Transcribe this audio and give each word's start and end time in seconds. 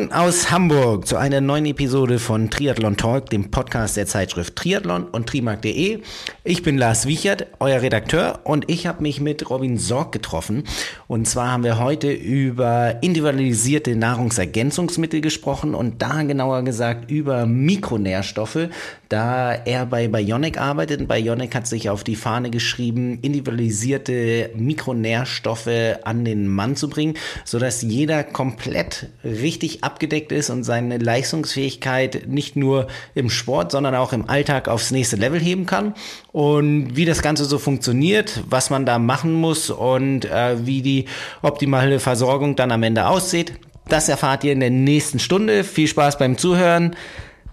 Moin 0.00 0.12
aus 0.12 0.50
Hamburg 0.50 1.06
zu 1.06 1.18
einer 1.18 1.42
neuen 1.42 1.66
Episode 1.66 2.18
von 2.18 2.48
Triathlon 2.48 2.96
Talk, 2.96 3.28
dem 3.28 3.50
Podcast 3.50 3.98
der 3.98 4.06
Zeitschrift 4.06 4.56
Triathlon 4.56 5.04
und 5.04 5.28
trimark.de. 5.28 6.00
Ich 6.42 6.62
bin 6.62 6.78
Lars 6.78 7.04
Wiechert, 7.06 7.48
euer 7.58 7.82
Redakteur 7.82 8.40
und 8.44 8.70
ich 8.70 8.86
habe 8.86 9.02
mich 9.02 9.20
mit 9.20 9.50
Robin 9.50 9.76
Sorg 9.76 10.12
getroffen. 10.12 10.64
Und 11.06 11.28
zwar 11.28 11.52
haben 11.52 11.64
wir 11.64 11.78
heute 11.78 12.10
über 12.10 13.02
individualisierte 13.02 13.94
Nahrungsergänzungsmittel 13.94 15.20
gesprochen 15.20 15.74
und 15.74 16.00
da 16.00 16.22
genauer 16.22 16.62
gesagt 16.62 17.10
über 17.10 17.44
Mikronährstoffe, 17.44 18.70
da 19.10 19.52
er 19.52 19.86
bei 19.86 20.06
Bionic 20.06 20.58
arbeitet. 20.58 21.08
Bionic 21.08 21.54
hat 21.56 21.66
sich 21.66 21.90
auf 21.90 22.04
die 22.04 22.14
Fahne 22.14 22.48
geschrieben, 22.48 23.18
individualisierte 23.22 24.50
Mikronährstoffe 24.54 25.98
an 26.04 26.24
den 26.24 26.46
Mann 26.46 26.76
zu 26.76 26.88
bringen, 26.88 27.14
sodass 27.44 27.82
jeder 27.82 28.22
komplett 28.22 29.08
richtig 29.24 29.82
abgedeckt 29.82 30.30
ist 30.30 30.48
und 30.48 30.62
seine 30.62 30.98
Leistungsfähigkeit 30.98 32.28
nicht 32.28 32.54
nur 32.54 32.86
im 33.16 33.30
Sport, 33.30 33.72
sondern 33.72 33.96
auch 33.96 34.12
im 34.12 34.30
Alltag 34.30 34.68
aufs 34.68 34.92
nächste 34.92 35.16
Level 35.16 35.40
heben 35.40 35.66
kann. 35.66 35.94
Und 36.30 36.94
wie 36.94 37.04
das 37.04 37.20
Ganze 37.20 37.46
so 37.46 37.58
funktioniert, 37.58 38.44
was 38.48 38.70
man 38.70 38.86
da 38.86 39.00
machen 39.00 39.32
muss 39.32 39.70
und 39.70 40.24
äh, 40.24 40.64
wie 40.64 40.82
die 40.82 41.06
optimale 41.42 41.98
Versorgung 41.98 42.54
dann 42.54 42.70
am 42.70 42.84
Ende 42.84 43.08
aussieht, 43.08 43.54
das 43.88 44.08
erfahrt 44.08 44.44
ihr 44.44 44.52
in 44.52 44.60
der 44.60 44.70
nächsten 44.70 45.18
Stunde. 45.18 45.64
Viel 45.64 45.88
Spaß 45.88 46.16
beim 46.16 46.38
Zuhören. 46.38 46.94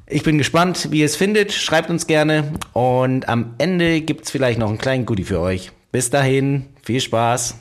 Ich 0.10 0.24
bin 0.24 0.38
gespannt, 0.38 0.88
wie 0.92 1.00
ihr 1.00 1.06
es 1.06 1.18
findet. 1.18 1.52
Schreibt 1.52 1.90
uns 1.90 2.08
gerne. 2.08 2.54
Und 2.72 3.28
am 3.28 3.56
Ende 3.58 4.00
gibt 4.00 4.24
es 4.24 4.32
vielleicht 4.32 4.58
noch 4.58 4.70
einen 4.70 4.78
kleinen 4.78 5.06
Goodie 5.06 5.26
für 5.26 5.42
euch. 5.42 5.72
Bis 5.92 6.10
dahin, 6.10 6.68
viel 6.82 7.02
Spaß. 7.02 7.56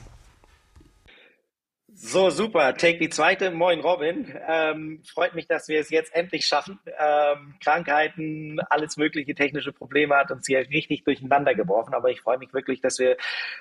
So, 2.09 2.31
super. 2.31 2.73
Take 2.77 2.99
die 2.99 3.09
zweite. 3.09 3.51
Moin, 3.51 3.81
Robin. 3.81 4.33
Ähm, 4.47 5.03
freut 5.13 5.35
mich, 5.35 5.49
dass 5.49 5.67
wir 5.67 5.81
es 5.81 5.91
jetzt 5.91 6.15
endlich 6.15 6.47
schaffen. 6.47 6.79
Ähm, 6.87 7.55
Krankheiten, 7.61 8.61
alles 8.71 8.97
mögliche 8.97 9.35
technische 9.35 9.73
Probleme 9.73 10.15
hat 10.15 10.31
uns 10.31 10.47
hier 10.47 10.61
richtig 10.71 11.03
durcheinander 11.03 11.57
geworfen. 11.57 11.95
Aber 11.95 12.09
ich 12.11 12.21
freue 12.21 12.39
mich 12.39 12.55
wirklich, 12.55 12.81
dass 12.81 13.01
wir 13.01 13.17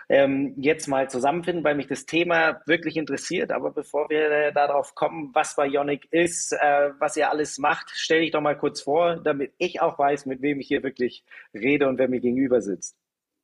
ähm, 0.10 0.54
jetzt 0.58 0.88
mal 0.88 1.10
zusammenfinden, 1.10 1.64
weil 1.64 1.74
mich 1.74 1.88
das 1.88 2.06
Thema 2.06 2.62
wirklich 2.68 2.98
interessiert. 2.98 3.52
Aber 3.52 3.72
bevor 3.72 4.12
wir 4.12 4.30
äh, 4.30 4.54
darauf 4.54 4.94
kommen, 4.94 5.32
was 5.34 5.56
Bionic 5.56 6.08
ist, 6.12 6.54
äh, 6.54 6.92
was 7.00 7.18
ihr 7.18 7.32
alles 7.32 7.58
macht, 7.58 7.90
stelle 7.96 8.22
ich 8.22 8.32
doch 8.32 8.42
mal 8.42 8.58
kurz 8.58 8.84
vor, 8.84 9.16
damit 9.16 9.54
ich 9.58 9.82
auch 9.82 9.98
weiß, 9.98 10.28
mit 10.28 10.44
wem 10.44 10.60
ich 10.60 10.68
hier 10.68 10.84
wirklich 10.84 11.24
rede 11.56 11.88
und 11.88 11.98
wer 11.98 12.08
mir 12.08 12.20
gegenüber 12.20 12.62
sitzt. 12.62 12.96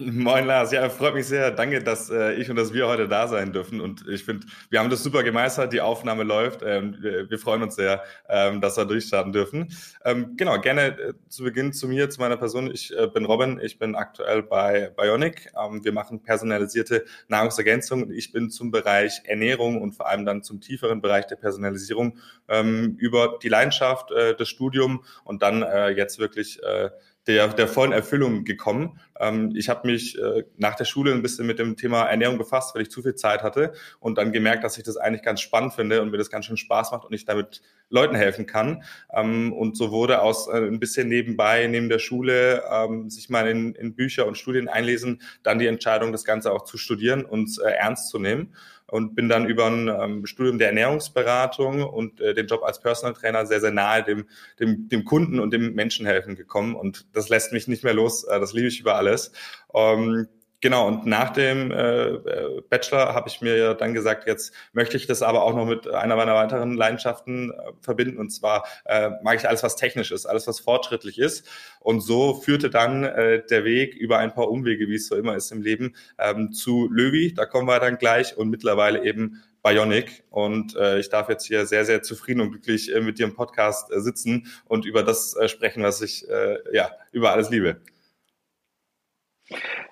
Moin 0.03 0.45
Lars, 0.45 0.71
ja, 0.71 0.89
freut 0.89 1.13
mich 1.13 1.27
sehr. 1.27 1.51
Danke, 1.51 1.83
dass 1.83 2.09
äh, 2.09 2.33
ich 2.33 2.49
und 2.49 2.55
dass 2.55 2.73
wir 2.73 2.87
heute 2.87 3.07
da 3.07 3.27
sein 3.27 3.53
dürfen. 3.53 3.79
Und 3.79 4.07
ich 4.07 4.23
finde, 4.23 4.47
wir 4.71 4.79
haben 4.79 4.89
das 4.89 5.03
super 5.03 5.21
gemeistert. 5.21 5.73
Die 5.73 5.81
Aufnahme 5.81 6.23
läuft. 6.23 6.61
Ähm, 6.65 6.97
wir, 6.99 7.29
wir, 7.29 7.37
freuen 7.37 7.61
uns 7.61 7.75
sehr, 7.75 8.01
ähm, 8.27 8.61
dass 8.61 8.77
wir 8.77 8.85
durchstarten 8.85 9.31
dürfen. 9.31 9.71
Ähm, 10.03 10.35
genau, 10.37 10.59
gerne 10.59 10.97
äh, 10.97 11.13
zu 11.29 11.43
Beginn 11.43 11.71
zu 11.71 11.87
mir, 11.87 12.09
zu 12.09 12.19
meiner 12.19 12.37
Person. 12.37 12.71
Ich 12.73 12.97
äh, 12.97 13.07
bin 13.07 13.25
Robin. 13.25 13.59
Ich 13.61 13.77
bin 13.77 13.93
aktuell 13.93 14.41
bei 14.41 14.91
Bionic. 14.97 15.51
Ähm, 15.55 15.83
wir 15.83 15.91
machen 15.91 16.23
personalisierte 16.23 17.05
Nahrungsergänzung. 17.27 18.11
Ich 18.11 18.31
bin 18.31 18.49
zum 18.49 18.71
Bereich 18.71 19.21
Ernährung 19.25 19.81
und 19.81 19.91
vor 19.93 20.07
allem 20.07 20.25
dann 20.25 20.41
zum 20.41 20.61
tieferen 20.61 21.01
Bereich 21.01 21.27
der 21.27 21.35
Personalisierung 21.35 22.17
ähm, 22.47 22.95
über 22.97 23.37
die 23.43 23.49
Leidenschaft, 23.49 24.09
äh, 24.11 24.35
das 24.35 24.49
Studium 24.49 25.03
und 25.25 25.43
dann 25.43 25.61
äh, 25.61 25.89
jetzt 25.89 26.17
wirklich 26.17 26.61
äh, 26.63 26.89
der, 27.27 27.49
der 27.49 27.67
vollen 27.67 27.91
Erfüllung 27.91 28.43
gekommen. 28.45 28.99
Ähm, 29.19 29.53
ich 29.55 29.69
habe 29.69 29.87
mich 29.87 30.17
äh, 30.17 30.43
nach 30.57 30.75
der 30.75 30.85
Schule 30.85 31.13
ein 31.13 31.21
bisschen 31.21 31.45
mit 31.45 31.59
dem 31.59 31.77
Thema 31.77 32.03
Ernährung 32.03 32.37
befasst, 32.37 32.73
weil 32.73 32.81
ich 32.81 32.89
zu 32.89 33.03
viel 33.03 33.15
Zeit 33.15 33.43
hatte 33.43 33.73
und 33.99 34.17
dann 34.17 34.31
gemerkt, 34.31 34.63
dass 34.63 34.77
ich 34.77 34.83
das 34.83 34.97
eigentlich 34.97 35.21
ganz 35.21 35.41
spannend 35.41 35.73
finde 35.73 36.01
und 36.01 36.09
mir 36.09 36.17
das 36.17 36.31
ganz 36.31 36.45
schön 36.45 36.57
Spaß 36.57 36.91
macht 36.91 37.05
und 37.05 37.13
ich 37.13 37.25
damit 37.25 37.61
Leuten 37.89 38.15
helfen 38.15 38.47
kann. 38.47 38.83
Ähm, 39.13 39.53
und 39.53 39.77
so 39.77 39.91
wurde 39.91 40.21
aus 40.21 40.47
äh, 40.47 40.57
ein 40.57 40.79
bisschen 40.79 41.09
nebenbei, 41.09 41.67
neben 41.67 41.89
der 41.89 41.99
Schule, 41.99 42.63
ähm, 42.71 43.09
sich 43.09 43.29
mal 43.29 43.47
in, 43.47 43.75
in 43.75 43.95
Bücher 43.95 44.25
und 44.25 44.37
Studien 44.37 44.67
einlesen, 44.67 45.21
dann 45.43 45.59
die 45.59 45.67
Entscheidung, 45.67 46.11
das 46.11 46.23
Ganze 46.23 46.51
auch 46.51 46.63
zu 46.63 46.77
studieren 46.77 47.23
und 47.23 47.59
äh, 47.63 47.69
ernst 47.69 48.09
zu 48.09 48.17
nehmen 48.17 48.53
und 48.91 49.15
bin 49.15 49.29
dann 49.29 49.45
über 49.45 49.67
ein 49.67 49.87
ähm, 49.87 50.25
Studium 50.25 50.59
der 50.59 50.67
Ernährungsberatung 50.67 51.81
und 51.81 52.19
äh, 52.19 52.33
den 52.33 52.47
Job 52.47 52.61
als 52.63 52.81
Personal 52.81 53.13
Trainer 53.13 53.45
sehr, 53.45 53.61
sehr 53.61 53.71
nahe 53.71 54.03
dem, 54.03 54.25
dem, 54.59 54.89
dem 54.89 55.05
Kunden 55.05 55.39
und 55.39 55.51
dem 55.51 55.73
Menschenhelfen 55.73 56.35
gekommen. 56.35 56.75
Und 56.75 57.07
das 57.13 57.29
lässt 57.29 57.53
mich 57.53 57.69
nicht 57.69 57.85
mehr 57.85 57.93
los. 57.93 58.25
Äh, 58.25 58.41
das 58.41 58.51
liebe 58.51 58.67
ich 58.67 58.81
über 58.81 58.95
alles. 58.95 59.31
Ähm, 59.73 60.27
Genau, 60.61 60.87
und 60.87 61.07
nach 61.07 61.31
dem 61.31 61.71
äh, 61.71 62.09
äh, 62.09 62.61
Bachelor 62.69 63.15
habe 63.15 63.27
ich 63.27 63.41
mir 63.41 63.73
dann 63.73 63.95
gesagt, 63.95 64.27
jetzt 64.27 64.53
möchte 64.73 64.95
ich 64.95 65.07
das 65.07 65.23
aber 65.23 65.41
auch 65.41 65.55
noch 65.55 65.65
mit 65.65 65.87
einer 65.87 66.15
meiner 66.15 66.35
weiteren 66.35 66.75
Leidenschaften 66.75 67.49
äh, 67.49 67.55
verbinden. 67.81 68.19
Und 68.19 68.29
zwar 68.29 68.67
äh, 68.85 69.09
mag 69.23 69.37
ich 69.37 69.49
alles, 69.49 69.63
was 69.63 69.75
technisch 69.75 70.11
ist, 70.11 70.27
alles, 70.27 70.45
was 70.45 70.59
fortschrittlich 70.59 71.17
ist. 71.17 71.49
Und 71.79 72.01
so 72.01 72.35
führte 72.35 72.69
dann 72.69 73.03
äh, 73.03 73.43
der 73.43 73.65
Weg 73.65 73.95
über 73.95 74.19
ein 74.19 74.35
paar 74.35 74.51
Umwege, 74.51 74.87
wie 74.87 74.95
es 74.95 75.07
so 75.07 75.15
immer 75.15 75.35
ist 75.35 75.51
im 75.51 75.63
Leben, 75.63 75.95
ähm, 76.19 76.51
zu 76.51 76.87
Löwy. 76.91 77.33
Da 77.33 77.47
kommen 77.47 77.67
wir 77.67 77.79
dann 77.79 77.97
gleich 77.97 78.37
und 78.37 78.51
mittlerweile 78.51 79.03
eben 79.03 79.41
Bionic. 79.63 80.25
Und 80.29 80.75
äh, 80.75 80.99
ich 80.99 81.09
darf 81.09 81.27
jetzt 81.29 81.47
hier 81.47 81.65
sehr, 81.65 81.85
sehr 81.85 82.03
zufrieden 82.03 82.39
und 82.39 82.51
glücklich 82.51 82.93
äh, 82.93 83.01
mit 83.01 83.17
dir 83.17 83.25
im 83.25 83.33
Podcast 83.33 83.91
äh, 83.91 83.99
sitzen 83.99 84.45
und 84.65 84.85
über 84.85 85.01
das 85.01 85.35
äh, 85.35 85.47
sprechen, 85.47 85.81
was 85.81 86.03
ich 86.03 86.29
äh, 86.29 86.57
ja 86.71 86.91
über 87.11 87.31
alles 87.31 87.49
liebe. 87.49 87.81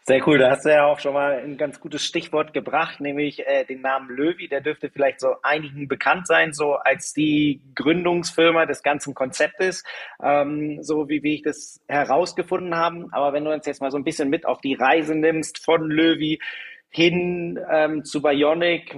Sehr 0.04 0.26
cool, 0.28 0.40
da 0.40 0.52
hast 0.52 0.66
du 0.66 0.70
ja 0.70 0.86
auch 0.86 1.00
schon 1.00 1.14
mal 1.14 1.40
ein 1.40 1.58
ganz 1.58 1.80
gutes 1.80 2.04
Stichwort 2.04 2.54
gebracht, 2.54 3.00
nämlich 3.00 3.46
äh, 3.46 3.66
den 3.66 3.82
Namen 3.82 4.10
Löwy. 4.10 4.48
Der 4.48 4.62
dürfte 4.62 4.90
vielleicht 4.90 5.20
so 5.20 5.36
einigen 5.44 5.88
bekannt 5.88 6.26
sein, 6.28 6.54
so 6.54 6.74
als 6.76 7.14
die 7.14 7.62
Gründungsfirma 7.76 8.66
des 8.66 8.82
ganzen 8.82 9.14
Konzeptes, 9.14 9.84
ähm, 10.24 10.82
so 10.82 11.10
wie, 11.10 11.22
wie 11.24 11.36
ich 11.36 11.44
das 11.44 11.82
herausgefunden 11.88 12.76
habe. 12.76 13.08
Aber 13.12 13.34
wenn 13.34 13.46
du 13.46 13.52
uns 13.52 13.66
jetzt 13.66 13.82
mal 13.82 13.92
so 13.92 13.98
ein 13.98 14.04
bisschen 14.04 14.30
mit 14.30 14.46
auf 14.46 14.62
die 14.62 14.74
Reise 14.74 15.16
nimmst 15.16 15.64
von 15.64 15.90
Löwy 15.90 16.40
hin 16.90 17.60
ähm, 17.72 18.04
zu 18.04 18.22
Bionic, 18.22 18.98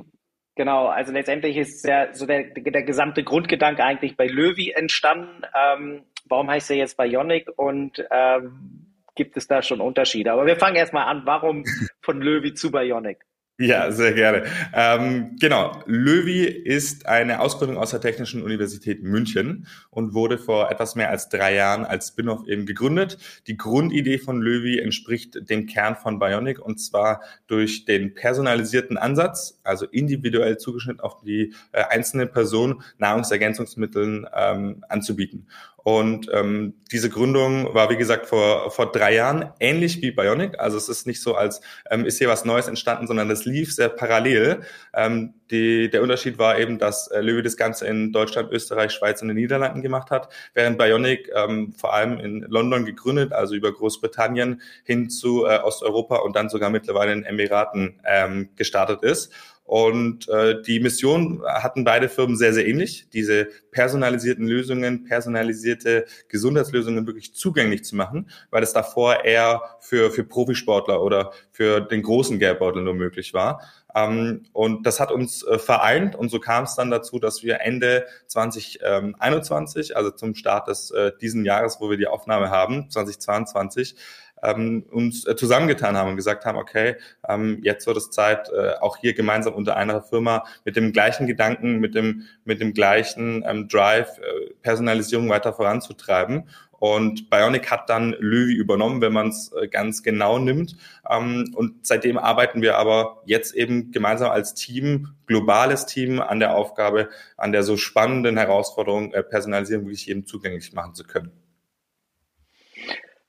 Genau, 0.55 0.87
also 0.87 1.13
letztendlich 1.13 1.55
ist 1.55 1.85
ja 1.87 2.13
so 2.13 2.25
der, 2.25 2.43
der 2.43 2.83
gesamte 2.83 3.23
Grundgedanke 3.23 3.83
eigentlich 3.83 4.17
bei 4.17 4.27
Löwy 4.27 4.71
entstanden. 4.71 5.43
Ähm, 5.55 6.03
warum 6.25 6.49
heißt 6.49 6.69
er 6.71 6.77
jetzt 6.77 6.97
Bionic 6.97 7.47
und 7.55 8.05
ähm, 8.11 8.90
gibt 9.15 9.37
es 9.37 9.47
da 9.47 9.61
schon 9.61 9.81
Unterschiede. 9.81 10.31
Aber 10.31 10.45
wir 10.45 10.55
fangen 10.55 10.75
erstmal 10.75 11.07
an. 11.07 11.23
Warum 11.25 11.63
von 12.01 12.21
Löwy 12.21 12.53
zu 12.53 12.71
Bionic? 12.71 13.25
Ja, 13.61 13.91
sehr 13.91 14.13
gerne. 14.13 14.45
Ähm, 14.73 15.35
genau, 15.39 15.83
Löwy 15.85 16.45
ist 16.45 17.05
eine 17.05 17.41
Ausgründung 17.41 17.77
aus 17.77 17.91
der 17.91 18.01
Technischen 18.01 18.41
Universität 18.41 19.03
München 19.03 19.67
und 19.91 20.15
wurde 20.15 20.39
vor 20.39 20.71
etwas 20.71 20.95
mehr 20.95 21.11
als 21.11 21.29
drei 21.29 21.53
Jahren 21.53 21.85
als 21.85 22.07
Spin-off 22.07 22.47
eben 22.47 22.65
gegründet. 22.65 23.19
Die 23.45 23.57
Grundidee 23.57 24.17
von 24.17 24.41
Löwy 24.41 24.79
entspricht 24.79 25.47
dem 25.47 25.67
Kern 25.67 25.95
von 25.95 26.17
Bionic 26.17 26.57
und 26.59 26.79
zwar 26.79 27.21
durch 27.45 27.85
den 27.85 28.15
personalisierten 28.15 28.97
Ansatz, 28.97 29.59
also 29.63 29.85
individuell 29.85 30.57
zugeschnitten 30.57 31.01
auf 31.01 31.21
die 31.21 31.53
äh, 31.71 31.83
einzelne 31.83 32.25
Person 32.25 32.81
Nahrungsergänzungsmitteln 32.97 34.25
ähm, 34.33 34.83
anzubieten. 34.89 35.47
Und 35.83 36.29
ähm, 36.31 36.75
diese 36.91 37.09
Gründung 37.09 37.73
war, 37.73 37.89
wie 37.89 37.97
gesagt, 37.97 38.27
vor, 38.27 38.69
vor 38.71 38.91
drei 38.91 39.15
Jahren, 39.15 39.51
ähnlich 39.59 40.01
wie 40.01 40.11
Bionic. 40.11 40.59
Also 40.59 40.77
es 40.77 40.89
ist 40.89 41.07
nicht 41.07 41.21
so, 41.21 41.35
als 41.35 41.61
ähm, 41.89 42.05
ist 42.05 42.19
hier 42.19 42.29
was 42.29 42.45
Neues 42.45 42.67
entstanden, 42.67 43.07
sondern 43.07 43.29
das 43.29 43.45
lief 43.45 43.73
sehr 43.73 43.89
parallel. 43.89 44.61
Ähm, 44.93 45.33
die, 45.49 45.89
der 45.89 46.03
Unterschied 46.03 46.37
war 46.37 46.59
eben, 46.59 46.77
dass 46.77 47.07
äh, 47.07 47.21
Löwe 47.21 47.41
das 47.41 47.57
Ganze 47.57 47.87
in 47.87 48.11
Deutschland, 48.11 48.51
Österreich, 48.51 48.91
Schweiz 48.91 49.21
und 49.21 49.29
den 49.29 49.37
Niederlanden 49.37 49.81
gemacht 49.81 50.11
hat, 50.11 50.29
während 50.53 50.77
Bionic 50.77 51.31
ähm, 51.35 51.73
vor 51.73 51.93
allem 51.93 52.19
in 52.19 52.41
London 52.41 52.85
gegründet, 52.85 53.33
also 53.33 53.55
über 53.55 53.71
Großbritannien 53.71 54.61
hin 54.83 55.09
zu 55.09 55.45
äh, 55.45 55.59
Osteuropa 55.59 56.17
und 56.17 56.35
dann 56.35 56.49
sogar 56.49 56.69
mittlerweile 56.69 57.13
in 57.13 57.23
Emiraten 57.23 57.99
ähm, 58.05 58.49
gestartet 58.55 59.01
ist. 59.03 59.31
Und 59.63 60.27
äh, 60.27 60.61
die 60.61 60.81
Mission 60.81 61.41
hatten 61.45 61.85
beide 61.85 62.09
Firmen 62.09 62.35
sehr, 62.35 62.53
sehr 62.53 62.67
ähnlich, 62.67 63.07
diese 63.13 63.47
personalisierten 63.71 64.45
Lösungen, 64.45 65.05
personalisierte 65.05 66.05
Gesundheitslösungen 66.27 67.07
wirklich 67.07 67.33
zugänglich 67.33 67.85
zu 67.85 67.95
machen, 67.95 68.29
weil 68.49 68.63
es 68.63 68.73
davor 68.73 69.23
eher 69.23 69.61
für, 69.79 70.11
für 70.11 70.25
Profisportler 70.25 71.01
oder 71.01 71.31
für 71.51 71.79
den 71.79 72.01
großen 72.01 72.37
Geldbeutel 72.37 72.83
nur 72.83 72.95
möglich 72.95 73.33
war. 73.33 73.61
Ähm, 73.95 74.43
und 74.51 74.85
das 74.85 74.99
hat 74.99 75.11
uns 75.11 75.43
äh, 75.43 75.57
vereint 75.57 76.15
und 76.15 76.29
so 76.29 76.39
kam 76.39 76.63
es 76.65 76.75
dann 76.75 76.91
dazu, 76.91 77.19
dass 77.19 77.43
wir 77.43 77.61
Ende 77.61 78.05
2021, 78.27 79.95
also 79.95 80.11
zum 80.11 80.35
Start 80.35 80.67
des 80.67 80.91
äh, 80.91 81.11
diesen 81.21 81.45
Jahres, 81.45 81.77
wo 81.79 81.89
wir 81.89 81.97
die 81.97 82.07
Aufnahme 82.07 82.49
haben, 82.49 82.89
2022, 82.89 83.95
ähm, 84.43 84.83
uns 84.91 85.25
äh, 85.25 85.35
zusammengetan 85.35 85.97
haben 85.97 86.11
und 86.11 86.15
gesagt 86.15 86.45
haben, 86.45 86.57
okay, 86.57 86.95
ähm, 87.27 87.59
jetzt 87.63 87.87
wird 87.87 87.97
es 87.97 88.09
Zeit, 88.09 88.49
äh, 88.49 88.73
auch 88.79 88.97
hier 88.97 89.13
gemeinsam 89.13 89.53
unter 89.53 89.75
einer 89.75 90.01
Firma 90.01 90.45
mit 90.65 90.75
dem 90.75 90.93
gleichen 90.93 91.27
Gedanken, 91.27 91.79
mit 91.79 91.95
dem, 91.95 92.23
mit 92.43 92.61
dem 92.61 92.73
gleichen 92.73 93.43
ähm, 93.47 93.67
Drive, 93.67 94.17
äh, 94.19 94.53
Personalisierung 94.61 95.29
weiter 95.29 95.53
voranzutreiben. 95.53 96.49
Und 96.81 97.29
Bionic 97.29 97.69
hat 97.69 97.91
dann 97.91 98.15
Löwy 98.17 98.55
übernommen, 98.55 99.01
wenn 99.01 99.13
man 99.13 99.27
es 99.27 99.51
äh, 99.53 99.67
ganz 99.67 100.01
genau 100.01 100.39
nimmt. 100.39 100.75
Ähm, 101.07 101.53
und 101.55 101.85
seitdem 101.85 102.17
arbeiten 102.17 102.63
wir 102.63 102.79
aber 102.79 103.21
jetzt 103.25 103.53
eben 103.53 103.91
gemeinsam 103.91 104.31
als 104.31 104.55
Team, 104.55 105.09
globales 105.27 105.85
Team 105.85 106.19
an 106.19 106.39
der 106.39 106.55
Aufgabe, 106.55 107.09
an 107.37 107.51
der 107.51 107.61
so 107.61 107.77
spannenden 107.77 108.35
Herausforderung, 108.35 109.13
äh, 109.13 109.21
Personalisierung 109.21 109.85
wirklich 109.85 110.07
jedem 110.07 110.25
zugänglich 110.25 110.73
machen 110.73 110.95
zu 110.95 111.03
können. 111.03 111.31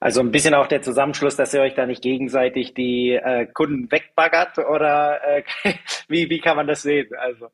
Also 0.03 0.19
ein 0.19 0.33
bisschen 0.33 0.53
auch 0.55 0.67
der 0.67 0.83
Zusammenschluss, 0.83 1.37
dass 1.37 1.55
ihr 1.55 1.61
euch 1.61 1.75
da 1.75 1.87
nicht 1.87 2.03
gegenseitig 2.03 2.75
die 2.75 3.13
äh, 3.13 3.47
Kunden 3.47 3.89
wegbaggert 3.89 4.59
oder 4.59 5.21
äh, 5.23 5.43
wie, 6.09 6.29
wie 6.29 6.41
kann 6.41 6.57
man 6.57 6.67
das 6.67 6.83
sehen? 6.83 7.07
Also. 7.17 7.51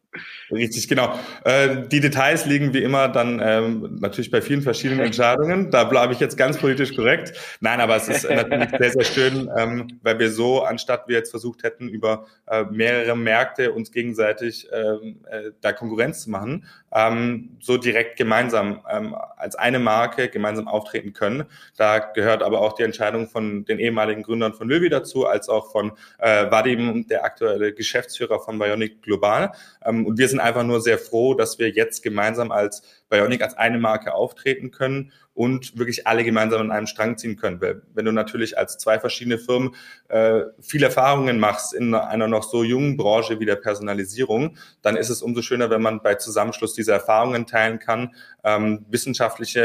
Richtig, 0.51 0.89
genau. 0.89 1.15
Äh, 1.45 1.87
die 1.89 2.01
Details 2.01 2.47
liegen 2.47 2.73
wie 2.73 2.83
immer 2.83 3.09
dann 3.09 3.39
ähm, 3.45 3.99
natürlich 4.01 4.31
bei 4.31 4.41
vielen 4.41 4.63
verschiedenen 4.63 5.01
Entscheidungen. 5.05 5.71
Da 5.71 5.85
bleibe 5.85 6.15
ich 6.15 6.21
jetzt 6.21 6.39
ganz 6.39 6.57
politisch 6.57 6.97
korrekt. 6.97 7.35
Nein, 7.61 7.83
aber 7.83 7.97
es 7.97 8.09
ist 8.09 8.27
natürlich 8.31 8.71
sehr, 8.71 8.93
sehr 8.93 9.05
schön, 9.05 9.51
ähm, 9.55 10.01
weil 10.01 10.19
wir 10.19 10.31
so, 10.31 10.63
anstatt 10.63 11.07
wir 11.07 11.17
jetzt 11.17 11.31
versucht 11.31 11.65
hätten, 11.65 11.87
über 11.91 12.25
äh, 12.47 12.65
mehrere 12.71 13.15
Märkte 13.15 13.73
uns 13.73 13.93
gegenseitig 13.93 14.67
ähm, 14.73 15.21
äh, 15.31 15.51
da 15.61 15.75
Konkurrenz 15.75 16.23
zu 16.23 16.31
machen, 16.31 16.65
ähm, 16.93 17.57
so 17.61 17.77
direkt 17.77 18.17
gemeinsam 18.17 18.81
ähm, 18.91 19.15
als 19.37 19.57
eine 19.57 19.79
Marke 19.79 20.29
gemeinsam 20.29 20.69
auftreten 20.69 21.13
können. 21.13 21.45
Da 21.77 21.99
gehört 21.99 22.43
aber 22.43 22.61
auch 22.61 22.73
die 22.73 22.83
Entscheidung 22.83 23.29
von 23.29 23.65
den 23.65 23.79
ehemaligen 23.79 24.23
Gründern 24.23 24.55
von 24.55 24.69
Löwy 24.69 24.89
dazu, 24.89 25.27
als 25.27 25.49
auch 25.49 25.71
von 25.71 25.93
äh, 26.19 26.51
Vadim, 26.51 27.07
der 27.09 27.25
aktuelle 27.25 27.73
Geschäftsführer 27.73 28.41
von 28.41 28.59
Bionic 28.59 29.03
Global. 29.03 29.53
Ähm, 29.85 30.07
und 30.07 30.19
wir 30.19 30.29
sind 30.29 30.41
einfach 30.41 30.65
nur 30.65 30.81
sehr 30.81 30.99
froh, 30.99 31.35
dass 31.35 31.59
wir 31.59 31.71
jetzt 31.71 32.03
gemeinsam 32.03 32.51
als 32.51 32.83
Bionic 33.09 33.43
als 33.43 33.57
eine 33.57 33.79
Marke 33.79 34.15
auftreten 34.15 34.71
können 34.71 35.13
und 35.39 35.79
wirklich 35.79 36.05
alle 36.09 36.25
gemeinsam 36.25 36.63
an 36.63 36.73
einem 36.73 36.89
Strang 36.89 37.17
ziehen 37.17 37.37
können. 37.37 37.61
Weil 37.61 37.83
wenn 37.95 38.05
du 38.05 38.11
natürlich 38.11 38.59
als 38.59 38.77
zwei 38.77 38.99
verschiedene 38.99 39.39
Firmen 39.39 39.77
äh, 40.09 40.41
viele 40.61 40.87
Erfahrungen 40.87 41.39
machst 41.39 41.73
in 41.75 41.95
einer 41.95 42.27
noch 42.27 42.43
so 42.43 42.65
jungen 42.65 42.97
Branche 42.97 43.39
wie 43.39 43.45
der 43.45 43.55
Personalisierung, 43.55 44.57
dann 44.83 44.97
ist 44.97 45.11
es 45.11 45.23
umso 45.23 45.41
schöner, 45.41 45.71
wenn 45.71 45.81
man 45.81 46.03
bei 46.03 46.17
Zusammenschluss 46.17 46.75
diese 46.75 46.91
Erfahrungen 46.91 47.47
teilen 47.47 47.79
kann, 47.79 48.17
ähm, 48.43 48.85
wissenschaftliche 48.91 49.61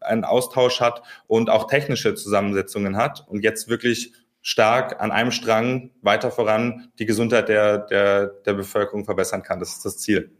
äh, 0.00 0.02
einen 0.02 0.24
Austausch 0.24 0.80
hat 0.80 1.02
und 1.26 1.50
auch 1.50 1.66
technische 1.66 2.14
Zusammensetzungen 2.14 2.96
hat 2.96 3.22
und 3.28 3.44
jetzt 3.44 3.68
wirklich 3.68 4.14
stark 4.40 5.02
an 5.02 5.12
einem 5.12 5.30
Strang 5.30 5.90
weiter 6.00 6.30
voran 6.30 6.88
die 6.98 7.04
Gesundheit 7.04 7.50
der, 7.50 7.76
der, 7.76 8.28
der 8.28 8.54
Bevölkerung 8.54 9.04
verbessern 9.04 9.42
kann. 9.42 9.60
Das 9.60 9.72
ist 9.72 9.84
das 9.84 9.98
Ziel. 9.98 10.30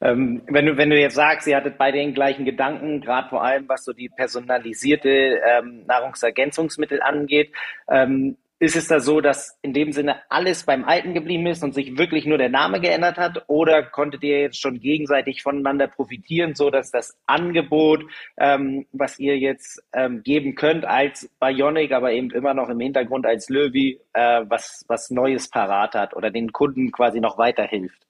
Ähm, 0.00 0.42
wenn, 0.48 0.66
du, 0.66 0.76
wenn 0.76 0.90
du 0.90 0.98
jetzt 0.98 1.14
sagst, 1.14 1.46
ihr 1.46 1.56
hattet 1.56 1.78
beide 1.78 1.98
den 1.98 2.14
gleichen 2.14 2.44
Gedanken, 2.44 3.00
gerade 3.00 3.28
vor 3.28 3.42
allem 3.42 3.68
was 3.68 3.84
so 3.84 3.92
die 3.92 4.08
personalisierte 4.08 5.08
ähm, 5.08 5.84
Nahrungsergänzungsmittel 5.86 7.00
angeht, 7.00 7.52
ähm, 7.88 8.36
ist 8.60 8.76
es 8.76 8.88
da 8.88 9.00
so, 9.00 9.20
dass 9.20 9.58
in 9.62 9.72
dem 9.72 9.92
Sinne 9.92 10.22
alles 10.28 10.64
beim 10.64 10.84
Alten 10.84 11.12
geblieben 11.12 11.46
ist 11.46 11.62
und 11.62 11.74
sich 11.74 11.98
wirklich 11.98 12.24
nur 12.24 12.38
der 12.38 12.48
Name 12.48 12.80
geändert 12.80 13.18
hat? 13.18 13.44
Oder 13.48 13.82
konntet 13.82 14.22
ihr 14.22 14.40
jetzt 14.40 14.60
schon 14.60 14.80
gegenseitig 14.80 15.42
voneinander 15.42 15.88
profitieren, 15.88 16.54
so 16.54 16.70
dass 16.70 16.90
das 16.90 17.16
Angebot, 17.26 18.04
ähm, 18.38 18.86
was 18.92 19.18
ihr 19.18 19.38
jetzt 19.38 19.82
ähm, 19.92 20.22
geben 20.22 20.54
könnt 20.54 20.84
als 20.84 21.28
Bionic, 21.40 21.92
aber 21.92 22.12
eben 22.12 22.30
immer 22.30 22.54
noch 22.54 22.68
im 22.68 22.80
Hintergrund 22.80 23.26
als 23.26 23.48
Löwy, 23.48 24.00
äh, 24.12 24.42
was, 24.48 24.84
was 24.88 25.10
Neues 25.10 25.50
parat 25.50 25.94
hat 25.94 26.14
oder 26.14 26.30
den 26.30 26.52
Kunden 26.52 26.92
quasi 26.92 27.20
noch 27.20 27.36
weiterhilft? 27.36 28.06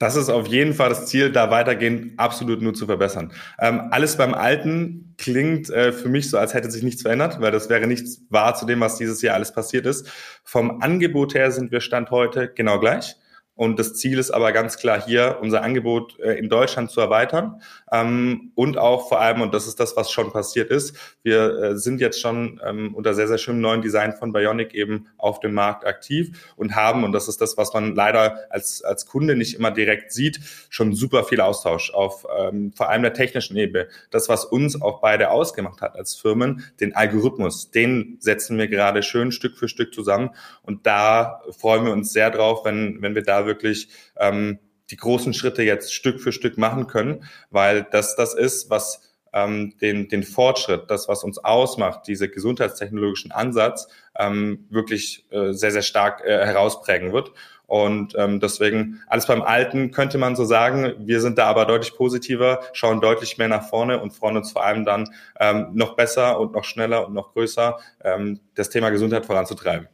Das 0.00 0.16
ist 0.16 0.30
auf 0.30 0.46
jeden 0.46 0.72
Fall 0.72 0.88
das 0.88 1.06
Ziel, 1.06 1.30
da 1.30 1.50
weitergehend 1.50 2.18
absolut 2.18 2.62
nur 2.62 2.72
zu 2.72 2.86
verbessern. 2.86 3.34
Ähm, 3.58 3.88
alles 3.90 4.16
beim 4.16 4.32
Alten 4.32 5.14
klingt 5.18 5.68
äh, 5.68 5.92
für 5.92 6.08
mich 6.08 6.30
so, 6.30 6.38
als 6.38 6.54
hätte 6.54 6.70
sich 6.70 6.82
nichts 6.82 7.02
verändert, 7.02 7.38
weil 7.42 7.52
das 7.52 7.68
wäre 7.68 7.86
nichts 7.86 8.22
wahr 8.30 8.54
zu 8.54 8.64
dem, 8.64 8.80
was 8.80 8.96
dieses 8.96 9.20
Jahr 9.20 9.34
alles 9.34 9.52
passiert 9.52 9.84
ist. 9.84 10.10
Vom 10.42 10.80
Angebot 10.80 11.34
her 11.34 11.52
sind 11.52 11.70
wir 11.70 11.82
Stand 11.82 12.10
heute 12.10 12.48
genau 12.48 12.80
gleich. 12.80 13.16
Und 13.60 13.78
das 13.78 13.92
Ziel 13.92 14.18
ist 14.18 14.30
aber 14.30 14.52
ganz 14.52 14.78
klar 14.78 15.04
hier, 15.04 15.36
unser 15.42 15.62
Angebot 15.62 16.18
äh, 16.18 16.32
in 16.32 16.48
Deutschland 16.48 16.90
zu 16.90 16.98
erweitern. 16.98 17.60
Ähm, 17.92 18.52
und 18.54 18.78
auch 18.78 19.10
vor 19.10 19.20
allem, 19.20 19.42
und 19.42 19.52
das 19.52 19.66
ist 19.66 19.78
das, 19.78 19.98
was 19.98 20.10
schon 20.10 20.32
passiert 20.32 20.70
ist, 20.70 20.96
wir 21.22 21.58
äh, 21.58 21.76
sind 21.76 22.00
jetzt 22.00 22.22
schon 22.22 22.58
ähm, 22.64 22.94
unter 22.94 23.12
sehr, 23.12 23.28
sehr 23.28 23.36
schönem 23.36 23.60
neuen 23.60 23.82
Design 23.82 24.14
von 24.14 24.32
Bionic 24.32 24.72
eben 24.72 25.08
auf 25.18 25.40
dem 25.40 25.52
Markt 25.52 25.84
aktiv 25.84 26.54
und 26.56 26.74
haben, 26.74 27.04
und 27.04 27.12
das 27.12 27.28
ist 27.28 27.42
das, 27.42 27.58
was 27.58 27.74
man 27.74 27.94
leider 27.94 28.38
als, 28.48 28.82
als 28.82 29.04
Kunde 29.04 29.36
nicht 29.36 29.58
immer 29.58 29.70
direkt 29.70 30.10
sieht, 30.10 30.40
schon 30.70 30.94
super 30.94 31.24
viel 31.24 31.42
Austausch 31.42 31.92
auf 31.92 32.24
ähm, 32.38 32.72
vor 32.74 32.88
allem 32.88 33.02
der 33.02 33.12
technischen 33.12 33.58
Ebene. 33.58 33.88
Das, 34.10 34.30
was 34.30 34.46
uns 34.46 34.80
auch 34.80 35.02
beide 35.02 35.32
ausgemacht 35.32 35.82
hat 35.82 35.96
als 35.96 36.14
Firmen, 36.14 36.64
den 36.80 36.96
Algorithmus, 36.96 37.70
den 37.70 38.16
setzen 38.20 38.56
wir 38.56 38.68
gerade 38.68 39.02
schön 39.02 39.32
Stück 39.32 39.58
für 39.58 39.68
Stück 39.68 39.92
zusammen. 39.92 40.30
Und 40.62 40.86
da 40.86 41.42
freuen 41.58 41.84
wir 41.84 41.92
uns 41.92 42.14
sehr 42.14 42.30
drauf, 42.30 42.64
wenn, 42.64 43.02
wenn 43.02 43.14
wir 43.14 43.22
da 43.22 43.49
wirklich 43.50 43.88
ähm, 44.16 44.58
die 44.90 44.96
großen 44.96 45.34
Schritte 45.34 45.62
jetzt 45.62 45.92
Stück 45.92 46.20
für 46.20 46.32
Stück 46.32 46.56
machen 46.56 46.86
können, 46.86 47.24
weil 47.50 47.86
das 47.90 48.16
das 48.16 48.34
ist, 48.34 48.70
was 48.70 49.10
ähm, 49.32 49.74
den, 49.80 50.08
den 50.08 50.22
Fortschritt, 50.22 50.90
das, 50.90 51.08
was 51.08 51.24
uns 51.24 51.38
ausmacht, 51.38 52.06
diese 52.06 52.28
gesundheitstechnologischen 52.28 53.32
Ansatz, 53.32 53.88
ähm, 54.18 54.66
wirklich 54.70 55.26
äh, 55.30 55.52
sehr, 55.52 55.70
sehr 55.70 55.82
stark 55.82 56.22
äh, 56.24 56.46
herausprägen 56.46 57.12
wird. 57.12 57.32
Und 57.66 58.16
ähm, 58.18 58.40
deswegen 58.40 59.00
alles 59.06 59.26
beim 59.26 59.42
Alten 59.42 59.92
könnte 59.92 60.18
man 60.18 60.34
so 60.34 60.44
sagen. 60.44 60.94
Wir 60.98 61.20
sind 61.20 61.38
da 61.38 61.46
aber 61.46 61.66
deutlich 61.66 61.94
positiver, 61.94 62.60
schauen 62.72 63.00
deutlich 63.00 63.38
mehr 63.38 63.46
nach 63.46 63.68
vorne 63.68 64.00
und 64.00 64.10
freuen 64.10 64.36
uns 64.36 64.50
vor 64.50 64.64
allem 64.64 64.84
dann 64.84 65.08
ähm, 65.38 65.68
noch 65.74 65.94
besser 65.94 66.40
und 66.40 66.52
noch 66.52 66.64
schneller 66.64 67.06
und 67.06 67.14
noch 67.14 67.32
größer 67.32 67.78
ähm, 68.02 68.40
das 68.56 68.70
Thema 68.70 68.90
Gesundheit 68.90 69.24
voranzutreiben. 69.24 69.86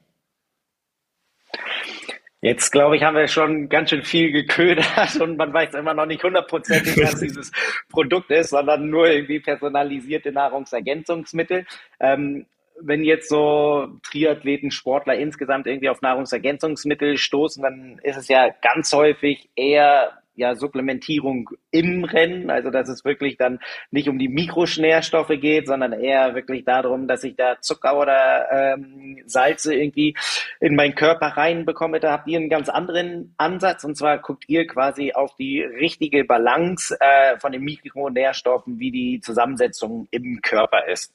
Jetzt, 2.46 2.70
glaube 2.70 2.94
ich, 2.94 3.02
haben 3.02 3.16
wir 3.16 3.26
schon 3.26 3.68
ganz 3.68 3.90
schön 3.90 4.04
viel 4.04 4.30
geködert 4.30 5.16
und 5.20 5.36
man 5.36 5.52
weiß 5.52 5.74
immer 5.74 5.94
noch 5.94 6.06
nicht 6.06 6.22
hundertprozentig, 6.22 6.96
was 7.02 7.18
dieses 7.20 7.50
Produkt 7.90 8.30
ist, 8.30 8.50
sondern 8.50 8.88
nur 8.88 9.08
irgendwie 9.08 9.40
personalisierte 9.40 10.30
Nahrungsergänzungsmittel. 10.30 11.66
Ähm, 11.98 12.46
wenn 12.80 13.02
jetzt 13.02 13.30
so 13.30 13.88
Triathleten, 14.04 14.70
Sportler 14.70 15.16
insgesamt 15.16 15.66
irgendwie 15.66 15.88
auf 15.88 16.02
Nahrungsergänzungsmittel 16.02 17.16
stoßen, 17.16 17.64
dann 17.64 17.98
ist 18.04 18.16
es 18.16 18.28
ja 18.28 18.50
ganz 18.62 18.92
häufig 18.92 19.48
eher 19.56 20.12
ja, 20.36 20.54
Supplementierung 20.54 21.50
im 21.70 22.04
Rennen, 22.04 22.50
also 22.50 22.70
dass 22.70 22.88
es 22.88 23.04
wirklich 23.04 23.36
dann 23.36 23.58
nicht 23.90 24.08
um 24.08 24.18
die 24.18 24.28
Mikronährstoffe 24.28 25.32
geht, 25.40 25.66
sondern 25.66 25.92
eher 25.92 26.34
wirklich 26.34 26.64
darum, 26.64 27.08
dass 27.08 27.24
ich 27.24 27.36
da 27.36 27.60
Zucker 27.60 27.98
oder 27.98 28.46
ähm, 28.52 29.22
Salze 29.26 29.74
irgendwie 29.74 30.14
in 30.60 30.76
meinen 30.76 30.94
Körper 30.94 31.28
reinbekomme. 31.28 32.00
Da 32.00 32.12
habt 32.12 32.28
ihr 32.28 32.38
einen 32.38 32.48
ganz 32.48 32.68
anderen 32.68 33.34
Ansatz 33.36 33.84
und 33.84 33.96
zwar 33.96 34.18
guckt 34.18 34.44
ihr 34.48 34.66
quasi 34.66 35.12
auf 35.12 35.34
die 35.36 35.62
richtige 35.62 36.24
Balance 36.24 36.96
äh, 37.00 37.38
von 37.38 37.52
den 37.52 37.62
Mikronährstoffen, 37.62 38.78
wie 38.78 38.90
die 38.90 39.20
Zusammensetzung 39.20 40.08
im 40.10 40.40
Körper 40.42 40.86
ist. 40.86 41.12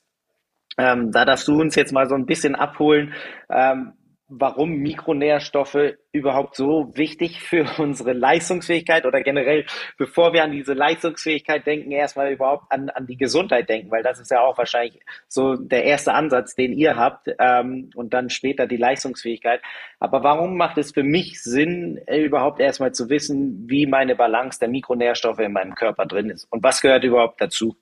Ähm, 0.78 1.12
da 1.12 1.26
darfst 1.26 1.48
du 1.48 1.60
uns 1.60 1.76
jetzt 1.76 1.92
mal 1.92 2.08
so 2.08 2.16
ein 2.16 2.26
bisschen 2.26 2.56
abholen, 2.56 3.14
ähm, 3.50 3.94
warum 4.34 4.78
Mikronährstoffe 4.78 5.96
überhaupt 6.14 6.56
so 6.56 6.90
wichtig 6.96 7.42
für 7.42 7.66
unsere 7.78 8.14
Leistungsfähigkeit 8.14 9.06
oder 9.06 9.22
generell, 9.22 9.66
bevor 9.98 10.32
wir 10.32 10.44
an 10.44 10.54
diese 10.54 10.74
Leistungsfähigkeit 10.74 11.68
denken, 11.68 11.92
erstmal 11.92 12.32
überhaupt 12.32 12.72
an, 12.72 12.90
an 12.90 13.08
die 13.08 13.18
Gesundheit 13.18 13.68
denken, 13.68 13.92
weil 13.92 14.04
das 14.04 14.20
ist 14.20 14.32
ja 14.32 14.42
auch 14.42 14.58
wahrscheinlich 14.58 15.02
so 15.28 15.56
der 15.56 15.84
erste 15.84 16.14
Ansatz, 16.14 16.56
den 16.56 16.72
ihr 16.72 16.96
habt 16.96 17.28
ähm, 17.40 17.90
und 17.94 18.14
dann 18.14 18.30
später 18.30 18.68
die 18.68 18.78
Leistungsfähigkeit. 18.78 19.62
Aber 20.00 20.24
warum 20.24 20.56
macht 20.56 20.78
es 20.78 20.94
für 20.94 21.04
mich 21.04 21.44
Sinn, 21.44 22.00
überhaupt 22.08 22.62
erstmal 22.62 22.94
zu 22.94 23.10
wissen, 23.10 23.70
wie 23.70 23.86
meine 23.86 24.16
Balance 24.16 24.60
der 24.60 24.70
Mikronährstoffe 24.70 25.40
in 25.40 25.52
meinem 25.52 25.76
Körper 25.76 26.06
drin 26.06 26.30
ist 26.30 26.46
und 26.52 26.64
was 26.64 26.82
gehört 26.82 27.04
überhaupt 27.04 27.42
dazu? 27.42 27.76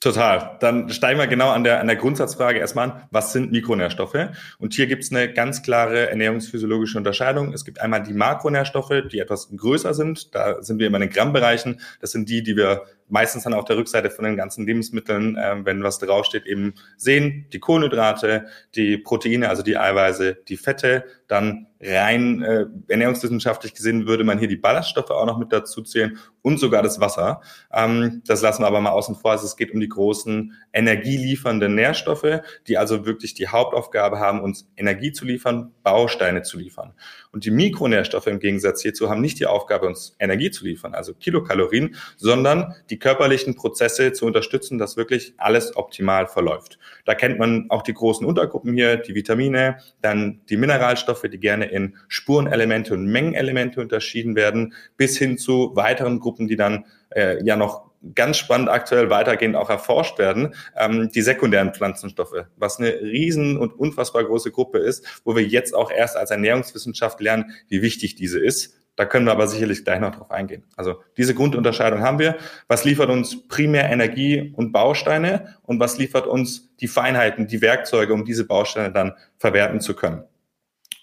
Total. 0.00 0.56
Dann 0.60 0.90
steigen 0.90 1.18
wir 1.18 1.26
genau 1.26 1.50
an 1.50 1.64
der, 1.64 1.80
an 1.80 1.88
der 1.88 1.96
Grundsatzfrage 1.96 2.60
erstmal 2.60 2.90
an, 2.90 3.02
was 3.10 3.32
sind 3.32 3.50
Mikronährstoffe? 3.50 4.28
Und 4.58 4.74
hier 4.74 4.86
gibt 4.86 5.02
es 5.02 5.10
eine 5.10 5.32
ganz 5.32 5.62
klare 5.62 6.08
ernährungsphysiologische 6.08 6.98
Unterscheidung. 6.98 7.52
Es 7.52 7.64
gibt 7.64 7.80
einmal 7.80 8.04
die 8.04 8.12
Makronährstoffe, 8.12 8.92
die 9.10 9.18
etwas 9.18 9.48
größer 9.56 9.94
sind. 9.94 10.36
Da 10.36 10.62
sind 10.62 10.78
wir 10.78 10.86
immer 10.86 10.98
in 10.98 11.08
den 11.08 11.10
Grammbereichen. 11.10 11.80
Das 12.00 12.12
sind 12.12 12.28
die, 12.28 12.44
die 12.44 12.56
wir 12.56 12.84
meistens 13.08 13.44
dann 13.44 13.54
auf 13.54 13.64
der 13.64 13.76
Rückseite 13.76 14.10
von 14.10 14.24
den 14.24 14.36
ganzen 14.36 14.66
Lebensmitteln, 14.66 15.36
äh, 15.36 15.56
wenn 15.64 15.82
was 15.82 15.98
draufsteht, 15.98 16.46
eben 16.46 16.74
sehen. 16.96 17.46
Die 17.52 17.60
Kohlenhydrate, 17.60 18.46
die 18.74 18.98
Proteine, 18.98 19.48
also 19.48 19.62
die 19.62 19.76
Eiweiße, 19.76 20.38
die 20.48 20.56
Fette, 20.56 21.04
dann 21.26 21.66
rein 21.80 22.42
äh, 22.42 22.66
ernährungswissenschaftlich 22.88 23.74
gesehen 23.74 24.06
würde 24.06 24.24
man 24.24 24.38
hier 24.38 24.48
die 24.48 24.56
Ballaststoffe 24.56 25.10
auch 25.10 25.26
noch 25.26 25.38
mit 25.38 25.52
dazu 25.52 25.82
zählen 25.82 26.18
und 26.42 26.58
sogar 26.58 26.82
das 26.82 27.00
Wasser. 27.00 27.40
Ähm, 27.72 28.22
das 28.26 28.42
lassen 28.42 28.62
wir 28.62 28.66
aber 28.66 28.80
mal 28.80 28.90
außen 28.90 29.14
vor. 29.14 29.32
Also 29.32 29.44
es 29.44 29.56
geht 29.56 29.72
um 29.72 29.80
die 29.80 29.88
großen 29.88 30.54
energieliefernden 30.72 31.74
Nährstoffe, 31.74 32.40
die 32.66 32.78
also 32.78 33.06
wirklich 33.06 33.34
die 33.34 33.48
Hauptaufgabe 33.48 34.18
haben, 34.18 34.40
uns 34.40 34.68
Energie 34.76 35.12
zu 35.12 35.24
liefern, 35.24 35.72
Bausteine 35.82 36.42
zu 36.42 36.58
liefern. 36.58 36.94
Und 37.32 37.44
die 37.44 37.50
Mikronährstoffe 37.50 38.26
im 38.26 38.38
Gegensatz 38.38 38.82
hierzu 38.82 39.10
haben 39.10 39.20
nicht 39.20 39.38
die 39.38 39.46
Aufgabe, 39.46 39.86
uns 39.86 40.16
Energie 40.18 40.50
zu 40.50 40.64
liefern, 40.64 40.94
also 40.94 41.14
Kilokalorien, 41.14 41.96
sondern 42.16 42.74
die 42.90 42.98
körperlichen 42.98 43.54
Prozesse 43.54 44.12
zu 44.12 44.26
unterstützen, 44.26 44.78
dass 44.78 44.96
wirklich 44.96 45.34
alles 45.36 45.76
optimal 45.76 46.26
verläuft. 46.26 46.78
Da 47.04 47.14
kennt 47.14 47.38
man 47.38 47.66
auch 47.68 47.82
die 47.82 47.94
großen 47.94 48.26
Untergruppen 48.26 48.74
hier, 48.74 48.96
die 48.96 49.14
Vitamine, 49.14 49.78
dann 50.00 50.40
die 50.48 50.56
Mineralstoffe, 50.56 51.24
die 51.30 51.38
gerne 51.38 51.66
in 51.66 51.96
Spurenelemente 52.08 52.94
und 52.94 53.06
Mengenelemente 53.06 53.80
unterschieden 53.80 54.34
werden, 54.34 54.74
bis 54.96 55.18
hin 55.18 55.38
zu 55.38 55.72
weiteren 55.74 56.20
Gruppen, 56.20 56.48
die 56.48 56.56
dann 56.56 56.86
äh, 57.10 57.42
ja 57.44 57.56
noch 57.56 57.87
ganz 58.14 58.36
spannend 58.36 58.68
aktuell 58.68 59.10
weitergehend 59.10 59.56
auch 59.56 59.70
erforscht 59.70 60.18
werden, 60.18 60.54
ähm, 60.76 61.10
die 61.10 61.22
sekundären 61.22 61.74
Pflanzenstoffe, 61.74 62.44
was 62.56 62.78
eine 62.78 63.00
riesen 63.00 63.56
und 63.56 63.72
unfassbar 63.72 64.24
große 64.24 64.50
Gruppe 64.50 64.78
ist, 64.78 65.22
wo 65.24 65.36
wir 65.36 65.44
jetzt 65.44 65.74
auch 65.74 65.90
erst 65.90 66.16
als 66.16 66.30
Ernährungswissenschaft 66.30 67.20
lernen, 67.20 67.52
wie 67.68 67.82
wichtig 67.82 68.14
diese 68.14 68.38
ist. 68.38 68.74
Da 68.98 69.04
können 69.04 69.26
wir 69.26 69.32
aber 69.32 69.46
sicherlich 69.46 69.84
gleich 69.84 70.00
noch 70.00 70.12
drauf 70.12 70.32
eingehen. 70.32 70.64
Also 70.76 70.96
diese 71.16 71.32
Grundunterscheidung 71.32 72.00
haben 72.00 72.18
wir. 72.18 72.36
Was 72.66 72.84
liefert 72.84 73.10
uns 73.10 73.46
primär 73.46 73.88
Energie 73.90 74.52
und 74.56 74.72
Bausteine 74.72 75.54
und 75.62 75.78
was 75.78 75.98
liefert 75.98 76.26
uns 76.26 76.74
die 76.78 76.88
Feinheiten, 76.88 77.46
die 77.46 77.62
Werkzeuge, 77.62 78.12
um 78.12 78.24
diese 78.24 78.44
Bausteine 78.44 78.92
dann 78.92 79.14
verwerten 79.36 79.80
zu 79.80 79.94
können? 79.94 80.24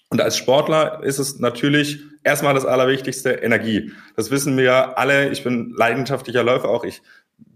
Und 0.08 0.20
als 0.20 0.36
Sportler 0.36 1.02
ist 1.02 1.18
es 1.18 1.38
natürlich 1.38 2.00
erstmal 2.22 2.54
das 2.54 2.64
Allerwichtigste, 2.64 3.30
Energie. 3.32 3.92
Das 4.14 4.30
wissen 4.30 4.56
wir 4.56 4.98
alle. 4.98 5.30
Ich 5.30 5.42
bin 5.42 5.74
leidenschaftlicher 5.76 6.44
Läufer 6.44 6.68
auch. 6.68 6.84
Ich 6.84 7.02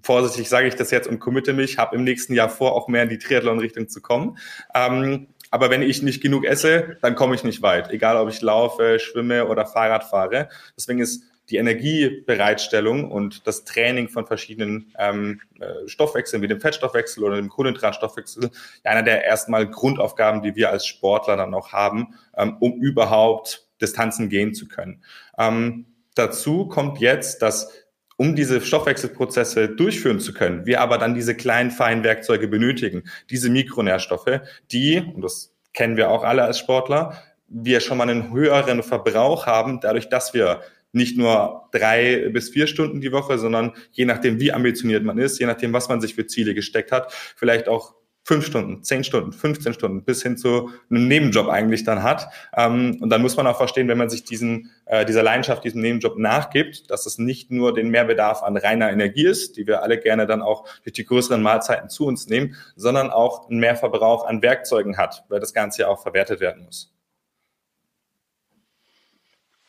vorsichtig 0.03 0.49
sage 0.49 0.69
ich 0.69 0.75
das 0.75 0.91
jetzt 0.91 1.09
und 1.09 1.21
committe 1.21 1.53
mich, 1.53 1.79
habe 1.79 1.97
im 1.97 2.05
nächsten 2.05 2.35
Jahr 2.35 2.49
vor, 2.49 2.75
auch 2.75 2.89
mehr 2.89 3.05
in 3.05 3.09
die 3.09 3.19
Triathlon-Richtung 3.19 3.89
zu 3.89 4.01
kommen. 4.01 4.39
Ähm, 4.75 5.29
aber 5.51 5.71
wenn 5.71 5.83
ich 5.83 6.03
nicht 6.03 6.23
genug 6.23 6.45
esse, 6.45 6.97
dann 7.03 7.15
komme 7.15 7.35
ich 7.35 7.45
nicht 7.45 7.63
weit. 7.63 7.91
Egal, 7.91 8.17
ob 8.17 8.29
ich 8.29 8.41
laufe, 8.41 8.99
schwimme 9.01 9.47
oder 9.47 9.67
Fahrrad 9.67 10.05
fahre. 10.05 10.49
Deswegen 10.77 11.01
ist 11.01 11.25
die 11.51 11.57
Energiebereitstellung 11.57 13.11
und 13.11 13.47
das 13.47 13.65
Training 13.65 14.09
von 14.09 14.27
verschiedenen 14.27 14.93
ähm, 14.99 15.41
äh, 15.59 15.87
Stoffwechseln 15.87 16.43
wie 16.43 16.49
dem 16.49 16.61
Fettstoffwechsel 16.61 17.25
oder 17.25 17.37
dem 17.37 17.49
Kohlenhydratstoffwechsel 17.49 18.51
einer 18.85 19.03
der 19.03 19.25
erstmal 19.25 19.69
Grundaufgaben, 19.69 20.43
die 20.43 20.55
wir 20.55 20.71
als 20.71 20.87
Sportler 20.87 21.37
dann 21.37 21.55
auch 21.55 21.73
haben, 21.73 22.15
ähm, 22.37 22.57
um 22.61 22.81
überhaupt 22.81 23.67
Distanzen 23.81 24.29
gehen 24.29 24.55
zu 24.55 24.69
können. 24.69 25.03
Ähm, 25.39 25.87
dazu 26.15 26.67
kommt 26.67 26.99
jetzt, 26.99 27.43
dass 27.43 27.73
um 28.17 28.37
diese 28.37 28.61
Stoffwechselprozesse 28.61 29.71
durchführen 29.71 30.21
zu 30.21 30.35
können, 30.35 30.67
wir 30.67 30.83
aber 30.83 30.99
dann 30.99 31.15
diese 31.15 31.35
kleinen 31.35 31.71
feinen 31.71 32.05
Werkzeuge 32.05 32.49
benötigen, 32.49 33.05
diese 33.31 33.49
Mikronährstoffe, 33.49 34.41
die, 34.71 35.01
und 35.01 35.23
das 35.23 35.55
kennen 35.73 35.97
wir 35.97 36.11
auch 36.11 36.23
alle 36.23 36.43
als 36.43 36.59
Sportler, 36.59 37.15
wir 37.49 37.81
schon 37.81 37.99
mal 37.99 38.09
einen 38.09 38.31
höheren 38.31 38.83
Verbrauch 38.83 39.47
haben, 39.47 39.81
dadurch, 39.81 40.09
dass 40.09 40.35
wir 40.35 40.61
nicht 40.93 41.17
nur 41.17 41.69
drei 41.73 42.29
bis 42.31 42.51
vier 42.51 42.67
Stunden 42.67 43.01
die 43.01 43.13
Woche, 43.13 43.39
sondern 43.39 43.73
je 43.93 44.05
nachdem, 44.05 44.41
wie 44.41 44.53
ambitioniert 44.53 45.05
man 45.05 45.19
ist, 45.19 45.39
je 45.39 45.47
nachdem, 45.47 45.73
was 45.73 45.89
man 45.89 46.01
sich 46.01 46.15
für 46.15 46.27
Ziele 46.27 46.55
gesteckt 46.55 46.93
hat, 46.93 47.13
vielleicht 47.37 47.69
auch 47.69 47.95
fünf 48.23 48.47
Stunden, 48.47 48.85
zehn 48.85 49.03
Stunden, 49.03 49.33
15 49.33 49.73
Stunden 49.73 50.05
bis 50.05 50.23
hin 50.23 50.37
zu 50.37 50.71
einem 50.91 51.09
Nebenjob 51.09 51.49
eigentlich 51.49 51.85
dann 51.85 52.03
hat. 52.03 52.29
Ähm, 52.57 52.99
und 53.01 53.11
dann 53.11 53.23
muss 53.23 53.37
man 53.37 53.47
auch 53.47 53.57
verstehen, 53.57 53.89
wenn 53.89 53.99
man 53.99 54.11
sich 54.11 54.25
diesen, 54.25 54.71
äh, 54.87 55.05
dieser 55.05 55.23
Leidenschaft, 55.23 55.65
diesem 55.65 55.81
Nebenjob 55.81 56.19
nachgibt, 56.19 56.91
dass 56.91 57.07
es 57.07 57.19
nicht 57.19 57.51
nur 57.51 57.75
den 57.75 57.91
Mehrbedarf 57.91 58.43
an 58.43 58.57
reiner 58.57 58.91
Energie 58.91 59.27
ist, 59.27 59.57
die 59.57 59.67
wir 59.67 59.83
alle 59.83 59.99
gerne 59.99 60.27
dann 60.27 60.43
auch 60.43 60.69
durch 60.85 60.93
die 60.93 61.05
größeren 61.05 61.43
Mahlzeiten 61.43 61.89
zu 61.89 62.07
uns 62.07 62.29
nehmen, 62.29 62.55
sondern 62.77 63.11
auch 63.11 63.49
einen 63.49 63.59
Mehrverbrauch 63.59 64.27
an 64.27 64.43
Werkzeugen 64.43 64.97
hat, 64.97 65.25
weil 65.29 65.41
das 65.41 65.55
Ganze 65.55 65.83
ja 65.83 65.89
auch 65.89 66.03
verwertet 66.03 66.41
werden 66.41 66.65
muss. 66.65 66.95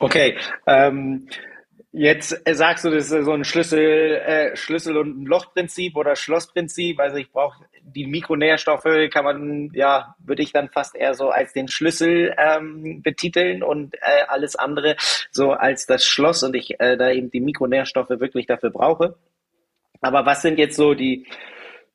Okay, 0.01 0.35
ähm, 0.65 1.27
jetzt 1.91 2.41
äh, 2.45 2.55
sagst 2.55 2.83
du, 2.83 2.89
das 2.89 3.11
ist 3.11 3.25
so 3.25 3.33
ein 3.33 3.43
Schlüssel, 3.43 4.15
äh, 4.15 4.55
Schlüssel- 4.55 4.97
und 4.97 5.25
Lochprinzip 5.25 5.95
oder 5.95 6.15
Schlossprinzip. 6.15 6.99
Also 6.99 7.17
ich 7.17 7.31
brauche 7.31 7.65
die 7.83 8.07
Mikronährstoffe, 8.07 8.87
kann 9.11 9.25
man, 9.25 9.69
ja, 9.75 10.15
würde 10.17 10.41
ich 10.41 10.53
dann 10.53 10.69
fast 10.69 10.95
eher 10.95 11.13
so 11.13 11.29
als 11.29 11.53
den 11.53 11.67
Schlüssel 11.67 12.33
ähm, 12.35 13.03
betiteln 13.03 13.61
und 13.61 13.93
äh, 13.93 14.23
alles 14.27 14.55
andere 14.55 14.95
so 15.29 15.51
als 15.51 15.85
das 15.85 16.03
Schloss 16.03 16.41
und 16.41 16.55
ich 16.55 16.79
äh, 16.79 16.97
da 16.97 17.11
eben 17.11 17.29
die 17.29 17.39
Mikronährstoffe 17.39 18.09
wirklich 18.09 18.47
dafür 18.47 18.71
brauche. 18.71 19.15
Aber 20.01 20.25
was 20.25 20.41
sind 20.41 20.57
jetzt 20.57 20.77
so 20.77 20.95
die 20.95 21.27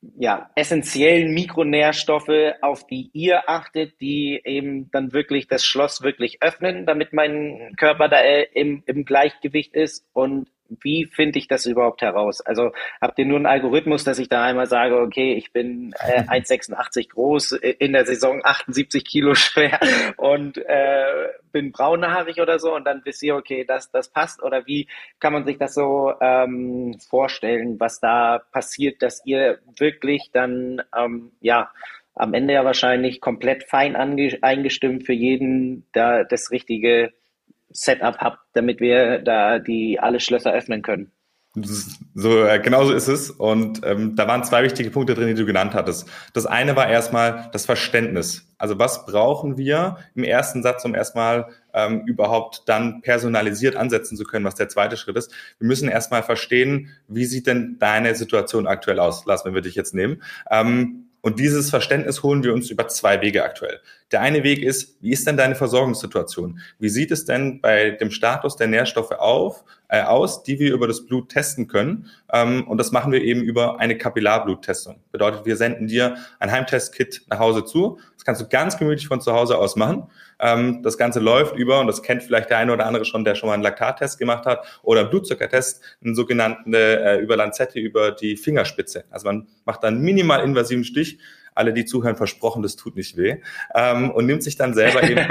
ja, 0.00 0.50
essentiellen 0.54 1.32
Mikronährstoffe, 1.32 2.54
auf 2.62 2.86
die 2.86 3.10
ihr 3.12 3.48
achtet, 3.48 4.00
die 4.00 4.40
eben 4.44 4.90
dann 4.90 5.12
wirklich 5.12 5.48
das 5.48 5.64
Schloss 5.64 6.02
wirklich 6.02 6.42
öffnen, 6.42 6.86
damit 6.86 7.12
mein 7.12 7.74
Körper 7.76 8.08
da 8.08 8.20
äh, 8.20 8.46
im, 8.54 8.82
im 8.86 9.04
Gleichgewicht 9.04 9.74
ist 9.74 10.06
und 10.12 10.50
wie 10.82 11.06
finde 11.06 11.38
ich 11.38 11.48
das 11.48 11.66
überhaupt 11.66 12.02
heraus? 12.02 12.40
Also 12.40 12.72
habt 13.00 13.18
ihr 13.18 13.26
nur 13.26 13.36
einen 13.36 13.46
Algorithmus, 13.46 14.04
dass 14.04 14.18
ich 14.18 14.28
da 14.28 14.44
einmal 14.44 14.66
sage, 14.66 14.98
okay, 15.00 15.34
ich 15.34 15.52
bin 15.52 15.94
äh, 16.00 16.22
1,86 16.22 17.10
groß, 17.10 17.52
in 17.52 17.92
der 17.92 18.06
Saison 18.06 18.40
78 18.44 19.04
Kilo 19.04 19.34
schwer 19.36 19.80
und 20.16 20.58
äh, 20.58 21.28
bin 21.52 21.72
braunhaarig 21.72 22.40
oder 22.40 22.58
so 22.58 22.74
und 22.74 22.84
dann 22.84 23.02
wisst 23.04 23.22
ihr, 23.22 23.36
okay, 23.36 23.64
das, 23.64 23.90
das 23.90 24.10
passt? 24.10 24.42
Oder 24.42 24.66
wie 24.66 24.88
kann 25.20 25.32
man 25.32 25.44
sich 25.44 25.58
das 25.58 25.74
so 25.74 26.12
ähm, 26.20 26.96
vorstellen, 27.08 27.80
was 27.80 28.00
da 28.00 28.40
passiert, 28.52 29.02
dass 29.02 29.24
ihr 29.24 29.58
wirklich 29.78 30.30
dann, 30.32 30.82
ähm, 30.96 31.32
ja, 31.40 31.70
am 32.14 32.32
Ende 32.32 32.54
ja 32.54 32.64
wahrscheinlich 32.64 33.20
komplett 33.20 33.64
fein 33.64 33.94
eingestimmt 33.94 35.04
für 35.04 35.12
jeden 35.12 35.86
da 35.92 36.24
das 36.24 36.50
richtige 36.50 37.12
Setup 37.70 38.18
habt, 38.18 38.38
damit 38.52 38.80
wir 38.80 39.18
da 39.18 39.58
die 39.58 39.98
alle 40.00 40.20
Schlösser 40.20 40.52
öffnen 40.52 40.82
können. 40.82 41.12
So, 42.14 42.44
äh, 42.44 42.60
genau 42.60 42.84
so 42.84 42.92
ist 42.92 43.08
es. 43.08 43.30
Und 43.30 43.80
ähm, 43.82 44.14
da 44.14 44.28
waren 44.28 44.44
zwei 44.44 44.62
wichtige 44.62 44.90
Punkte 44.90 45.14
drin, 45.14 45.28
die 45.28 45.34
du 45.34 45.46
genannt 45.46 45.72
hattest. 45.72 46.06
Das 46.34 46.44
eine 46.44 46.76
war 46.76 46.86
erstmal 46.88 47.48
das 47.52 47.64
Verständnis. 47.64 48.46
Also 48.58 48.78
was 48.78 49.06
brauchen 49.06 49.56
wir 49.56 49.96
im 50.14 50.24
ersten 50.24 50.62
Satz, 50.62 50.84
um 50.84 50.94
erstmal 50.94 51.48
ähm, 51.72 52.02
überhaupt 52.06 52.64
dann 52.66 53.00
personalisiert 53.00 53.74
ansetzen 53.74 54.18
zu 54.18 54.24
können, 54.24 54.44
was 54.44 54.54
der 54.54 54.68
zweite 54.68 54.98
Schritt 54.98 55.16
ist. 55.16 55.32
Wir 55.58 55.66
müssen 55.66 55.88
erstmal 55.88 56.22
verstehen, 56.22 56.90
wie 57.08 57.24
sieht 57.24 57.46
denn 57.46 57.76
deine 57.78 58.14
Situation 58.14 58.66
aktuell 58.66 58.98
aus? 58.98 59.24
Lass, 59.24 59.46
wenn 59.46 59.54
wir 59.54 59.62
dich 59.62 59.74
jetzt 59.74 59.94
nehmen. 59.94 60.22
Ähm, 60.50 61.05
und 61.26 61.40
dieses 61.40 61.70
Verständnis 61.70 62.22
holen 62.22 62.44
wir 62.44 62.54
uns 62.54 62.70
über 62.70 62.86
zwei 62.86 63.20
Wege 63.20 63.42
aktuell. 63.42 63.80
Der 64.12 64.20
eine 64.20 64.44
Weg 64.44 64.62
ist, 64.62 64.96
wie 65.02 65.10
ist 65.10 65.26
denn 65.26 65.36
deine 65.36 65.56
Versorgungssituation? 65.56 66.60
Wie 66.78 66.88
sieht 66.88 67.10
es 67.10 67.24
denn 67.24 67.60
bei 67.60 67.90
dem 67.90 68.12
Status 68.12 68.54
der 68.54 68.68
Nährstoffe 68.68 69.10
auf, 69.10 69.64
äh, 69.88 70.02
aus, 70.02 70.44
die 70.44 70.60
wir 70.60 70.72
über 70.72 70.86
das 70.86 71.04
Blut 71.04 71.30
testen 71.30 71.66
können? 71.66 72.08
Ähm, 72.32 72.68
und 72.68 72.78
das 72.78 72.92
machen 72.92 73.10
wir 73.10 73.22
eben 73.22 73.42
über 73.42 73.80
eine 73.80 73.98
Kapillarbluttestung. 73.98 75.00
Bedeutet, 75.10 75.46
wir 75.46 75.56
senden 75.56 75.88
dir 75.88 76.16
ein 76.38 76.52
Heimtestkit 76.52 77.22
nach 77.28 77.40
Hause 77.40 77.64
zu. 77.64 77.98
Das 78.26 78.38
kannst 78.38 78.42
du 78.42 78.48
ganz 78.48 78.76
gemütlich 78.76 79.06
von 79.06 79.20
zu 79.20 79.32
Hause 79.32 79.56
aus 79.56 79.76
machen. 79.76 80.10
Ähm, 80.40 80.82
das 80.82 80.98
Ganze 80.98 81.20
läuft 81.20 81.54
über, 81.54 81.78
und 81.78 81.86
das 81.86 82.02
kennt 82.02 82.24
vielleicht 82.24 82.50
der 82.50 82.58
eine 82.58 82.72
oder 82.72 82.84
andere 82.84 83.04
schon, 83.04 83.24
der 83.24 83.36
schon 83.36 83.46
mal 83.46 83.54
einen 83.54 83.62
Laktattest 83.62 84.18
gemacht 84.18 84.46
hat 84.46 84.66
oder 84.82 85.02
einen 85.02 85.10
Blutzuckertest, 85.10 85.80
einen 86.04 86.16
sogenannten 86.16 86.74
äh, 86.74 87.18
über 87.18 87.36
Lanzette 87.36 87.78
über 87.78 88.10
die 88.10 88.36
Fingerspitze. 88.36 89.04
Also 89.10 89.28
man 89.28 89.46
macht 89.64 89.84
dann 89.84 90.00
minimal 90.00 90.42
invasiven 90.42 90.82
Stich 90.82 91.18
alle, 91.54 91.72
die 91.72 91.84
zuhören, 91.84 92.16
versprochen, 92.16 92.64
das 92.64 92.74
tut 92.74 92.96
nicht 92.96 93.16
weh. 93.16 93.36
Ähm, 93.76 94.10
und 94.10 94.26
nimmt 94.26 94.42
sich 94.42 94.56
dann 94.56 94.74
selber 94.74 95.04
eben 95.04 95.24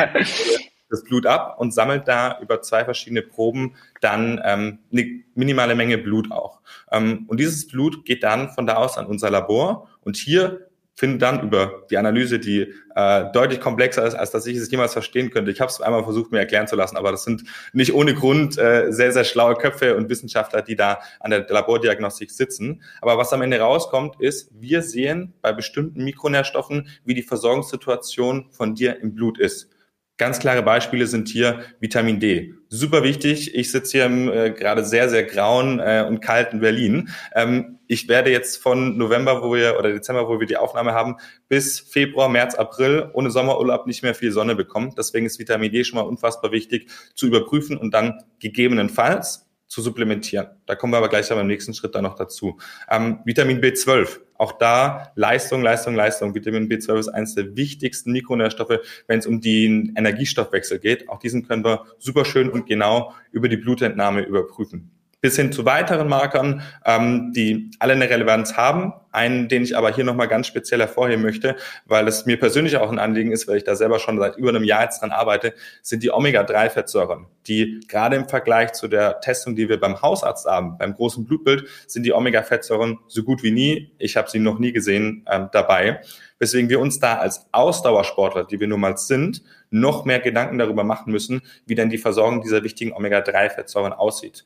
das 0.90 1.04
Blut 1.04 1.26
ab 1.26 1.60
und 1.60 1.74
sammelt 1.74 2.08
da 2.08 2.40
über 2.40 2.62
zwei 2.62 2.86
verschiedene 2.86 3.24
Proben 3.24 3.76
dann 4.00 4.40
ähm, 4.42 4.80
eine 4.94 5.22
minimale 5.34 5.76
Menge 5.76 5.98
Blut 5.98 6.32
auch. 6.32 6.62
Ähm, 6.94 7.26
und 7.28 7.42
dieses 7.42 7.68
Blut 7.68 8.06
geht 8.06 8.24
dann 8.24 8.52
von 8.52 8.66
da 8.66 8.76
aus 8.76 8.98
an 8.98 9.06
unser 9.06 9.30
Labor 9.30 9.90
und 10.02 10.16
hier 10.16 10.70
finde 10.96 11.18
dann 11.18 11.44
über 11.44 11.84
die 11.90 11.98
Analyse, 11.98 12.40
die 12.40 12.74
äh, 12.96 13.26
deutlich 13.34 13.60
komplexer 13.60 14.06
ist, 14.06 14.16
als 14.16 14.32
dass 14.32 14.46
ich 14.46 14.58
es 14.58 14.72
jemals 14.72 14.94
verstehen 14.94 15.30
könnte. 15.30 15.52
Ich 15.52 15.60
habe 15.60 15.70
es 15.70 15.82
einmal 15.82 16.04
versucht, 16.04 16.32
mir 16.32 16.40
erklären 16.40 16.68
zu 16.68 16.76
lassen, 16.76 16.96
aber 16.96 17.12
das 17.12 17.24
sind 17.24 17.44
nicht 17.74 17.94
ohne 17.94 18.14
Grund 18.14 18.58
äh, 18.58 18.92
sehr, 18.92 19.12
sehr 19.12 19.26
schlaue 19.26 19.56
Köpfe 19.56 19.98
und 19.98 20.10
Wissenschaftler, 20.10 20.62
die 20.62 20.76
da 20.76 21.00
an 21.20 21.32
der 21.32 21.46
Labordiagnostik 21.50 22.32
sitzen. 22.32 22.82
Aber 23.02 23.18
was 23.18 23.34
am 23.34 23.42
Ende 23.42 23.60
rauskommt, 23.60 24.22
ist, 24.22 24.50
wir 24.58 24.82
sehen 24.82 25.34
bei 25.42 25.52
bestimmten 25.52 26.04
Mikronährstoffen, 26.04 26.88
wie 27.04 27.14
die 27.14 27.24
Versorgungssituation 27.24 28.48
von 28.52 28.74
dir 28.74 29.00
im 29.02 29.16
Blut 29.16 29.38
ist. 29.38 29.75
Ganz 30.18 30.40
klare 30.40 30.64
Beispiele 30.64 31.08
sind 31.08 31.28
hier 31.28 31.66
Vitamin 31.82 32.22
D. 32.22 32.54
Super 32.70 33.04
wichtig. 33.04 33.54
Ich 33.54 33.72
sitze 33.72 33.92
hier 33.92 34.06
im 34.06 34.32
äh, 34.32 34.52
gerade 34.52 34.86
sehr, 34.86 35.10
sehr 35.10 35.24
grauen 35.24 35.80
äh, 35.80 36.06
und 36.08 36.22
kalten 36.22 36.62
Berlin. 36.62 37.10
Ähm, 37.34 37.80
ich 37.88 38.08
werde 38.08 38.32
jetzt 38.32 38.64
von 38.64 38.98
November, 38.98 39.44
wo 39.44 39.54
wir, 39.54 39.78
oder 39.78 39.92
Dezember, 39.92 40.30
wo 40.30 40.40
wir 40.40 40.48
die 40.48 40.56
Aufnahme 40.56 40.94
haben, 40.94 41.18
bis 41.50 41.82
Februar, 41.82 42.30
März, 42.30 42.56
April 42.56 43.10
ohne 43.14 43.30
Sommerurlaub 43.30 43.88
nicht 43.88 44.04
mehr 44.04 44.16
viel 44.16 44.32
Sonne 44.32 44.56
bekommen. 44.56 44.94
Deswegen 44.98 45.26
ist 45.26 45.38
Vitamin 45.38 45.72
D 45.72 45.84
schon 45.84 46.00
mal 46.00 46.08
unfassbar 46.08 46.54
wichtig 46.54 46.90
zu 47.14 47.28
überprüfen 47.28 47.78
und 47.78 47.94
dann 47.94 48.24
gegebenenfalls 48.40 49.46
zu 49.68 49.82
supplementieren. 49.82 50.48
Da 50.66 50.76
kommen 50.76 50.94
wir 50.94 50.98
aber 50.98 51.10
gleich 51.10 51.28
beim 51.28 51.48
nächsten 51.48 51.74
Schritt 51.74 51.94
dann 51.94 52.04
noch 52.04 52.16
dazu. 52.16 52.58
Ähm, 52.90 53.20
Vitamin 53.26 53.60
B12, 53.60 54.20
auch 54.38 54.54
da 54.54 55.12
Leistung, 55.16 55.62
Leistung, 55.62 55.96
Leistung. 55.96 56.36
Vitamin 56.36 56.70
B12 56.70 57.00
ist 57.00 57.10
eines 57.10 57.36
der 57.36 57.56
wichtigsten 57.56 58.12
Mikronährstoffe, 58.12 58.80
wenn 59.08 59.20
es 59.20 59.28
um 59.28 59.42
den 59.42 59.94
Energiestoffwechsel 59.96 60.80
geht. 60.80 61.10
Auch 61.10 61.20
diesen 61.20 61.48
können 61.48 61.64
wir 61.64 61.86
super 62.00 62.26
schön 62.26 62.50
und 62.50 62.68
genau 62.68 63.14
über 63.32 63.50
die 63.50 63.58
Blutentnahme 63.58 64.22
überprüfen 64.22 64.95
bis 65.26 65.38
hin 65.38 65.52
zu 65.52 65.66
weiteren 65.66 66.08
Markern, 66.08 66.62
ähm, 66.86 67.34
die 67.36 67.72
alle 67.80 67.94
eine 67.94 68.08
Relevanz 68.08 68.58
haben. 68.58 68.94
Einen, 69.12 69.48
den 69.48 69.64
ich 69.64 69.76
aber 69.76 69.92
hier 69.92 70.04
nochmal 70.04 70.28
ganz 70.28 70.46
speziell 70.46 70.82
hervorheben 70.82 71.24
möchte, 71.24 71.56
weil 71.86 72.08
es 72.08 72.28
mir 72.28 72.38
persönlich 72.38 72.78
auch 72.78 72.92
ein 72.92 73.00
Anliegen 73.00 73.32
ist, 73.32 73.48
weil 73.48 73.58
ich 73.58 73.64
da 73.64 73.76
selber 73.76 73.98
schon 73.98 74.20
seit 74.20 74.36
über 74.36 74.50
einem 74.50 74.64
Jahr 74.64 74.84
jetzt 74.84 75.02
dran 75.02 75.10
arbeite, 75.10 75.56
sind 75.82 76.04
die 76.04 76.12
Omega-3-Fettsäuren, 76.12 77.26
die 77.48 77.80
gerade 77.88 78.18
im 78.18 78.30
Vergleich 78.30 78.74
zu 78.74 78.88
der 78.88 79.20
Testung, 79.20 79.56
die 79.56 79.68
wir 79.68 79.80
beim 79.80 80.00
Hausarzt 80.00 80.46
haben, 80.46 80.78
beim 80.78 80.94
großen 80.94 81.26
Blutbild, 81.26 81.68
sind 81.88 82.04
die 82.04 82.14
Omega-Fettsäuren 82.14 83.00
so 83.08 83.24
gut 83.24 83.42
wie 83.42 83.52
nie, 83.52 83.96
ich 83.98 84.18
habe 84.18 84.30
sie 84.30 84.38
noch 84.38 84.60
nie 84.60 84.74
gesehen, 84.74 85.26
ähm, 85.32 85.50
dabei. 85.52 86.02
Weswegen 86.38 86.70
wir 86.70 86.80
uns 86.80 87.00
da 87.00 87.18
als 87.18 87.48
Ausdauersportler, 87.52 88.44
die 88.44 88.60
wir 88.60 88.68
nun 88.68 88.82
mal 88.82 88.98
sind, 88.98 89.42
noch 89.72 90.06
mehr 90.06 90.20
Gedanken 90.20 90.60
darüber 90.60 90.84
machen 90.84 91.12
müssen, 91.12 91.42
wie 91.66 91.74
denn 91.74 91.90
die 91.90 91.98
Versorgung 91.98 92.42
dieser 92.42 92.62
wichtigen 92.62 92.94
Omega-3-Fettsäuren 92.94 93.94
aussieht 93.94 94.46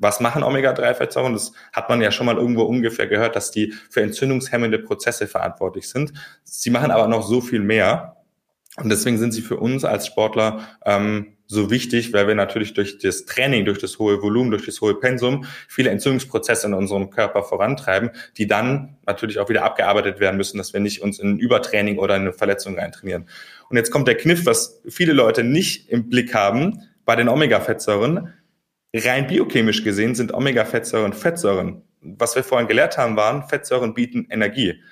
was 0.00 0.18
machen 0.18 0.42
Omega-3-Fettsäuren? 0.42 1.34
Das 1.34 1.52
hat 1.72 1.88
man 1.88 2.00
ja 2.00 2.10
schon 2.10 2.26
mal 2.26 2.36
irgendwo 2.36 2.62
ungefähr 2.62 3.06
gehört, 3.06 3.36
dass 3.36 3.50
die 3.50 3.74
für 3.90 4.00
entzündungshemmende 4.00 4.78
Prozesse 4.78 5.28
verantwortlich 5.28 5.88
sind. 5.88 6.12
Sie 6.42 6.70
machen 6.70 6.90
aber 6.90 7.06
noch 7.06 7.22
so 7.22 7.40
viel 7.40 7.60
mehr. 7.60 8.16
Und 8.76 8.88
deswegen 8.88 9.18
sind 9.18 9.32
sie 9.32 9.42
für 9.42 9.58
uns 9.58 9.84
als 9.84 10.06
Sportler 10.06 10.66
ähm, 10.86 11.36
so 11.46 11.70
wichtig, 11.70 12.12
weil 12.12 12.28
wir 12.28 12.36
natürlich 12.36 12.74
durch 12.74 12.98
das 12.98 13.26
Training, 13.26 13.64
durch 13.64 13.78
das 13.78 13.98
hohe 13.98 14.22
Volumen, 14.22 14.52
durch 14.52 14.64
das 14.64 14.80
hohe 14.80 14.94
Pensum 14.94 15.44
viele 15.68 15.90
Entzündungsprozesse 15.90 16.68
in 16.68 16.74
unserem 16.74 17.10
Körper 17.10 17.42
vorantreiben, 17.42 18.10
die 18.38 18.46
dann 18.46 18.96
natürlich 19.04 19.38
auch 19.40 19.48
wieder 19.48 19.64
abgearbeitet 19.64 20.20
werden 20.20 20.36
müssen, 20.36 20.58
dass 20.58 20.72
wir 20.72 20.80
nicht 20.80 21.02
uns 21.02 21.18
in 21.18 21.34
ein 21.34 21.38
Übertraining 21.38 21.98
oder 21.98 22.14
in 22.14 22.22
eine 22.22 22.32
Verletzung 22.32 22.78
reintrainieren. 22.78 23.28
Und 23.68 23.76
jetzt 23.76 23.90
kommt 23.90 24.06
der 24.06 24.16
Kniff, 24.16 24.46
was 24.46 24.80
viele 24.88 25.12
Leute 25.12 25.42
nicht 25.42 25.90
im 25.90 26.08
Blick 26.08 26.34
haben 26.34 26.82
bei 27.04 27.16
den 27.16 27.28
Omega-Fettsäuren 27.28 28.32
Rein 28.94 29.28
biochemisch 29.28 29.84
gesehen 29.84 30.16
sind 30.16 30.34
Omega-Fettsäuren 30.34 31.12
Fettsäuren. 31.12 31.82
Was 32.00 32.34
wir 32.34 32.42
vorhin 32.42 32.66
gelehrt 32.66 32.98
haben, 32.98 33.16
waren, 33.16 33.44
Fettsäuren 33.48 33.94
bieten 33.94 34.26
Energie. 34.30 34.82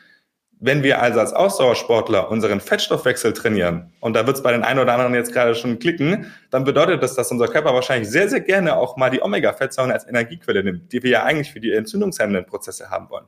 Wenn 0.61 0.83
wir 0.83 1.01
also 1.01 1.21
als 1.21 1.33
Ausdauersportler 1.33 2.31
unseren 2.31 2.61
Fettstoffwechsel 2.61 3.33
trainieren, 3.33 3.93
und 4.01 4.15
da 4.15 4.27
wird 4.27 4.37
es 4.37 4.43
bei 4.43 4.53
den 4.53 4.63
einen 4.63 4.81
oder 4.81 4.93
anderen 4.93 5.15
jetzt 5.15 5.33
gerade 5.33 5.55
schon 5.55 5.79
klicken, 5.79 6.33
dann 6.51 6.65
bedeutet 6.65 7.03
das, 7.03 7.15
dass 7.15 7.31
unser 7.33 7.49
Körper 7.49 7.75
wahrscheinlich 7.75 8.09
sehr, 8.09 8.29
sehr 8.29 8.41
gerne 8.41 8.77
auch 8.77 8.97
mal 8.97 9.11
die 9.11 9.23
Omega-Fettsäuren 9.23 9.91
als 9.91 10.07
Energiequelle 10.07 10.63
nimmt, 10.63 10.93
die 10.93 11.03
wir 11.03 11.11
ja 11.11 11.23
eigentlich 11.25 11.53
für 11.53 11.61
die 11.61 11.73
entzündungshemmenden 11.73 12.47
Prozesse 12.47 12.91
haben 12.91 13.09
wollen 13.11 13.27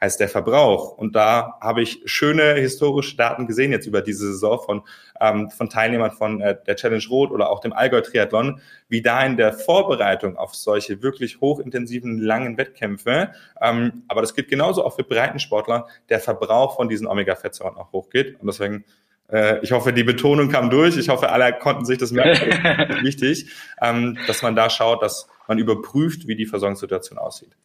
heißt 0.00 0.18
der 0.18 0.28
Verbrauch. 0.28 0.96
Und 0.96 1.14
da 1.14 1.58
habe 1.60 1.82
ich 1.82 2.02
schöne 2.06 2.54
historische 2.54 3.16
Daten 3.16 3.46
gesehen 3.46 3.70
jetzt 3.72 3.86
über 3.86 4.00
diese 4.00 4.32
Saison 4.32 4.60
von, 4.60 4.82
ähm, 5.20 5.50
von 5.50 5.68
Teilnehmern 5.68 6.12
von 6.12 6.40
äh, 6.40 6.56
der 6.66 6.76
Challenge 6.76 7.04
Rot 7.10 7.30
oder 7.30 7.50
auch 7.50 7.60
dem 7.60 7.72
Allgäu 7.72 8.00
Triathlon, 8.00 8.60
wie 8.88 9.02
da 9.02 9.24
in 9.24 9.36
der 9.36 9.52
Vorbereitung 9.52 10.36
auf 10.36 10.54
solche 10.54 11.02
wirklich 11.02 11.40
hochintensiven, 11.40 12.18
langen 12.18 12.56
Wettkämpfe, 12.56 13.32
ähm, 13.60 14.04
aber 14.08 14.22
das 14.22 14.34
gilt 14.34 14.48
genauso 14.48 14.84
auch 14.84 14.96
für 14.96 15.04
Breitensportler, 15.04 15.86
der 16.08 16.20
Verbrauch 16.20 16.76
von 16.76 16.88
diesen 16.88 17.06
Omega-Fettsäuren 17.06 17.76
auch 17.76 17.92
hochgeht. 17.92 18.40
Und 18.40 18.46
deswegen 18.46 18.84
äh, 19.30 19.60
ich 19.62 19.72
hoffe, 19.72 19.92
die 19.92 20.02
Betonung 20.02 20.48
kam 20.48 20.70
durch. 20.70 20.96
Ich 20.96 21.08
hoffe, 21.08 21.30
alle 21.30 21.52
konnten 21.58 21.84
sich 21.84 21.98
das 21.98 22.10
merken. 22.10 22.50
Wichtig, 23.04 23.46
ähm, 23.80 24.18
dass 24.26 24.42
man 24.42 24.56
da 24.56 24.70
schaut, 24.70 25.02
dass 25.02 25.28
man 25.46 25.58
überprüft, 25.58 26.26
wie 26.26 26.34
die 26.34 26.46
Versorgungssituation 26.46 27.18
aussieht. 27.18 27.56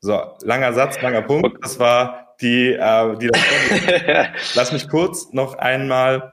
So, 0.00 0.18
langer 0.42 0.72
Satz, 0.72 1.00
langer 1.02 1.22
Punkt. 1.22 1.62
Das 1.62 1.78
war 1.78 2.34
die, 2.40 2.72
äh, 2.72 3.18
die 3.18 3.28
Lass 4.54 4.72
mich 4.72 4.88
kurz 4.88 5.32
noch 5.32 5.56
einmal 5.56 6.32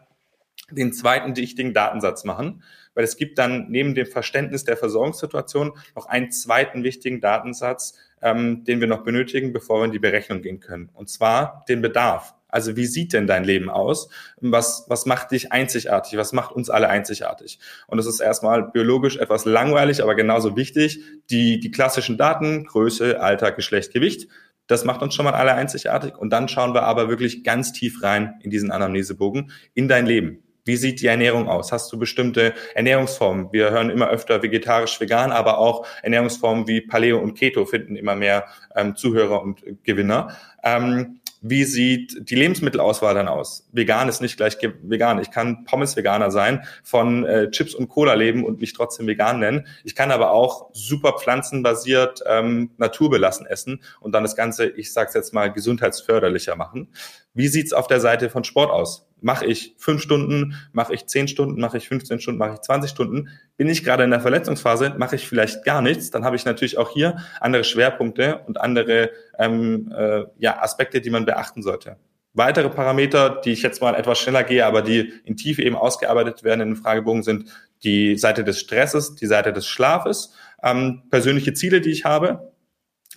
den 0.72 0.94
zweiten 0.94 1.36
wichtigen 1.36 1.74
Datensatz 1.74 2.24
machen, 2.24 2.64
weil 2.94 3.04
es 3.04 3.18
gibt 3.18 3.38
dann 3.38 3.68
neben 3.70 3.94
dem 3.94 4.06
Verständnis 4.06 4.64
der 4.64 4.78
Versorgungssituation 4.78 5.74
noch 5.96 6.06
einen 6.06 6.32
zweiten 6.32 6.84
wichtigen 6.84 7.20
Datensatz, 7.20 7.98
ähm, 8.22 8.64
den 8.64 8.80
wir 8.80 8.88
noch 8.88 9.04
benötigen, 9.04 9.52
bevor 9.52 9.82
wir 9.82 9.86
in 9.86 9.92
die 9.92 10.00
Berechnung 10.00 10.42
gehen 10.42 10.62
können. 10.62 10.90
Und 10.94 11.10
zwar 11.10 11.66
den 11.68 11.82
Bedarf. 11.82 12.36
Also 12.50 12.76
wie 12.76 12.86
sieht 12.86 13.14
denn 13.14 13.28
dein 13.28 13.44
Leben 13.44 13.70
aus? 13.70 14.10
Was, 14.40 14.86
was 14.88 15.06
macht 15.06 15.32
dich 15.32 15.52
einzigartig? 15.52 16.18
Was 16.18 16.34
macht 16.34 16.54
uns 16.54 16.70
alle 16.70 16.90
einzigartig? 16.90 17.60
Und 17.88 18.00
es 18.00 18.06
ist 18.06 18.20
erstmal 18.20 18.64
biologisch 18.72 19.18
etwas 19.18 19.46
langweilig, 19.46 20.02
aber 20.02 20.16
genauso 20.16 20.56
wichtig. 20.56 21.02
Die, 21.30 21.60
die 21.60 21.72
klassischen 21.72 22.18
Daten, 22.18 22.66
Größe, 22.66 23.20
Alter, 23.20 23.52
Geschlecht, 23.52 23.94
Gewicht, 23.94 24.28
das 24.68 24.86
macht 24.86 25.02
uns 25.02 25.16
schon 25.16 25.26
mal 25.26 25.34
alle 25.34 25.54
einzigartig. 25.54 26.18
Und 26.18 26.32
dann 26.32 26.48
schauen 26.48 26.74
wir 26.74 26.84
aber 26.84 27.10
wirklich 27.10 27.44
ganz 27.44 27.74
tief 27.74 28.04
rein 28.04 28.36
in 28.42 28.50
diesen 28.50 28.72
Anamnesebogen, 28.72 29.52
in 29.74 29.88
dein 29.88 30.06
Leben. 30.06 30.44
Wie 30.68 30.76
sieht 30.76 31.00
die 31.00 31.08
Ernährung 31.08 31.48
aus? 31.48 31.72
Hast 31.72 31.92
du 31.94 31.98
bestimmte 31.98 32.54
Ernährungsformen? 32.76 33.54
Wir 33.54 33.72
hören 33.72 33.90
immer 33.90 34.10
öfter 34.10 34.44
vegetarisch, 34.44 35.00
vegan, 35.00 35.32
aber 35.32 35.60
auch 35.60 35.88
Ernährungsformen 36.04 36.68
wie 36.68 36.82
Paleo 36.82 37.20
und 37.20 37.36
Keto 37.36 37.66
finden 37.66 37.96
immer 37.96 38.18
mehr 38.18 38.48
ähm, 38.76 38.98
Zuhörer 38.98 39.42
und 39.42 39.64
Gewinner. 39.86 40.36
Ähm, 40.64 41.22
wie 41.50 41.64
sieht 41.64 42.30
die 42.30 42.36
Lebensmittelauswahl 42.36 43.14
dann 43.14 43.28
aus? 43.28 43.68
Vegan 43.72 44.10
ist 44.10 44.22
nicht 44.22 44.38
gleich 44.38 44.58
vegan. 44.62 45.20
Ich 45.20 45.32
kann 45.32 45.64
Pommes-Veganer 45.66 46.32
sein, 46.32 46.64
von 46.84 47.26
äh, 47.26 47.50
Chips 47.52 47.74
und 47.74 47.88
Cola 47.88 48.14
leben 48.14 48.46
und 48.46 48.60
mich 48.62 48.74
trotzdem 48.74 49.08
vegan 49.08 49.40
nennen. 49.40 49.68
Ich 49.84 49.96
kann 49.96 50.12
aber 50.12 50.32
auch 50.32 50.70
super 50.74 51.14
pflanzenbasiert, 51.20 52.22
ähm, 52.28 52.72
naturbelassen 52.78 53.46
essen 53.46 53.82
und 54.00 54.12
dann 54.14 54.24
das 54.24 54.36
Ganze, 54.36 54.68
ich 54.68 54.94
sag's 54.94 55.14
jetzt 55.14 55.34
mal, 55.34 55.52
gesundheitsförderlicher 55.52 56.56
machen. 56.56 56.90
Wie 57.34 57.48
sieht's 57.48 57.74
auf 57.74 57.88
der 57.88 58.00
Seite 58.00 58.30
von 58.30 58.44
Sport 58.44 58.72
aus? 58.72 59.07
Mache 59.20 59.46
ich 59.46 59.74
fünf 59.78 60.02
Stunden, 60.02 60.56
mache 60.72 60.94
ich 60.94 61.08
zehn 61.08 61.28
Stunden, 61.28 61.60
mache 61.60 61.78
ich 61.78 61.88
15 61.88 62.20
Stunden, 62.20 62.38
mache 62.38 62.54
ich 62.54 62.62
20 62.62 62.92
Stunden? 62.92 63.30
Bin 63.58 63.68
ich 63.68 63.84
gerade 63.84 64.04
in 64.04 64.12
der 64.12 64.20
Verletzungsphase, 64.20 64.96
mache 64.98 65.16
ich 65.16 65.28
vielleicht 65.28 65.64
gar 65.64 65.82
nichts, 65.82 66.12
dann 66.12 66.24
habe 66.24 66.36
ich 66.36 66.46
natürlich 66.46 66.78
auch 66.78 66.92
hier 66.92 67.18
andere 67.40 67.64
Schwerpunkte 67.64 68.42
und 68.46 68.62
andere 68.62 69.12
ähm, 69.40 69.92
äh, 69.96 70.26
ja, 70.38 70.62
Aspekte, 70.62 71.02
die 71.02 71.10
man 71.10 71.26
beachten 71.26 71.64
sollte. 71.64 71.98
Weitere 72.34 72.70
Parameter, 72.70 73.42
die 73.44 73.52
ich 73.52 73.64
jetzt 73.64 73.82
mal 73.82 73.96
etwas 73.96 74.20
schneller 74.20 74.44
gehe, 74.44 74.64
aber 74.64 74.84
die 74.84 75.12
in 75.26 75.36
Tiefe 75.36 75.64
eben 75.64 75.76
ausgearbeitet 75.76 76.44
werden 76.44 76.62
in 76.62 76.70
den 76.70 76.76
Fragebogen, 76.76 77.24
sind 77.24 77.50
die 77.84 78.16
Seite 78.16 78.44
des 78.44 78.60
Stresses, 78.60 79.16
die 79.16 79.26
Seite 79.26 79.54
des 79.54 79.66
Schlafes, 79.66 80.34
ähm, 80.62 81.02
persönliche 81.10 81.54
Ziele, 81.54 81.82
die 81.82 81.90
ich 81.90 82.06
habe. 82.06 82.52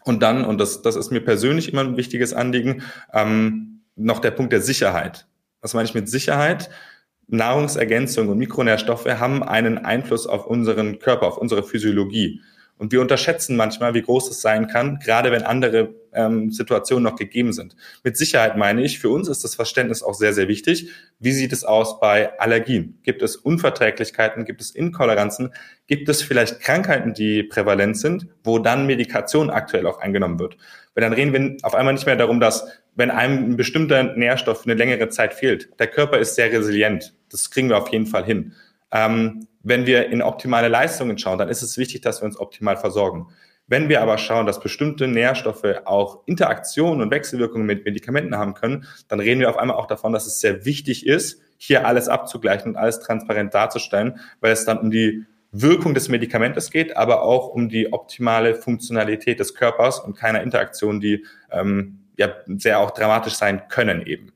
Und 0.05 0.23
dann, 0.23 0.45
und 0.47 0.59
das, 0.59 0.81
das 0.81 0.97
ist 0.97 1.11
mir 1.11 1.21
persönlich 1.21 1.71
immer 1.71 1.83
ein 1.83 1.99
wichtiges 1.99 2.33
Anliegen, 2.33 2.83
ähm, 3.13 3.83
noch 3.97 4.21
der 4.21 4.31
Punkt 4.31 4.53
der 4.53 4.63
Sicherheit. 4.63 5.27
Was 5.61 5.75
meine 5.75 5.89
ich 5.89 5.95
mit 5.95 6.09
Sicherheit? 6.09 6.71
Nahrungsergänzung 7.29 8.29
und 8.29 8.39
Mikronährstoffe 8.39 9.07
haben 9.07 9.43
einen 9.43 9.79
Einfluss 9.79 10.27
auf 10.27 10.47
unseren 10.47 10.99
Körper, 10.99 11.27
auf 11.27 11.39
unsere 11.39 11.63
Physiologie. 11.63 12.41
Und 12.81 12.93
wir 12.93 13.03
unterschätzen 13.03 13.57
manchmal, 13.57 13.93
wie 13.93 14.01
groß 14.01 14.31
es 14.31 14.41
sein 14.41 14.67
kann, 14.67 15.01
gerade 15.01 15.31
wenn 15.31 15.43
andere 15.43 15.95
ähm, 16.15 16.51
Situationen 16.51 17.05
noch 17.05 17.17
gegeben 17.17 17.53
sind. 17.53 17.77
Mit 18.03 18.17
Sicherheit 18.17 18.57
meine 18.57 18.83
ich, 18.83 18.99
für 18.99 19.11
uns 19.11 19.29
ist 19.29 19.45
das 19.45 19.55
Verständnis 19.55 20.03
auch 20.03 20.15
sehr, 20.15 20.33
sehr 20.33 20.49
wichtig. 20.49 20.89
Wie 21.19 21.33
sieht 21.33 21.53
es 21.53 21.63
aus 21.63 22.01
bei 22.01 22.39
Allergien? 22.41 22.99
Gibt 23.03 23.21
es 23.21 23.37
Unverträglichkeiten? 23.37 24.47
Gibt 24.47 24.63
es 24.63 24.71
Intoleranzen? 24.71 25.53
Gibt 25.89 26.09
es 26.09 26.23
vielleicht 26.23 26.61
Krankheiten, 26.61 27.13
die 27.13 27.43
prävalent 27.43 27.99
sind, 27.99 28.29
wo 28.45 28.59
dann 28.59 28.87
Medikation 28.87 29.51
aktuell 29.51 29.87
auch 29.87 30.01
eingenommen 30.01 30.39
wird? 30.39 30.57
Weil 30.95 31.03
dann 31.03 31.13
reden 31.13 31.33
wir 31.35 31.57
auf 31.63 31.75
einmal 31.75 31.93
nicht 31.93 32.07
mehr 32.07 32.17
darum, 32.17 32.41
dass 32.41 32.67
wenn 32.95 33.11
einem 33.11 33.53
ein 33.53 33.57
bestimmter 33.57 34.03
Nährstoff 34.17 34.65
eine 34.65 34.75
längere 34.75 35.09
Zeit 35.09 35.35
fehlt, 35.35 35.71
der 35.79 35.87
Körper 35.87 36.19
ist 36.19 36.35
sehr 36.35 36.53
resilient. 36.53 37.15
Das 37.31 37.51
kriegen 37.51 37.69
wir 37.69 37.79
auf 37.79 37.89
jeden 37.93 38.07
Fall 38.07 38.25
hin. 38.25 38.53
Ähm, 38.93 39.47
wenn 39.63 39.87
wir 39.87 40.09
in 40.09 40.23
optimale 40.23 40.69
Leistungen 40.69 41.19
schauen, 41.19 41.39
dann 41.39 41.49
ist 41.49 41.63
es 41.63 41.79
wichtig, 41.79 42.01
dass 42.01 42.23
wir 42.23 42.27
uns 42.27 42.39
optimal 42.39 42.77
versorgen. 42.77 43.29
Wenn 43.67 43.89
wir 43.89 44.03
aber 44.03 44.19
schauen, 44.19 44.47
dass 44.47 44.59
bestimmte 44.59 45.07
Nährstoffe 45.07 45.65
auch 45.85 46.23
Interaktionen 46.27 47.03
und 47.03 47.13
Wechselwirkungen 47.13 47.67
mit 47.67 47.85
Medikamenten 47.85 48.37
haben 48.37 48.55
können, 48.55 48.85
dann 49.07 49.21
reden 49.21 49.39
wir 49.39 49.49
auf 49.49 49.59
einmal 49.59 49.77
auch 49.77 49.87
davon, 49.87 50.13
dass 50.13 50.27
es 50.27 50.41
sehr 50.41 50.65
wichtig 50.65 51.07
ist, 51.07 51.41
hier 51.57 51.87
alles 51.87 52.09
abzugleichen 52.09 52.73
und 52.73 52.77
alles 52.77 52.99
transparent 52.99 53.55
darzustellen, 53.55 54.19
weil 54.41 54.53
es 54.53 54.65
dann 54.65 54.79
um 54.79 54.91
die 54.91 55.25
Wirkung 55.53 55.95
des 55.95 56.09
Medikamentes 56.09 56.71
geht, 56.71 56.97
aber 56.97 57.23
auch 57.23 57.49
um 57.49 57.69
die 57.69 57.93
optimale 57.93 58.57
Funktionalität 58.57 59.39
des 59.39 59.55
Körpers 59.55 60.01
und 60.01 60.17
keiner 60.17 60.43
Interaktion, 60.43 61.01
die 61.01 61.25
ähm, 61.53 62.00
ja 62.21 62.35
sehr 62.47 62.79
auch 62.79 62.93
dramatisch 62.93 63.35
sein 63.35 63.67
können 63.69 64.07
eben. 64.07 64.33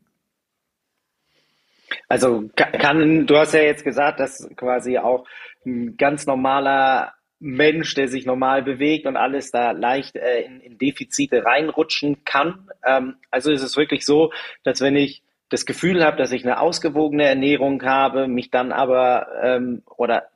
Also 2.08 2.50
kann, 2.56 3.26
du 3.26 3.36
hast 3.36 3.54
ja 3.54 3.60
jetzt 3.60 3.84
gesagt, 3.84 4.18
dass 4.18 4.48
quasi 4.56 4.98
auch 4.98 5.26
ein 5.64 5.96
ganz 5.96 6.26
normaler 6.26 7.14
Mensch, 7.38 7.94
der 7.94 8.08
sich 8.08 8.24
normal 8.24 8.62
bewegt 8.62 9.06
und 9.06 9.16
alles 9.16 9.50
da 9.50 9.72
leicht 9.72 10.16
äh, 10.16 10.40
in, 10.42 10.60
in, 10.60 10.78
Defizite 10.78 11.44
reinrutschen 11.44 12.24
kann. 12.24 12.70
Ähm, 12.84 13.16
also 13.30 13.52
ist 13.52 13.62
es 13.62 13.76
wirklich 13.76 14.06
so, 14.06 14.32
dass 14.62 14.80
wenn 14.80 14.96
ich 14.96 15.22
das 15.50 15.66
Gefühl 15.66 16.02
habe, 16.02 16.16
dass 16.16 16.32
ich 16.32 16.44
eine 16.44 16.58
ausgewogene 16.58 17.24
Ernährung 17.24 17.82
habe, 17.82 18.28
mich 18.28 18.50
dann 18.50 18.72
aber 18.72 19.28
ähm, 19.42 19.82
oder 19.96 20.28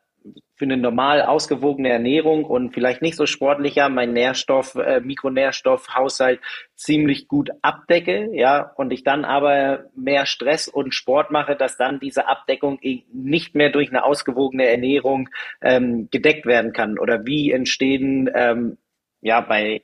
für 0.54 0.64
eine 0.64 0.76
normal 0.76 1.22
ausgewogene 1.22 1.90
Ernährung 1.90 2.44
und 2.44 2.74
vielleicht 2.74 3.00
nicht 3.00 3.16
so 3.16 3.26
sportlicher 3.26 3.88
mein 3.88 4.12
Nährstoff, 4.12 4.74
äh, 4.74 5.00
Mikronährstoffhaushalt 5.00 6.40
ziemlich 6.74 7.28
gut 7.28 7.50
abdecke, 7.62 8.30
ja, 8.32 8.72
und 8.76 8.92
ich 8.92 9.04
dann 9.04 9.24
aber 9.24 9.84
mehr 9.94 10.26
Stress 10.26 10.66
und 10.66 10.94
Sport 10.94 11.30
mache, 11.30 11.54
dass 11.54 11.76
dann 11.76 12.00
diese 12.00 12.26
Abdeckung 12.26 12.80
nicht 13.12 13.54
mehr 13.54 13.70
durch 13.70 13.90
eine 13.90 14.04
ausgewogene 14.04 14.66
Ernährung 14.66 15.28
ähm, 15.60 16.08
gedeckt 16.10 16.44
werden 16.44 16.72
kann. 16.72 16.98
Oder 16.98 17.24
wie 17.24 17.52
entstehen 17.52 18.28
ähm, 18.34 18.78
ja 19.20 19.40
bei 19.40 19.82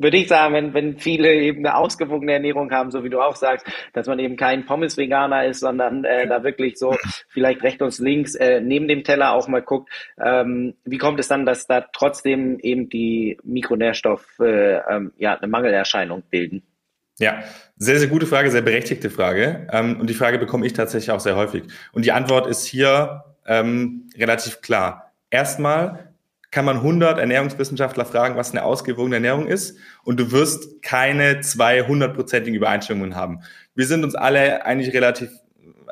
würde 0.00 0.16
ich 0.16 0.28
sagen, 0.28 0.54
wenn, 0.54 0.74
wenn 0.74 0.98
viele 0.98 1.34
eben 1.34 1.64
eine 1.64 1.76
ausgewogene 1.76 2.32
Ernährung 2.32 2.70
haben, 2.70 2.90
so 2.90 3.04
wie 3.04 3.10
du 3.10 3.20
auch 3.20 3.36
sagst, 3.36 3.66
dass 3.92 4.06
man 4.06 4.18
eben 4.18 4.36
kein 4.36 4.64
Pommes-Veganer 4.64 5.46
ist, 5.46 5.60
sondern 5.60 6.04
äh, 6.04 6.26
da 6.26 6.44
wirklich 6.44 6.78
so 6.78 6.96
vielleicht 7.28 7.62
rechts 7.62 7.82
und 7.82 7.98
links 7.98 8.34
äh, 8.34 8.60
neben 8.60 8.88
dem 8.88 9.04
Teller 9.04 9.32
auch 9.32 9.48
mal 9.48 9.62
guckt, 9.62 9.90
ähm, 10.22 10.74
wie 10.84 10.98
kommt 10.98 11.20
es 11.20 11.28
dann, 11.28 11.46
dass 11.46 11.66
da 11.66 11.84
trotzdem 11.92 12.58
eben 12.60 12.88
die 12.88 13.38
Mikronährstoffe 13.42 14.38
äh, 14.40 14.76
ähm, 14.76 15.12
ja, 15.18 15.34
eine 15.34 15.48
Mangelerscheinung 15.48 16.22
bilden? 16.30 16.62
Ja, 17.18 17.42
sehr, 17.76 17.98
sehr 17.98 18.08
gute 18.08 18.26
Frage, 18.26 18.50
sehr 18.50 18.62
berechtigte 18.62 19.10
Frage. 19.10 19.66
Ähm, 19.72 19.98
und 20.00 20.08
die 20.08 20.14
Frage 20.14 20.38
bekomme 20.38 20.66
ich 20.66 20.72
tatsächlich 20.72 21.10
auch 21.10 21.20
sehr 21.20 21.36
häufig. 21.36 21.64
Und 21.92 22.04
die 22.04 22.12
Antwort 22.12 22.46
ist 22.46 22.64
hier 22.64 23.24
ähm, 23.44 24.08
relativ 24.16 24.60
klar. 24.60 25.12
Erstmal 25.30 26.07
kann 26.50 26.64
man 26.64 26.76
100 26.78 27.18
Ernährungswissenschaftler 27.18 28.04
fragen, 28.04 28.36
was 28.36 28.52
eine 28.52 28.64
ausgewogene 28.64 29.16
Ernährung 29.16 29.46
ist 29.46 29.78
und 30.04 30.18
du 30.18 30.32
wirst 30.32 30.82
keine 30.82 31.40
200-prozentigen 31.40 32.56
Übereinstimmungen 32.56 33.14
haben. 33.14 33.40
Wir 33.74 33.86
sind 33.86 34.04
uns 34.04 34.14
alle 34.14 34.64
eigentlich 34.64 34.94
relativ 34.94 35.30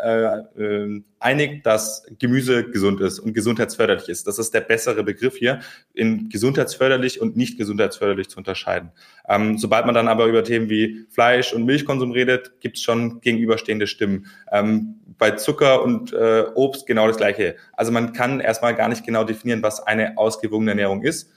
äh, 0.02 0.38
äh, 0.60 1.02
einig, 1.18 1.64
dass 1.64 2.06
Gemüse 2.18 2.70
gesund 2.70 3.00
ist 3.00 3.18
und 3.18 3.32
gesundheitsförderlich 3.32 4.08
ist. 4.08 4.26
Das 4.26 4.38
ist 4.38 4.54
der 4.54 4.60
bessere 4.60 5.02
Begriff 5.02 5.36
hier, 5.36 5.60
in 5.94 6.28
gesundheitsförderlich 6.28 7.20
und 7.20 7.36
nicht 7.36 7.58
gesundheitsförderlich 7.58 8.28
zu 8.28 8.38
unterscheiden. 8.38 8.90
Ähm, 9.28 9.58
sobald 9.58 9.86
man 9.86 9.94
dann 9.94 10.08
aber 10.08 10.26
über 10.26 10.44
Themen 10.44 10.68
wie 10.68 11.06
Fleisch 11.10 11.52
und 11.52 11.64
Milchkonsum 11.64 12.12
redet, 12.12 12.60
gibt 12.60 12.76
es 12.76 12.82
schon 12.82 13.20
gegenüberstehende 13.20 13.86
Stimmen. 13.86 14.26
Ähm, 14.52 15.00
bei 15.18 15.32
Zucker 15.32 15.82
und 15.82 16.12
äh, 16.12 16.44
Obst 16.54 16.86
genau 16.86 17.06
das 17.06 17.16
Gleiche. 17.16 17.56
Also 17.72 17.92
man 17.92 18.12
kann 18.12 18.40
erstmal 18.40 18.74
gar 18.74 18.88
nicht 18.88 19.04
genau 19.04 19.24
definieren, 19.24 19.62
was 19.62 19.86
eine 19.86 20.18
ausgewogene 20.18 20.72
Ernährung 20.72 21.02
ist. 21.02 21.30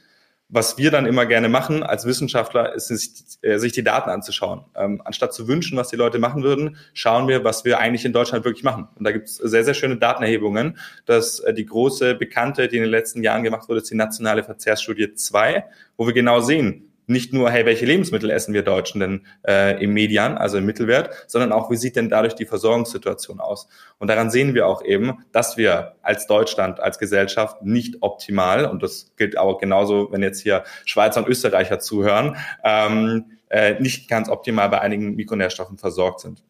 Was 0.51 0.79
wir 0.79 0.89
dann 0.89 1.05
immer 1.05 1.27
gerne 1.27 1.47
machen 1.47 1.83
als 1.83 2.05
Wissenschaftler, 2.05 2.73
ist 2.73 2.87
sich, 2.87 3.11
äh, 3.43 3.59
sich 3.59 3.71
die 3.71 3.83
Daten 3.83 4.09
anzuschauen. 4.09 4.65
Ähm, 4.75 4.99
anstatt 5.05 5.31
zu 5.31 5.47
wünschen, 5.47 5.77
was 5.77 5.89
die 5.89 5.95
Leute 5.95 6.17
machen 6.17 6.41
würden, 6.41 6.77
schauen 6.93 7.27
wir, 7.27 7.43
was 7.43 7.65
wir 7.65 7.77
eigentlich 7.77 8.03
in 8.03 8.13
Deutschland 8.13 8.45
wirklich 8.45 8.63
machen. 8.63 8.87
Und 8.95 9.03
da 9.03 9.11
gibt 9.11 9.27
es 9.27 9.35
sehr, 9.35 9.63
sehr 9.63 9.75
schöne 9.75 9.97
Datenerhebungen. 9.97 10.77
dass 11.05 11.39
äh, 11.39 11.53
die 11.53 11.67
große 11.67 12.15
bekannte, 12.15 12.67
die 12.67 12.77
in 12.77 12.81
den 12.81 12.91
letzten 12.91 13.21
Jahren 13.21 13.43
gemacht 13.43 13.69
wurde, 13.69 13.81
ist 13.81 13.91
die 13.91 13.95
nationale 13.95 14.43
Verzehrsstudie 14.43 15.13
2, 15.13 15.65
wo 15.97 16.07
wir 16.07 16.13
genau 16.13 16.39
sehen, 16.39 16.88
nicht 17.09 17.33
nur, 17.33 17.49
hey, 17.49 17.65
welche 17.65 17.85
Lebensmittel 17.85 18.29
essen 18.29 18.53
wir 18.53 18.63
Deutschen 18.63 18.99
denn 18.99 19.25
äh, 19.47 19.83
im 19.83 19.93
Median, 19.93 20.37
also 20.37 20.57
im 20.57 20.65
Mittelwert, 20.65 21.09
sondern 21.27 21.51
auch, 21.51 21.71
wie 21.71 21.75
sieht 21.75 21.95
denn 21.95 22.09
dadurch 22.09 22.35
die 22.35 22.45
Versorgungssituation 22.45 23.39
aus? 23.39 23.67
Und 23.97 24.09
daran 24.09 24.29
sehen 24.29 24.53
wir 24.53 24.67
auch 24.67 24.83
eben, 24.83 25.23
dass 25.31 25.57
wir 25.57 25.95
als 26.01 26.27
Deutschland, 26.27 26.79
als 26.79 26.99
Gesellschaft 26.99 27.63
nicht 27.63 27.97
optimal, 28.01 28.65
und 28.65 28.83
das 28.83 29.11
gilt 29.17 29.37
auch 29.37 29.57
genauso, 29.59 30.11
wenn 30.11 30.21
jetzt 30.21 30.41
hier 30.41 30.63
Schweizer 30.85 31.21
und 31.21 31.29
Österreicher 31.29 31.79
zuhören, 31.79 32.37
ähm, 32.63 33.25
äh, 33.49 33.79
nicht 33.79 34.07
ganz 34.07 34.29
optimal 34.29 34.69
bei 34.69 34.79
einigen 34.79 35.15
Mikronährstoffen 35.15 35.77
versorgt 35.77 36.21
sind. 36.21 36.43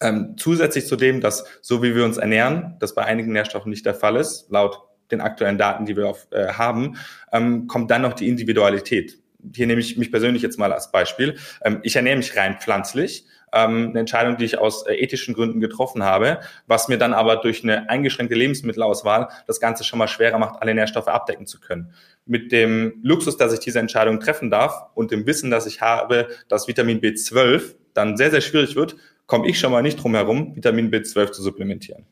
Ähm, 0.00 0.34
zusätzlich 0.36 0.86
zu 0.86 0.96
dem, 0.96 1.20
dass 1.20 1.44
so 1.60 1.82
wie 1.82 1.94
wir 1.94 2.04
uns 2.04 2.18
ernähren, 2.18 2.76
das 2.78 2.94
bei 2.94 3.04
einigen 3.04 3.32
Nährstoffen 3.32 3.70
nicht 3.70 3.86
der 3.86 3.94
Fall 3.94 4.16
ist, 4.16 4.50
laut 4.50 4.80
den 5.10 5.20
aktuellen 5.20 5.58
Daten, 5.58 5.86
die 5.86 5.96
wir 5.96 6.08
auf, 6.08 6.28
äh, 6.30 6.48
haben, 6.52 6.96
ähm, 7.32 7.66
kommt 7.66 7.90
dann 7.90 8.02
noch 8.02 8.14
die 8.14 8.28
Individualität 8.28 9.18
hier 9.54 9.66
nehme 9.66 9.80
ich 9.80 9.96
mich 9.96 10.10
persönlich 10.10 10.42
jetzt 10.42 10.58
mal 10.58 10.72
als 10.72 10.90
Beispiel. 10.90 11.36
Ähm, 11.64 11.80
ich 11.82 11.96
ernähre 11.96 12.16
mich 12.16 12.36
rein 12.36 12.58
pflanzlich. 12.60 13.26
Ähm, 13.52 13.90
eine 13.90 14.00
Entscheidung, 14.00 14.36
die 14.36 14.44
ich 14.44 14.58
aus 14.58 14.84
äh, 14.86 14.94
ethischen 14.94 15.32
Gründen 15.32 15.60
getroffen 15.60 16.02
habe, 16.02 16.40
was 16.66 16.88
mir 16.88 16.98
dann 16.98 17.14
aber 17.14 17.36
durch 17.36 17.62
eine 17.62 17.88
eingeschränkte 17.88 18.34
Lebensmittelauswahl 18.34 19.28
das 19.46 19.60
Ganze 19.60 19.84
schon 19.84 19.98
mal 19.98 20.08
schwerer 20.08 20.38
macht, 20.38 20.60
alle 20.60 20.74
Nährstoffe 20.74 21.08
abdecken 21.08 21.46
zu 21.46 21.60
können. 21.60 21.94
Mit 22.26 22.50
dem 22.50 23.00
Luxus, 23.02 23.36
dass 23.36 23.52
ich 23.52 23.60
diese 23.60 23.78
Entscheidung 23.78 24.18
treffen 24.18 24.50
darf 24.50 24.86
und 24.94 25.12
dem 25.12 25.26
Wissen, 25.26 25.50
dass 25.50 25.66
ich 25.66 25.80
habe, 25.80 26.28
dass 26.48 26.66
Vitamin 26.66 27.00
B12 27.00 27.76
dann 27.92 28.16
sehr, 28.16 28.32
sehr 28.32 28.40
schwierig 28.40 28.74
wird, 28.74 28.96
komme 29.26 29.48
ich 29.48 29.58
schon 29.58 29.70
mal 29.70 29.82
nicht 29.82 30.02
drum 30.02 30.14
herum, 30.14 30.56
Vitamin 30.56 30.90
B12 30.90 31.30
zu 31.30 31.42
supplementieren. 31.42 32.06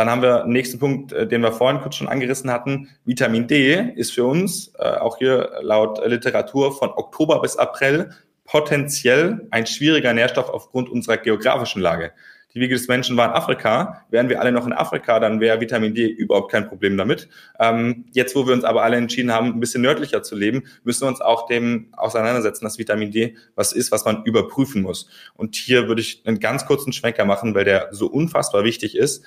Dann 0.00 0.08
haben 0.08 0.22
wir 0.22 0.44
den 0.44 0.52
nächsten 0.52 0.78
Punkt, 0.78 1.12
äh, 1.12 1.26
den 1.26 1.42
wir 1.42 1.52
vorhin 1.52 1.82
kurz 1.82 1.96
schon 1.96 2.08
angerissen 2.08 2.50
hatten. 2.50 2.88
Vitamin 3.04 3.46
D 3.46 3.92
ist 3.96 4.14
für 4.14 4.24
uns, 4.24 4.72
äh, 4.78 4.84
auch 4.84 5.18
hier 5.18 5.50
laut 5.60 6.00
Literatur, 6.06 6.72
von 6.72 6.88
Oktober 6.88 7.42
bis 7.42 7.58
April 7.58 8.08
potenziell 8.46 9.46
ein 9.50 9.66
schwieriger 9.66 10.14
Nährstoff 10.14 10.48
aufgrund 10.48 10.88
unserer 10.88 11.18
geografischen 11.18 11.82
Lage. 11.82 12.12
Die 12.54 12.60
Wiege 12.60 12.74
des 12.74 12.88
Menschen 12.88 13.16
war 13.16 13.28
in 13.28 13.32
Afrika. 13.32 14.06
Wären 14.10 14.28
wir 14.28 14.40
alle 14.40 14.50
noch 14.50 14.66
in 14.66 14.72
Afrika, 14.72 15.20
dann 15.20 15.38
wäre 15.38 15.60
Vitamin 15.60 15.94
D 15.94 16.06
überhaupt 16.06 16.50
kein 16.50 16.66
Problem 16.66 16.96
damit. 16.96 17.28
Ähm, 17.60 18.06
jetzt, 18.12 18.34
wo 18.34 18.46
wir 18.46 18.54
uns 18.54 18.64
aber 18.64 18.82
alle 18.82 18.96
entschieden 18.96 19.32
haben, 19.32 19.48
ein 19.48 19.60
bisschen 19.60 19.82
nördlicher 19.82 20.22
zu 20.22 20.34
leben, 20.34 20.64
müssen 20.82 21.02
wir 21.02 21.08
uns 21.08 21.20
auch 21.20 21.46
dem 21.46 21.88
auseinandersetzen, 21.92 22.64
dass 22.64 22.78
Vitamin 22.78 23.12
D 23.12 23.36
was 23.54 23.72
ist, 23.72 23.92
was 23.92 24.04
man 24.04 24.24
überprüfen 24.24 24.82
muss. 24.82 25.08
Und 25.34 25.54
hier 25.54 25.86
würde 25.86 26.00
ich 26.00 26.22
einen 26.26 26.40
ganz 26.40 26.66
kurzen 26.66 26.92
Schwenker 26.92 27.24
machen, 27.24 27.54
weil 27.54 27.64
der 27.64 27.88
so 27.92 28.06
unfassbar 28.06 28.64
wichtig 28.64 28.96
ist. 28.96 29.24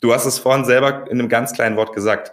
Du 0.00 0.12
hast 0.12 0.26
es 0.26 0.38
vorhin 0.38 0.64
selber 0.64 1.06
in 1.10 1.18
einem 1.18 1.28
ganz 1.28 1.52
kleinen 1.52 1.76
Wort 1.76 1.94
gesagt. 1.94 2.32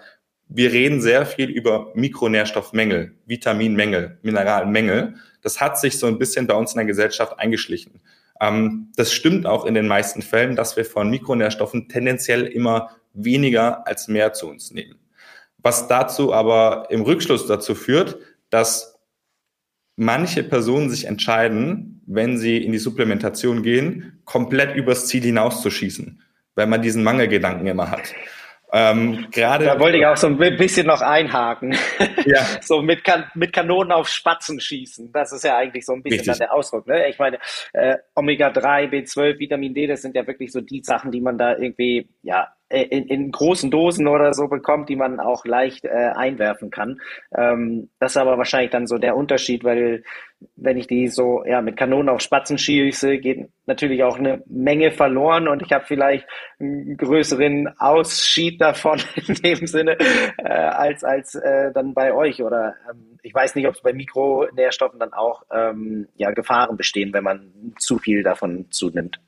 Wir 0.50 0.72
reden 0.72 1.02
sehr 1.02 1.26
viel 1.26 1.50
über 1.50 1.92
Mikronährstoffmängel, 1.96 3.16
Vitaminmängel, 3.26 4.20
Mineralmängel. 4.22 5.16
Das 5.42 5.62
hat 5.62 5.80
sich 5.80 5.98
so 5.98 6.08
ein 6.08 6.20
bisschen 6.20 6.48
bei 6.48 6.54
uns 6.54 6.74
in 6.74 6.78
der 6.78 6.86
Gesellschaft 6.86 7.40
eingeschlichen. 7.40 8.02
Ähm, 8.42 8.92
das 8.96 9.14
stimmt 9.14 9.46
auch 9.46 9.66
in 9.66 9.74
den 9.74 9.88
meisten 9.88 10.22
Fällen, 10.22 10.56
dass 10.56 10.76
wir 10.76 10.86
von 10.86 11.10
Mikronährstoffen 11.10 11.88
tendenziell 11.88 12.44
immer 12.44 12.92
weniger 13.14 13.88
als 13.88 14.08
mehr 14.08 14.34
zu 14.34 14.50
uns 14.50 14.72
nehmen. 14.72 15.00
Was 15.58 15.88
dazu 15.88 16.34
aber 16.34 16.88
im 16.90 17.02
Rückschluss 17.02 17.48
dazu 17.48 17.74
führt, 17.74 18.18
dass 18.50 19.00
manche 19.96 20.44
Personen 20.44 20.90
sich 20.90 21.06
entscheiden, 21.06 22.02
wenn 22.06 22.38
sie 22.38 22.58
in 22.58 22.74
die 22.74 22.80
Supplementation 22.80 23.64
gehen, 23.64 24.20
komplett 24.26 24.76
übers 24.76 25.08
Ziel 25.08 25.24
hinauszuschießen 25.24 26.22
weil 26.56 26.68
man 26.68 26.82
diesen 26.82 27.04
Mangelgedanken 27.04 27.68
immer 27.68 27.92
hat. 27.92 28.14
Ähm, 28.76 29.28
gerade 29.30 29.66
da 29.66 29.80
wollte 29.80 30.00
ich 30.00 30.06
auch 30.08 30.18
so 30.18 30.26
ein 30.26 30.38
bisschen 30.38 30.88
noch 30.88 31.02
einhaken. 31.02 31.76
Ja. 32.26 32.40
so 32.62 32.82
mit, 32.82 33.04
kan 33.04 33.26
mit 33.34 33.52
Kanonen 33.52 33.92
auf 33.92 34.08
Spatzen 34.08 34.58
schießen. 34.58 35.12
Das 35.12 35.34
ist 35.34 35.44
ja 35.44 35.58
eigentlich 35.58 35.86
so 35.86 35.92
ein 35.92 36.02
bisschen 36.02 36.26
dann 36.26 36.38
der 36.38 36.54
Ausdruck. 36.54 36.88
Ne? 36.88 37.10
Ich 37.10 37.20
meine, 37.20 37.38
äh, 37.74 37.98
Omega-3, 38.16 38.90
B12, 38.90 39.40
Vitamin 39.40 39.74
D, 39.74 39.88
das 39.88 40.02
sind 40.02 40.16
ja 40.16 40.26
wirklich 40.26 40.54
so 40.54 40.62
die 40.62 40.82
Sachen, 40.84 41.12
die 41.12 41.20
man 41.20 41.38
da 41.38 41.58
irgendwie 41.58 42.08
ja 42.22 42.48
in, 42.82 43.08
in 43.08 43.32
großen 43.32 43.70
Dosen 43.70 44.08
oder 44.08 44.34
so 44.34 44.48
bekommt, 44.48 44.90
die 44.90 44.96
man 44.96 45.20
auch 45.20 45.46
leicht 45.46 45.86
äh, 45.86 45.90
einwerfen 45.90 46.72
kann. 46.72 47.00
Ähm, 47.36 47.90
das 48.00 48.14
ist 48.14 48.18
aber 48.18 48.38
wahrscheinlich 48.38 48.72
dann 48.72 48.88
so 48.88 48.98
der 48.98 49.16
Unterschied, 49.16 49.64
weil 49.64 50.04
wenn 50.56 50.78
ich 50.78 50.88
die 50.88 51.08
so 51.08 51.44
ja 51.46 51.62
mit 51.62 51.78
Kanonen 51.78 52.10
auf 52.10 52.22
Spatzen 52.22 52.58
schieße, 52.58 53.18
geht 53.20 53.50
natürlich 53.66 54.04
auch 54.04 54.18
eine 54.18 54.44
Menge 54.48 54.92
verloren 54.92 55.48
und 55.48 55.62
ich 55.62 55.72
habe 55.72 55.86
vielleicht 55.86 56.28
einen 56.60 56.98
größeren 56.98 57.70
Ausschied 57.78 58.60
davon 58.60 59.00
in 59.28 59.36
dem 59.36 59.68
Sinne 59.68 59.98
äh, 60.38 60.50
als 60.50 61.04
als 61.04 61.36
äh, 61.36 61.72
dann 61.74 61.94
bei 61.94 62.14
euch 62.14 62.44
oder 62.44 62.76
ähm, 62.90 63.20
ich 63.22 63.34
weiß 63.34 63.56
nicht, 63.56 63.68
ob 63.68 63.76
es 63.76 63.82
bei 63.82 63.94
Mikronährstoffen 63.94 65.00
dann 65.00 65.14
auch 65.14 65.44
ähm, 65.54 66.08
ja 66.16 66.32
Gefahren 66.32 66.76
bestehen, 66.76 67.14
wenn 67.14 67.24
man 67.24 67.74
zu 67.78 67.98
viel 67.98 68.24
davon 68.24 68.66
zunimmt. 68.70 69.20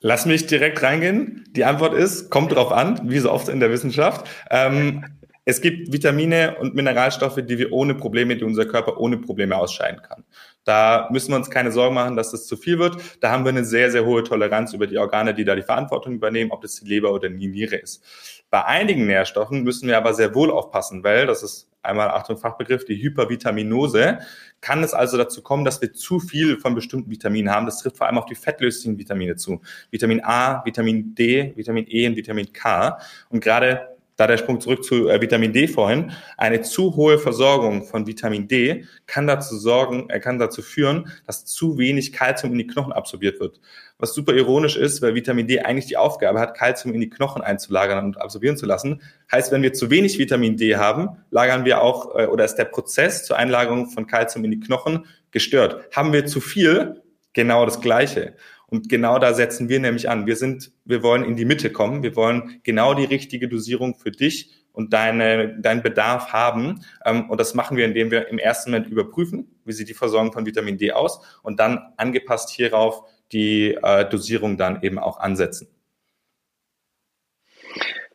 Lass 0.00 0.26
mich 0.26 0.46
direkt 0.46 0.82
reingehen. 0.82 1.44
Die 1.50 1.64
Antwort 1.64 1.94
ist, 1.94 2.30
kommt 2.30 2.52
drauf 2.52 2.72
an, 2.72 3.00
wie 3.04 3.18
so 3.18 3.30
oft 3.30 3.48
in 3.48 3.60
der 3.60 3.70
Wissenschaft. 3.70 4.28
Ähm, 4.50 5.04
es 5.48 5.60
gibt 5.60 5.92
Vitamine 5.92 6.56
und 6.58 6.74
Mineralstoffe, 6.74 7.36
die 7.36 7.56
wir 7.56 7.72
ohne 7.72 7.94
Probleme, 7.94 8.36
die 8.36 8.42
unser 8.42 8.66
Körper 8.66 8.98
ohne 8.98 9.16
Probleme 9.16 9.56
ausscheiden 9.56 10.02
kann. 10.02 10.24
Da 10.64 11.08
müssen 11.12 11.30
wir 11.30 11.36
uns 11.36 11.48
keine 11.48 11.70
Sorgen 11.70 11.94
machen, 11.94 12.16
dass 12.16 12.32
das 12.32 12.46
zu 12.46 12.56
viel 12.56 12.80
wird. 12.80 12.96
Da 13.20 13.30
haben 13.30 13.44
wir 13.44 13.50
eine 13.50 13.64
sehr, 13.64 13.92
sehr 13.92 14.04
hohe 14.04 14.24
Toleranz 14.24 14.72
über 14.72 14.88
die 14.88 14.98
Organe, 14.98 15.34
die 15.34 15.44
da 15.44 15.54
die 15.54 15.62
Verantwortung 15.62 16.14
übernehmen, 16.14 16.50
ob 16.50 16.62
das 16.62 16.74
die 16.74 16.88
Leber 16.88 17.12
oder 17.12 17.28
die 17.28 17.46
Niere 17.46 17.76
ist. 17.76 18.02
Bei 18.50 18.64
einigen 18.64 19.06
Nährstoffen 19.06 19.62
müssen 19.62 19.86
wir 19.86 19.96
aber 19.96 20.14
sehr 20.14 20.34
wohl 20.34 20.50
aufpassen, 20.50 21.04
weil 21.04 21.26
das 21.26 21.44
ist 21.44 21.70
einmal 21.82 22.08
Achtung 22.08 22.38
Fachbegriff, 22.38 22.84
die 22.84 23.00
Hypervitaminose, 23.00 24.18
kann 24.60 24.82
es 24.82 24.94
also 24.94 25.16
dazu 25.16 25.42
kommen, 25.42 25.64
dass 25.64 25.80
wir 25.80 25.92
zu 25.92 26.18
viel 26.18 26.58
von 26.58 26.74
bestimmten 26.74 27.10
Vitaminen 27.10 27.52
haben. 27.52 27.66
Das 27.66 27.78
trifft 27.78 27.98
vor 27.98 28.06
allem 28.06 28.18
auf 28.18 28.26
die 28.26 28.34
fettlöslichen 28.34 28.98
Vitamine 28.98 29.36
zu. 29.36 29.60
Vitamin 29.90 30.22
A, 30.24 30.64
Vitamin 30.64 31.14
D, 31.14 31.52
Vitamin 31.56 31.86
E 31.88 32.06
und 32.08 32.16
Vitamin 32.16 32.52
K. 32.52 32.98
Und 33.28 33.40
gerade 33.40 33.95
da 34.16 34.26
der 34.26 34.38
Sprung 34.38 34.60
zurück 34.60 34.82
zu 34.82 35.08
äh, 35.08 35.20
Vitamin 35.20 35.52
D 35.52 35.68
vorhin, 35.68 36.12
eine 36.36 36.62
zu 36.62 36.96
hohe 36.96 37.18
Versorgung 37.18 37.84
von 37.84 38.06
Vitamin 38.06 38.48
D 38.48 38.84
kann 39.06 39.26
dazu 39.26 39.56
sorgen, 39.56 40.08
er 40.08 40.20
kann 40.20 40.38
dazu 40.38 40.62
führen, 40.62 41.08
dass 41.26 41.44
zu 41.44 41.78
wenig 41.78 42.12
Kalzium 42.12 42.52
in 42.52 42.58
die 42.58 42.66
Knochen 42.66 42.92
absorbiert 42.92 43.40
wird. 43.40 43.60
Was 43.98 44.14
super 44.14 44.34
ironisch 44.34 44.76
ist, 44.76 45.00
weil 45.02 45.14
Vitamin 45.14 45.46
D 45.46 45.60
eigentlich 45.60 45.86
die 45.86 45.96
Aufgabe 45.96 46.40
hat, 46.40 46.56
Kalzium 46.56 46.94
in 46.94 47.00
die 47.00 47.10
Knochen 47.10 47.42
einzulagern 47.42 48.04
und 48.04 48.20
absorbieren 48.20 48.56
zu 48.56 48.66
lassen. 48.66 49.02
Heißt, 49.30 49.52
wenn 49.52 49.62
wir 49.62 49.72
zu 49.72 49.90
wenig 49.90 50.18
Vitamin 50.18 50.56
D 50.56 50.76
haben, 50.76 51.08
lagern 51.30 51.64
wir 51.64 51.82
auch 51.82 52.14
äh, 52.16 52.26
oder 52.26 52.44
ist 52.44 52.56
der 52.56 52.64
Prozess 52.64 53.24
zur 53.24 53.36
Einlagerung 53.36 53.90
von 53.90 54.06
Kalzium 54.06 54.44
in 54.44 54.50
die 54.50 54.60
Knochen 54.60 55.06
gestört. 55.30 55.94
Haben 55.94 56.12
wir 56.12 56.26
zu 56.26 56.40
viel, 56.40 57.02
genau 57.32 57.64
das 57.66 57.80
Gleiche. 57.80 58.34
Und 58.68 58.88
genau 58.88 59.18
da 59.18 59.32
setzen 59.32 59.68
wir 59.68 59.78
nämlich 59.78 60.08
an. 60.08 60.26
Wir 60.26 60.36
sind, 60.36 60.72
wir 60.84 61.02
wollen 61.02 61.24
in 61.24 61.36
die 61.36 61.44
Mitte 61.44 61.70
kommen. 61.70 62.02
Wir 62.02 62.16
wollen 62.16 62.60
genau 62.64 62.94
die 62.94 63.04
richtige 63.04 63.48
Dosierung 63.48 63.94
für 63.94 64.10
dich 64.10 64.50
und 64.72 64.92
deine, 64.92 65.58
deinen 65.60 65.82
Bedarf 65.82 66.32
haben. 66.32 66.84
Ähm, 67.04 67.30
und 67.30 67.40
das 67.40 67.54
machen 67.54 67.76
wir, 67.76 67.84
indem 67.84 68.10
wir 68.10 68.28
im 68.28 68.38
ersten 68.38 68.70
Moment 68.70 68.88
überprüfen, 68.88 69.56
wie 69.64 69.72
sieht 69.72 69.88
die 69.88 69.94
Versorgung 69.94 70.32
von 70.32 70.44
Vitamin 70.44 70.78
D 70.78 70.92
aus 70.92 71.20
und 71.42 71.60
dann 71.60 71.92
angepasst 71.96 72.50
hierauf 72.50 73.02
die 73.32 73.74
äh, 73.82 74.08
Dosierung 74.08 74.56
dann 74.56 74.82
eben 74.82 74.98
auch 74.98 75.18
ansetzen. 75.18 75.68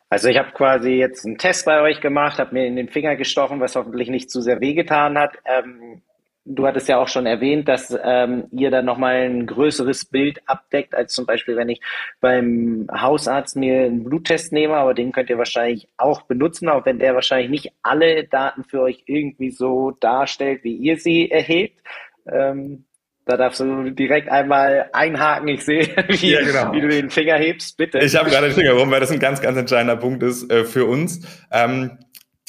Also 0.10 0.28
ich 0.28 0.38
habe 0.38 0.52
quasi 0.52 0.92
jetzt 0.92 1.26
einen 1.26 1.38
Test 1.38 1.66
bei 1.66 1.82
euch 1.82 2.02
gemacht, 2.02 2.38
habe 2.38 2.54
mir 2.54 2.68
in 2.68 2.76
den 2.76 2.90
Finger 2.90 3.16
gestochen, 3.16 3.62
was 3.62 3.76
hoffentlich 3.76 4.10
nicht 4.10 4.30
zu 4.30 4.42
sehr 4.42 4.60
wehgetan 4.60 5.18
hat. 5.18 5.38
Ähm, 5.46 6.02
Du 6.44 6.66
hattest 6.66 6.88
ja 6.88 6.98
auch 6.98 7.08
schon 7.08 7.28
erwähnt, 7.28 7.68
dass 7.68 7.96
ähm, 8.04 8.46
ihr 8.52 8.72
dann 8.72 8.86
nochmal 8.86 9.30
ein 9.30 9.46
größeres 9.46 10.06
Bild 10.06 10.42
abdeckt, 10.48 10.96
als 10.96 11.14
zum 11.14 11.28
Beispiel, 11.28 11.56
wenn 11.56 11.70
ich 11.70 11.82
beim 12.20 12.88
Hausarzt 12.92 13.56
mir 13.56 13.84
einen 13.84 14.04
Bluttest 14.04 14.52
nehme, 14.52 14.76
aber 14.76 14.96
den 14.96 15.12
könnt 15.12 15.30
ihr 15.30 15.38
wahrscheinlich 15.38 15.88
auch 15.98 16.24
benutzen, 16.24 16.68
auch 16.68 16.86
wenn 16.86 16.98
der 16.98 17.14
wahrscheinlich 17.14 17.52
nicht 17.52 17.74
alle 17.84 18.24
Daten 18.24 18.64
für 18.64 18.82
euch 18.82 19.04
irgendwie 19.06 19.52
so 19.52 19.92
darstellt, 19.92 20.64
wie 20.64 20.76
ihr 20.76 20.98
sie 20.98 21.30
erhebt. 21.30 21.80
Ähm, 22.28 22.86
da 23.26 23.38
darfst 23.38 23.60
du 23.60 23.92
direkt 23.92 24.30
einmal 24.30 24.90
einhaken. 24.94 25.48
Ich 25.48 25.64
sehe, 25.64 25.88
wie, 26.08 26.32
ja, 26.32 26.42
genau. 26.42 26.74
wie 26.74 26.82
du 26.82 26.88
den 26.88 27.10
Finger 27.10 27.36
hebst. 27.36 27.78
Bitte. 27.78 28.00
Ich 28.00 28.16
habe 28.16 28.30
gerade 28.30 28.48
den 28.48 28.56
Finger 28.56 28.74
rum, 28.74 28.90
weil 28.90 29.00
das 29.00 29.12
ein 29.12 29.20
ganz, 29.20 29.42
ganz 29.42 29.58
entscheidender 29.58 29.96
Punkt 29.96 30.24
ist 30.24 30.52
äh, 30.52 30.66
für 30.66 30.86
uns. 30.86 31.22
Ähm, 31.52 32.00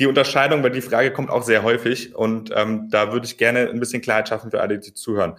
die 0.02 0.08
Unterscheidung, 0.08 0.64
weil 0.64 0.72
die 0.72 0.80
Frage 0.80 1.12
kommt 1.12 1.30
auch 1.30 1.44
sehr 1.44 1.62
häufig 1.62 2.12
und 2.16 2.50
ähm, 2.56 2.88
da 2.90 3.12
würde 3.12 3.24
ich 3.24 3.38
gerne 3.38 3.70
ein 3.70 3.78
bisschen 3.78 4.02
Klarheit 4.02 4.28
schaffen 4.28 4.50
für 4.50 4.60
alle, 4.60 4.80
die 4.80 4.92
zuhören. 4.92 5.38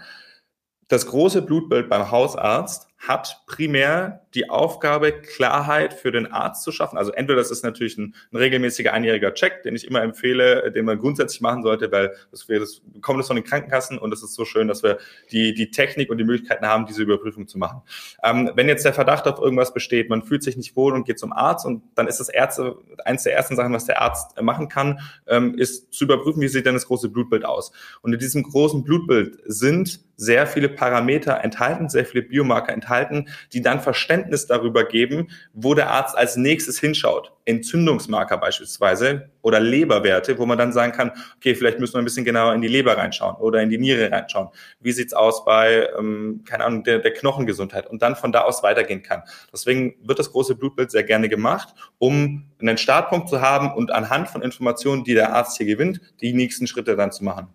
Das 0.88 1.06
große 1.06 1.41
Blutbild 1.41 1.89
beim 1.89 2.12
Hausarzt 2.12 2.88
hat 3.08 3.44
primär 3.48 4.22
die 4.34 4.50
Aufgabe, 4.50 5.12
Klarheit 5.12 5.94
für 5.94 6.12
den 6.12 6.32
Arzt 6.32 6.63
zu 6.63 6.72
schaffen. 6.72 6.98
Also 6.98 7.12
entweder 7.12 7.38
das 7.38 7.52
ist 7.52 7.63
natürlich 7.63 7.98
ein, 7.98 8.16
ein 8.32 8.38
regelmäßiger 8.38 8.94
einjähriger 8.94 9.34
Check, 9.34 9.62
den 9.63 9.76
ich 9.76 9.86
immer 9.86 10.02
empfehle, 10.02 10.72
den 10.72 10.86
man 10.86 10.98
grundsätzlich 10.98 11.42
machen 11.42 11.63
sollte, 11.63 11.92
weil 11.92 12.16
das, 12.32 12.48
wir, 12.48 12.60
das 12.60 12.82
kommt 13.02 13.20
es 13.20 13.28
von 13.28 13.36
den 13.36 13.44
Krankenkassen 13.44 13.98
und 13.98 14.13
es 14.13 14.24
ist 14.24 14.36
so 14.36 14.46
schön, 14.46 14.70
dass 14.70 14.84
wir 14.84 15.00
die, 15.32 15.54
die 15.54 15.70
Technik 15.70 16.10
und 16.10 16.18
die 16.18 16.24
Möglichkeiten 16.24 16.66
haben, 16.66 16.86
diese 16.86 17.04
Überprüfung 17.04 17.48
zu 17.48 17.58
machen. 17.58 17.82
Ähm, 18.24 18.52
wenn 18.56 18.70
jetzt 18.70 18.86
der 18.86 18.94
Verdacht 18.94 19.28
auf 19.28 19.39
irgendwas 19.39 19.74
besteht, 19.74 20.10
man 20.10 20.24
fühlt 20.24 20.42
sich 20.42 20.56
nicht 20.56 20.76
wohl 20.78 20.94
und 20.94 21.06
geht 21.06 21.20
zum 21.20 21.34
Arzt 21.34 21.66
und 21.66 21.84
dann 21.96 22.08
ist 22.08 22.22
das 22.22 22.30
Ärzte, 22.30 22.78
eins 23.04 23.24
der 23.24 23.36
ersten 23.36 23.58
Sachen, 23.58 23.74
was 23.74 23.86
der 23.86 24.02
Arzt 24.02 24.42
machen 24.42 24.70
kann, 24.70 25.00
ähm, 25.28 25.56
ist 25.58 25.94
zu 25.94 26.06
überprüfen, 26.06 26.42
wie 26.42 26.48
sieht 26.48 26.66
denn 26.66 26.74
das 26.74 26.88
große 26.88 27.10
Blutbild 27.10 27.44
aus. 27.44 27.74
Und 28.02 28.13
in 28.13 28.20
diesem 28.20 28.44
großen 28.44 28.84
Blutbild 28.84 29.39
sind 29.46 30.00
sehr 30.15 30.47
viele 30.47 30.69
Parameter 30.69 31.43
enthalten, 31.43 31.89
sehr 31.89 32.06
viele 32.06 32.23
Biomarker 32.23 32.73
enthalten, 32.73 33.30
die 33.52 33.62
dann 33.62 33.82
Verständnis 33.82 34.47
darüber 34.47 34.84
geben, 34.86 35.30
wo 35.54 35.73
der 35.73 35.89
Arzt 35.89 36.17
als 36.17 36.36
nächstes 36.36 36.80
hinschaut. 36.80 37.34
Entzündungsmarker 37.45 38.38
beispielsweise 38.38 39.30
oder 39.41 39.60
Leberwerte, 39.60 40.38
wo 40.38 40.45
man 40.45 40.58
dann 40.58 40.71
sagen 40.71 40.93
kann, 40.93 41.12
okay, 41.36 41.56
vielleicht 41.56 41.80
müssen 41.80 41.95
wir 41.95 41.99
ein 41.99 42.06
bisschen 42.06 42.23
genauer 42.23 42.54
in 42.54 42.62
die 42.62 42.67
Leber 42.69 42.97
reinschauen 42.97 43.36
oder 43.36 43.62
in 43.62 43.69
die 43.69 43.78
Niere 43.78 44.12
reinschauen. 44.12 44.49
Wie 44.80 44.93
sieht's 44.93 45.13
aus 45.13 45.43
bei, 45.43 45.89
ähm, 45.97 46.43
keine 46.47 46.63
Ahnung, 46.63 46.84
der, 46.84 46.99
der 46.99 47.12
Knochengesundheit 47.12 47.88
und 47.88 48.02
dann 48.02 48.15
von 48.15 48.32
da 48.32 48.41
aus 48.41 48.63
weitergehen 48.63 49.04
kann. 49.04 49.23
Deswegen 49.52 49.95
wird 50.04 50.19
das 50.19 50.32
große 50.32 50.56
Blutbild 50.56 50.91
sehr 50.91 51.04
gerne 51.04 51.28
gemacht, 51.28 51.73
um 51.97 52.49
einen 52.62 52.78
Startpunkt 52.78 53.28
zu 53.28 53.41
haben 53.41 53.73
und 53.73 53.91
anhand 53.91 54.30
von 54.30 54.41
Informationen, 54.41 55.04
die 55.04 55.13
der 55.13 55.34
Arzt 55.34 55.58
hier 55.58 55.65
gewinnt, 55.65 55.99
die 56.21 56.34
nächsten 56.34 56.67
Schritte 56.67 56.95
dann 56.95 57.12
zu 57.12 57.23
machen. 57.26 57.47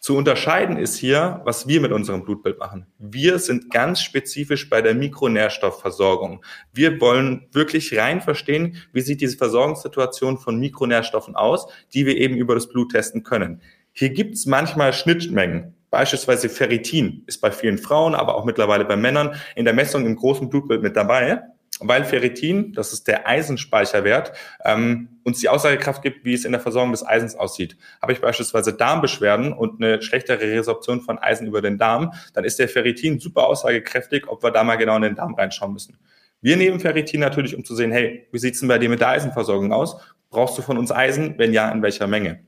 Zu 0.00 0.16
unterscheiden 0.16 0.78
ist 0.78 0.96
hier, 0.96 1.42
was 1.44 1.68
wir 1.68 1.78
mit 1.82 1.92
unserem 1.92 2.24
Blutbild 2.24 2.58
machen. 2.58 2.86
Wir 2.98 3.38
sind 3.38 3.70
ganz 3.70 4.00
spezifisch 4.00 4.70
bei 4.70 4.80
der 4.80 4.94
Mikronährstoffversorgung. 4.94 6.42
Wir 6.72 6.98
wollen 7.02 7.48
wirklich 7.52 7.98
rein 7.98 8.22
verstehen, 8.22 8.76
wie 8.94 9.02
sieht 9.02 9.20
diese 9.20 9.36
Versorgungssituation 9.36 10.38
von 10.38 10.58
Mikronährstoffen 10.58 11.36
aus, 11.36 11.66
die 11.92 12.06
wir 12.06 12.16
eben 12.16 12.34
über 12.34 12.54
das 12.54 12.70
Blut 12.70 12.92
testen 12.92 13.24
können. 13.24 13.60
Hier 13.92 14.08
gibt 14.08 14.36
es 14.36 14.46
manchmal 14.46 14.94
Schnittmengen. 14.94 15.74
Beispielsweise 15.90 16.48
Ferritin 16.48 17.22
ist 17.26 17.42
bei 17.42 17.50
vielen 17.50 17.76
Frauen, 17.76 18.14
aber 18.14 18.36
auch 18.36 18.46
mittlerweile 18.46 18.86
bei 18.86 18.96
Männern 18.96 19.34
in 19.54 19.66
der 19.66 19.74
Messung 19.74 20.06
im 20.06 20.16
großen 20.16 20.48
Blutbild 20.48 20.80
mit 20.80 20.96
dabei 20.96 21.42
weil 21.82 22.04
Ferritin, 22.04 22.72
das 22.72 22.92
ist 22.92 23.08
der 23.08 23.26
Eisenspeicherwert, 23.26 24.32
ähm, 24.64 25.20
uns 25.24 25.40
die 25.40 25.48
Aussagekraft 25.48 26.02
gibt, 26.02 26.24
wie 26.24 26.34
es 26.34 26.44
in 26.44 26.52
der 26.52 26.60
Versorgung 26.60 26.92
des 26.92 27.06
Eisens 27.06 27.34
aussieht. 27.34 27.76
Habe 28.02 28.12
ich 28.12 28.20
beispielsweise 28.20 28.74
Darmbeschwerden 28.74 29.52
und 29.52 29.82
eine 29.82 30.02
schlechtere 30.02 30.40
Resorption 30.40 31.00
von 31.00 31.18
Eisen 31.18 31.46
über 31.46 31.62
den 31.62 31.78
Darm, 31.78 32.12
dann 32.34 32.44
ist 32.44 32.58
der 32.58 32.68
Ferritin 32.68 33.18
super 33.18 33.46
aussagekräftig, 33.46 34.28
ob 34.28 34.42
wir 34.42 34.50
da 34.50 34.64
mal 34.64 34.76
genau 34.76 34.96
in 34.96 35.02
den 35.02 35.14
Darm 35.14 35.34
reinschauen 35.34 35.72
müssen. 35.72 35.98
Wir 36.42 36.56
nehmen 36.56 36.80
Ferritin 36.80 37.20
natürlich, 37.20 37.54
um 37.54 37.64
zu 37.64 37.74
sehen, 37.74 37.92
hey, 37.92 38.26
wie 38.32 38.38
sieht's 38.38 38.60
denn 38.60 38.68
bei 38.68 38.78
dir 38.78 38.88
mit 38.88 39.00
der 39.00 39.08
Eisenversorgung 39.08 39.72
aus? 39.72 39.96
Brauchst 40.30 40.56
du 40.56 40.62
von 40.62 40.78
uns 40.78 40.90
Eisen? 40.90 41.34
Wenn 41.38 41.52
ja, 41.52 41.70
in 41.70 41.82
welcher 41.82 42.06
Menge? 42.06 42.40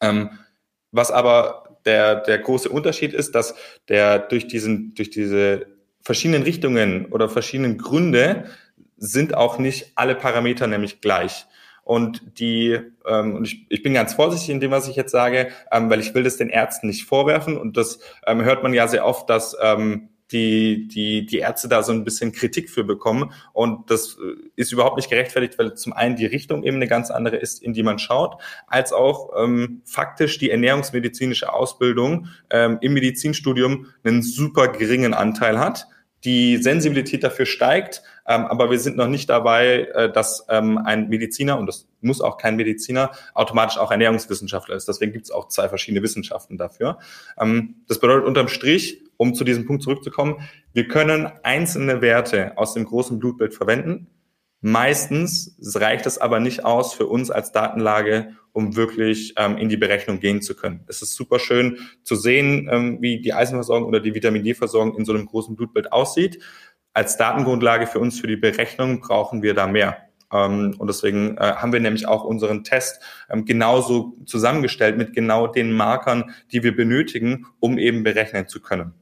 Ähm, 0.00 0.30
was 0.92 1.10
aber 1.10 1.78
der, 1.84 2.16
der 2.16 2.38
große 2.38 2.68
Unterschied 2.68 3.12
ist, 3.12 3.34
dass 3.34 3.54
der 3.88 4.18
durch 4.18 4.46
diesen, 4.46 4.94
durch 4.94 5.10
diese 5.10 5.66
verschiedenen 6.02 6.42
Richtungen 6.42 7.06
oder 7.06 7.28
verschiedenen 7.28 7.78
Gründe 7.78 8.44
sind 8.96 9.34
auch 9.34 9.58
nicht 9.58 9.92
alle 9.94 10.14
Parameter 10.14 10.66
nämlich 10.66 11.00
gleich. 11.00 11.46
Und 11.82 12.38
die, 12.38 12.78
ähm, 13.06 13.34
und 13.34 13.46
ich, 13.46 13.66
ich 13.68 13.82
bin 13.82 13.94
ganz 13.94 14.14
vorsichtig 14.14 14.50
in 14.50 14.60
dem, 14.60 14.70
was 14.70 14.86
ich 14.86 14.96
jetzt 14.96 15.10
sage, 15.10 15.48
ähm, 15.72 15.90
weil 15.90 16.00
ich 16.00 16.14
will 16.14 16.22
das 16.22 16.36
den 16.36 16.50
Ärzten 16.50 16.86
nicht 16.86 17.04
vorwerfen. 17.04 17.56
Und 17.56 17.76
das 17.76 17.98
ähm, 18.26 18.42
hört 18.42 18.62
man 18.62 18.74
ja 18.74 18.86
sehr 18.86 19.04
oft, 19.04 19.28
dass 19.28 19.56
ähm, 19.60 20.10
die, 20.32 20.88
die, 20.88 21.26
die 21.26 21.38
Ärzte 21.38 21.68
da 21.68 21.82
so 21.82 21.92
ein 21.92 22.04
bisschen 22.04 22.32
Kritik 22.32 22.70
für 22.70 22.84
bekommen. 22.84 23.32
Und 23.52 23.90
das 23.90 24.16
äh, 24.16 24.36
ist 24.56 24.72
überhaupt 24.72 24.96
nicht 24.96 25.10
gerechtfertigt, 25.10 25.58
weil 25.58 25.74
zum 25.74 25.92
einen 25.92 26.16
die 26.16 26.26
Richtung 26.26 26.62
eben 26.62 26.76
eine 26.76 26.88
ganz 26.88 27.10
andere 27.10 27.36
ist, 27.36 27.62
in 27.62 27.72
die 27.72 27.82
man 27.82 27.98
schaut, 27.98 28.40
als 28.66 28.92
auch 28.92 29.30
ähm, 29.36 29.82
faktisch 29.84 30.38
die 30.38 30.50
ernährungsmedizinische 30.50 31.52
Ausbildung 31.52 32.28
ähm, 32.50 32.78
im 32.80 32.94
Medizinstudium 32.94 33.86
einen 34.04 34.22
super 34.22 34.68
geringen 34.68 35.14
Anteil 35.14 35.58
hat 35.58 35.86
die 36.24 36.58
Sensibilität 36.58 37.24
dafür 37.24 37.46
steigt, 37.46 38.02
ähm, 38.26 38.44
aber 38.44 38.70
wir 38.70 38.78
sind 38.78 38.96
noch 38.96 39.08
nicht 39.08 39.30
dabei, 39.30 39.88
äh, 39.94 40.12
dass 40.12 40.44
ähm, 40.48 40.78
ein 40.78 41.08
Mediziner, 41.08 41.58
und 41.58 41.66
das 41.66 41.88
muss 42.00 42.20
auch 42.20 42.36
kein 42.36 42.56
Mediziner, 42.56 43.12
automatisch 43.34 43.78
auch 43.78 43.90
Ernährungswissenschaftler 43.90 44.76
ist. 44.76 44.86
Deswegen 44.86 45.12
gibt 45.12 45.24
es 45.24 45.30
auch 45.30 45.48
zwei 45.48 45.68
verschiedene 45.68 46.02
Wissenschaften 46.02 46.58
dafür. 46.58 46.98
Ähm, 47.38 47.76
das 47.88 48.00
bedeutet 48.00 48.26
unterm 48.26 48.48
Strich, 48.48 49.02
um 49.20 49.34
zu 49.34 49.44
diesem 49.44 49.66
Punkt 49.66 49.82
zurückzukommen, 49.82 50.36
wir 50.72 50.88
können 50.88 51.30
einzelne 51.42 52.00
Werte 52.00 52.56
aus 52.56 52.72
dem 52.72 52.86
großen 52.86 53.18
Blutbild 53.18 53.52
verwenden. 53.52 54.06
Meistens 54.62 55.58
reicht 55.74 56.06
es 56.06 56.16
aber 56.16 56.40
nicht 56.40 56.64
aus 56.64 56.94
für 56.94 57.06
uns 57.06 57.30
als 57.30 57.52
Datenlage, 57.52 58.34
um 58.52 58.76
wirklich 58.76 59.34
ähm, 59.36 59.58
in 59.58 59.68
die 59.68 59.76
Berechnung 59.76 60.20
gehen 60.20 60.40
zu 60.40 60.56
können. 60.56 60.84
Es 60.86 61.02
ist 61.02 61.16
super 61.16 61.38
schön 61.38 61.76
zu 62.02 62.16
sehen, 62.16 62.70
ähm, 62.72 63.02
wie 63.02 63.20
die 63.20 63.34
Eisenversorgung 63.34 63.86
oder 63.86 64.00
die 64.00 64.14
Vitamin 64.14 64.42
D-Versorgung 64.42 64.96
in 64.96 65.04
so 65.04 65.12
einem 65.12 65.26
großen 65.26 65.54
Blutbild 65.54 65.92
aussieht. 65.92 66.42
Als 66.94 67.18
Datengrundlage 67.18 67.86
für 67.86 67.98
uns 67.98 68.18
für 68.18 68.26
die 68.26 68.36
Berechnung 68.36 69.00
brauchen 69.00 69.42
wir 69.42 69.52
da 69.52 69.66
mehr. 69.66 69.98
Ähm, 70.32 70.74
und 70.78 70.88
deswegen 70.88 71.36
äh, 71.36 71.40
haben 71.56 71.74
wir 71.74 71.80
nämlich 71.80 72.08
auch 72.08 72.24
unseren 72.24 72.64
Test 72.64 73.02
ähm, 73.28 73.44
genauso 73.44 74.16
zusammengestellt 74.24 74.96
mit 74.96 75.12
genau 75.12 75.46
den 75.46 75.72
Markern, 75.72 76.34
die 76.52 76.62
wir 76.62 76.74
benötigen, 76.74 77.46
um 77.58 77.76
eben 77.76 78.02
berechnen 78.02 78.48
zu 78.48 78.62
können. 78.62 78.94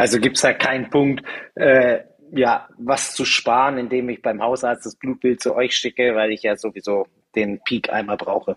Also 0.00 0.18
gibt 0.18 0.36
es 0.36 0.42
da 0.42 0.54
keinen 0.54 0.88
Punkt, 0.88 1.22
äh, 1.56 1.98
ja, 2.32 2.66
was 2.78 3.12
zu 3.12 3.26
sparen, 3.26 3.76
indem 3.76 4.08
ich 4.08 4.22
beim 4.22 4.40
Hausarzt 4.40 4.86
das 4.86 4.96
Blutbild 4.96 5.42
zu 5.42 5.54
euch 5.54 5.76
schicke, 5.76 6.14
weil 6.14 6.30
ich 6.30 6.42
ja 6.42 6.56
sowieso 6.56 7.06
den 7.34 7.60
Peak 7.64 7.92
einmal 7.92 8.16
brauche. 8.16 8.56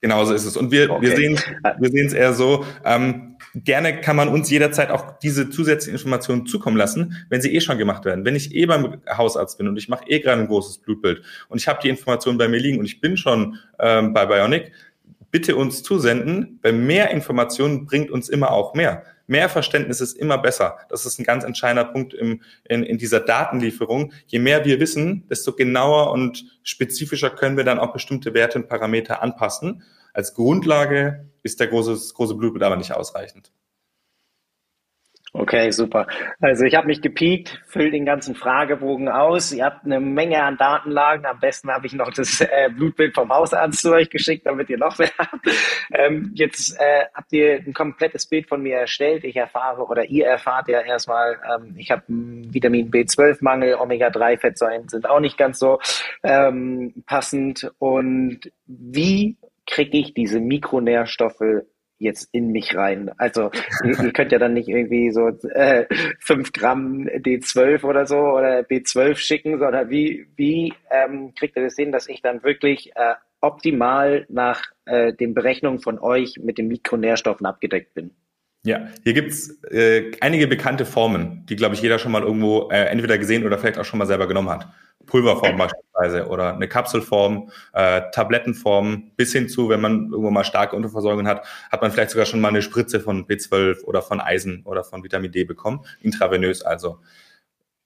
Genauso 0.00 0.34
ist 0.34 0.44
es. 0.44 0.56
Und 0.56 0.72
wir, 0.72 0.90
okay. 0.90 1.02
wir 1.02 1.16
sehen 1.16 1.40
wir 1.78 1.90
sehen 1.90 2.06
es 2.08 2.12
eher 2.12 2.32
so, 2.32 2.66
ähm, 2.84 3.36
gerne 3.54 4.00
kann 4.00 4.16
man 4.16 4.28
uns 4.28 4.50
jederzeit 4.50 4.90
auch 4.90 5.16
diese 5.20 5.48
zusätzlichen 5.48 5.94
Informationen 5.94 6.44
zukommen 6.44 6.76
lassen, 6.76 7.24
wenn 7.30 7.40
sie 7.40 7.54
eh 7.54 7.60
schon 7.60 7.78
gemacht 7.78 8.04
werden. 8.04 8.24
Wenn 8.24 8.34
ich 8.34 8.52
eh 8.52 8.66
beim 8.66 9.00
Hausarzt 9.08 9.58
bin 9.58 9.68
und 9.68 9.76
ich 9.76 9.88
mache 9.88 10.08
eh 10.08 10.18
gerade 10.18 10.40
ein 10.40 10.48
großes 10.48 10.78
Blutbild 10.78 11.22
und 11.50 11.58
ich 11.58 11.68
habe 11.68 11.78
die 11.80 11.88
Informationen 11.88 12.36
bei 12.36 12.48
mir 12.48 12.58
liegen 12.58 12.80
und 12.80 12.84
ich 12.84 13.00
bin 13.00 13.16
schon 13.16 13.58
ähm, 13.78 14.12
bei 14.12 14.26
Bionic, 14.26 14.72
bitte 15.30 15.54
uns 15.54 15.84
zusenden, 15.84 16.58
weil 16.62 16.72
mehr 16.72 17.12
Informationen 17.12 17.86
bringt 17.86 18.10
uns 18.10 18.28
immer 18.28 18.50
auch 18.50 18.74
mehr. 18.74 19.04
Mehr 19.32 19.48
Verständnis 19.48 20.02
ist 20.02 20.12
immer 20.12 20.36
besser. 20.36 20.76
Das 20.90 21.06
ist 21.06 21.18
ein 21.18 21.24
ganz 21.24 21.42
entscheidender 21.42 21.90
Punkt 21.90 22.12
im, 22.12 22.42
in, 22.64 22.82
in 22.82 22.98
dieser 22.98 23.18
Datenlieferung. 23.18 24.12
Je 24.26 24.38
mehr 24.38 24.66
wir 24.66 24.78
wissen, 24.78 25.26
desto 25.28 25.54
genauer 25.54 26.10
und 26.12 26.44
spezifischer 26.62 27.30
können 27.30 27.56
wir 27.56 27.64
dann 27.64 27.78
auch 27.78 27.94
bestimmte 27.94 28.34
Werte 28.34 28.58
und 28.58 28.68
Parameter 28.68 29.22
anpassen. 29.22 29.84
Als 30.12 30.34
Grundlage 30.34 31.30
ist 31.42 31.60
der 31.60 31.68
große, 31.68 32.12
große 32.12 32.34
Blutbild 32.34 32.62
aber 32.62 32.76
nicht 32.76 32.92
ausreichend. 32.92 33.52
Okay, 35.34 35.70
super. 35.70 36.06
Also 36.40 36.66
ich 36.66 36.74
habe 36.74 36.88
mich 36.88 37.00
gepiekt, 37.00 37.62
fülle 37.66 37.90
den 37.90 38.04
ganzen 38.04 38.34
Fragebogen 38.34 39.08
aus. 39.08 39.50
Ihr 39.50 39.64
habt 39.64 39.86
eine 39.86 39.98
Menge 39.98 40.42
an 40.42 40.58
Datenlagen. 40.58 41.24
Am 41.24 41.40
besten 41.40 41.70
habe 41.70 41.86
ich 41.86 41.94
noch 41.94 42.12
das 42.12 42.42
äh, 42.42 42.68
Blutbild 42.68 43.14
vom 43.14 43.30
Hausarzt 43.30 43.80
zu 43.80 43.92
euch 43.94 44.10
geschickt, 44.10 44.44
damit 44.44 44.68
ihr 44.68 44.76
noch 44.76 44.98
mehr 44.98 45.10
habt. 45.18 45.48
Ähm, 45.90 46.32
jetzt 46.34 46.78
äh, 46.78 47.06
habt 47.14 47.32
ihr 47.32 47.62
ein 47.66 47.72
komplettes 47.72 48.26
Bild 48.26 48.46
von 48.46 48.62
mir 48.62 48.76
erstellt. 48.76 49.24
Ich 49.24 49.36
erfahre 49.36 49.86
oder 49.86 50.04
ihr 50.04 50.26
erfahrt 50.26 50.68
ja 50.68 50.82
erstmal, 50.82 51.38
ähm, 51.50 51.76
ich 51.78 51.90
habe 51.90 52.02
Vitamin 52.08 52.90
B12-Mangel, 52.90 53.76
Omega-3-Fettsäuren 53.76 54.90
sind 54.90 55.08
auch 55.08 55.20
nicht 55.20 55.38
ganz 55.38 55.58
so 55.58 55.80
ähm, 56.22 57.04
passend. 57.06 57.72
Und 57.78 58.52
wie 58.66 59.38
kriege 59.66 59.96
ich 59.96 60.12
diese 60.12 60.40
Mikronährstoffe 60.40 61.64
jetzt 62.02 62.28
in 62.32 62.48
mich 62.48 62.76
rein. 62.76 63.10
Also 63.16 63.50
ihr, 63.84 63.98
ihr 64.02 64.12
könnt 64.12 64.32
ja 64.32 64.38
dann 64.38 64.54
nicht 64.54 64.68
irgendwie 64.68 65.10
so 65.10 65.28
äh, 65.28 65.86
5 66.20 66.52
Gramm 66.52 67.06
D12 67.06 67.84
oder 67.84 68.06
so 68.06 68.16
oder 68.16 68.60
B12 68.60 69.16
schicken, 69.16 69.58
sondern 69.58 69.90
wie, 69.90 70.26
wie 70.36 70.74
ähm, 70.90 71.32
kriegt 71.34 71.56
ihr 71.56 71.64
das 71.64 71.76
hin, 71.76 71.92
dass 71.92 72.08
ich 72.08 72.22
dann 72.22 72.42
wirklich 72.42 72.92
äh, 72.94 73.14
optimal 73.40 74.26
nach 74.28 74.62
äh, 74.84 75.12
den 75.12 75.34
Berechnungen 75.34 75.80
von 75.80 75.98
euch 75.98 76.36
mit 76.42 76.58
den 76.58 76.68
Mikronährstoffen 76.68 77.46
abgedeckt 77.46 77.94
bin? 77.94 78.10
Ja, 78.64 78.86
hier 79.02 79.12
gibt's 79.12 79.60
äh, 79.64 80.12
einige 80.20 80.46
bekannte 80.46 80.86
Formen, 80.86 81.44
die, 81.46 81.56
glaube 81.56 81.74
ich, 81.74 81.82
jeder 81.82 81.98
schon 81.98 82.12
mal 82.12 82.22
irgendwo 82.22 82.68
äh, 82.70 82.84
entweder 82.84 83.18
gesehen 83.18 83.44
oder 83.44 83.58
vielleicht 83.58 83.76
auch 83.76 83.84
schon 83.84 83.98
mal 83.98 84.06
selber 84.06 84.28
genommen 84.28 84.50
hat. 84.50 84.68
Pulverform 85.06 85.56
beispielsweise 85.58 86.28
oder 86.28 86.54
eine 86.54 86.68
Kapselform, 86.68 87.50
äh, 87.72 88.02
Tablettenform, 88.12 89.10
bis 89.16 89.32
hin 89.32 89.48
zu, 89.48 89.68
wenn 89.68 89.80
man 89.80 90.10
irgendwo 90.10 90.30
mal 90.30 90.44
starke 90.44 90.76
Unterversorgung 90.76 91.26
hat, 91.26 91.44
hat 91.72 91.82
man 91.82 91.90
vielleicht 91.90 92.10
sogar 92.10 92.24
schon 92.24 92.40
mal 92.40 92.48
eine 92.48 92.62
Spritze 92.62 93.00
von 93.00 93.26
B12 93.26 93.82
oder 93.82 94.00
von 94.00 94.20
Eisen 94.20 94.62
oder 94.64 94.84
von 94.84 95.02
Vitamin 95.02 95.32
D 95.32 95.42
bekommen, 95.42 95.80
intravenös 96.00 96.62
also. 96.62 97.00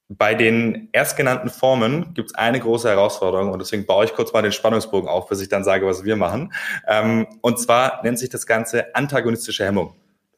Bei 0.08 0.34
den 0.34 0.90
erstgenannten 0.92 1.48
Formen 1.48 2.12
gibt 2.12 2.30
es 2.30 2.34
eine 2.34 2.60
große 2.60 2.88
Herausforderung 2.88 3.50
und 3.50 3.60
deswegen 3.60 3.86
baue 3.86 4.04
ich 4.04 4.12
kurz 4.12 4.32
mal 4.32 4.42
den 4.42 4.52
Spannungsbogen 4.52 5.08
auf, 5.08 5.28
bis 5.28 5.40
ich 5.40 5.48
dann 5.48 5.64
sage, 5.64 5.86
was 5.86 6.04
wir 6.04 6.16
machen. 6.16 6.52
Ähm, 6.86 7.26
und 7.40 7.58
zwar 7.58 8.04
nennt 8.04 8.18
sich 8.18 8.28
das 8.28 8.46
Ganze 8.46 8.94
antagonistische 8.94 9.64
Hemmung. 9.64 9.94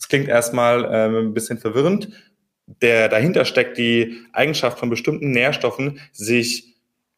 Das 0.08 0.16
klingt 0.16 0.28
erstmal 0.30 0.88
ähm, 0.90 1.16
ein 1.16 1.34
bisschen 1.34 1.58
verwirrend. 1.58 2.08
Der 2.80 3.10
dahinter 3.10 3.44
steckt 3.44 3.76
die 3.76 4.22
Eigenschaft 4.32 4.78
von 4.78 4.88
bestimmten 4.88 5.32
Nährstoffen, 5.32 6.00
sich 6.12 6.76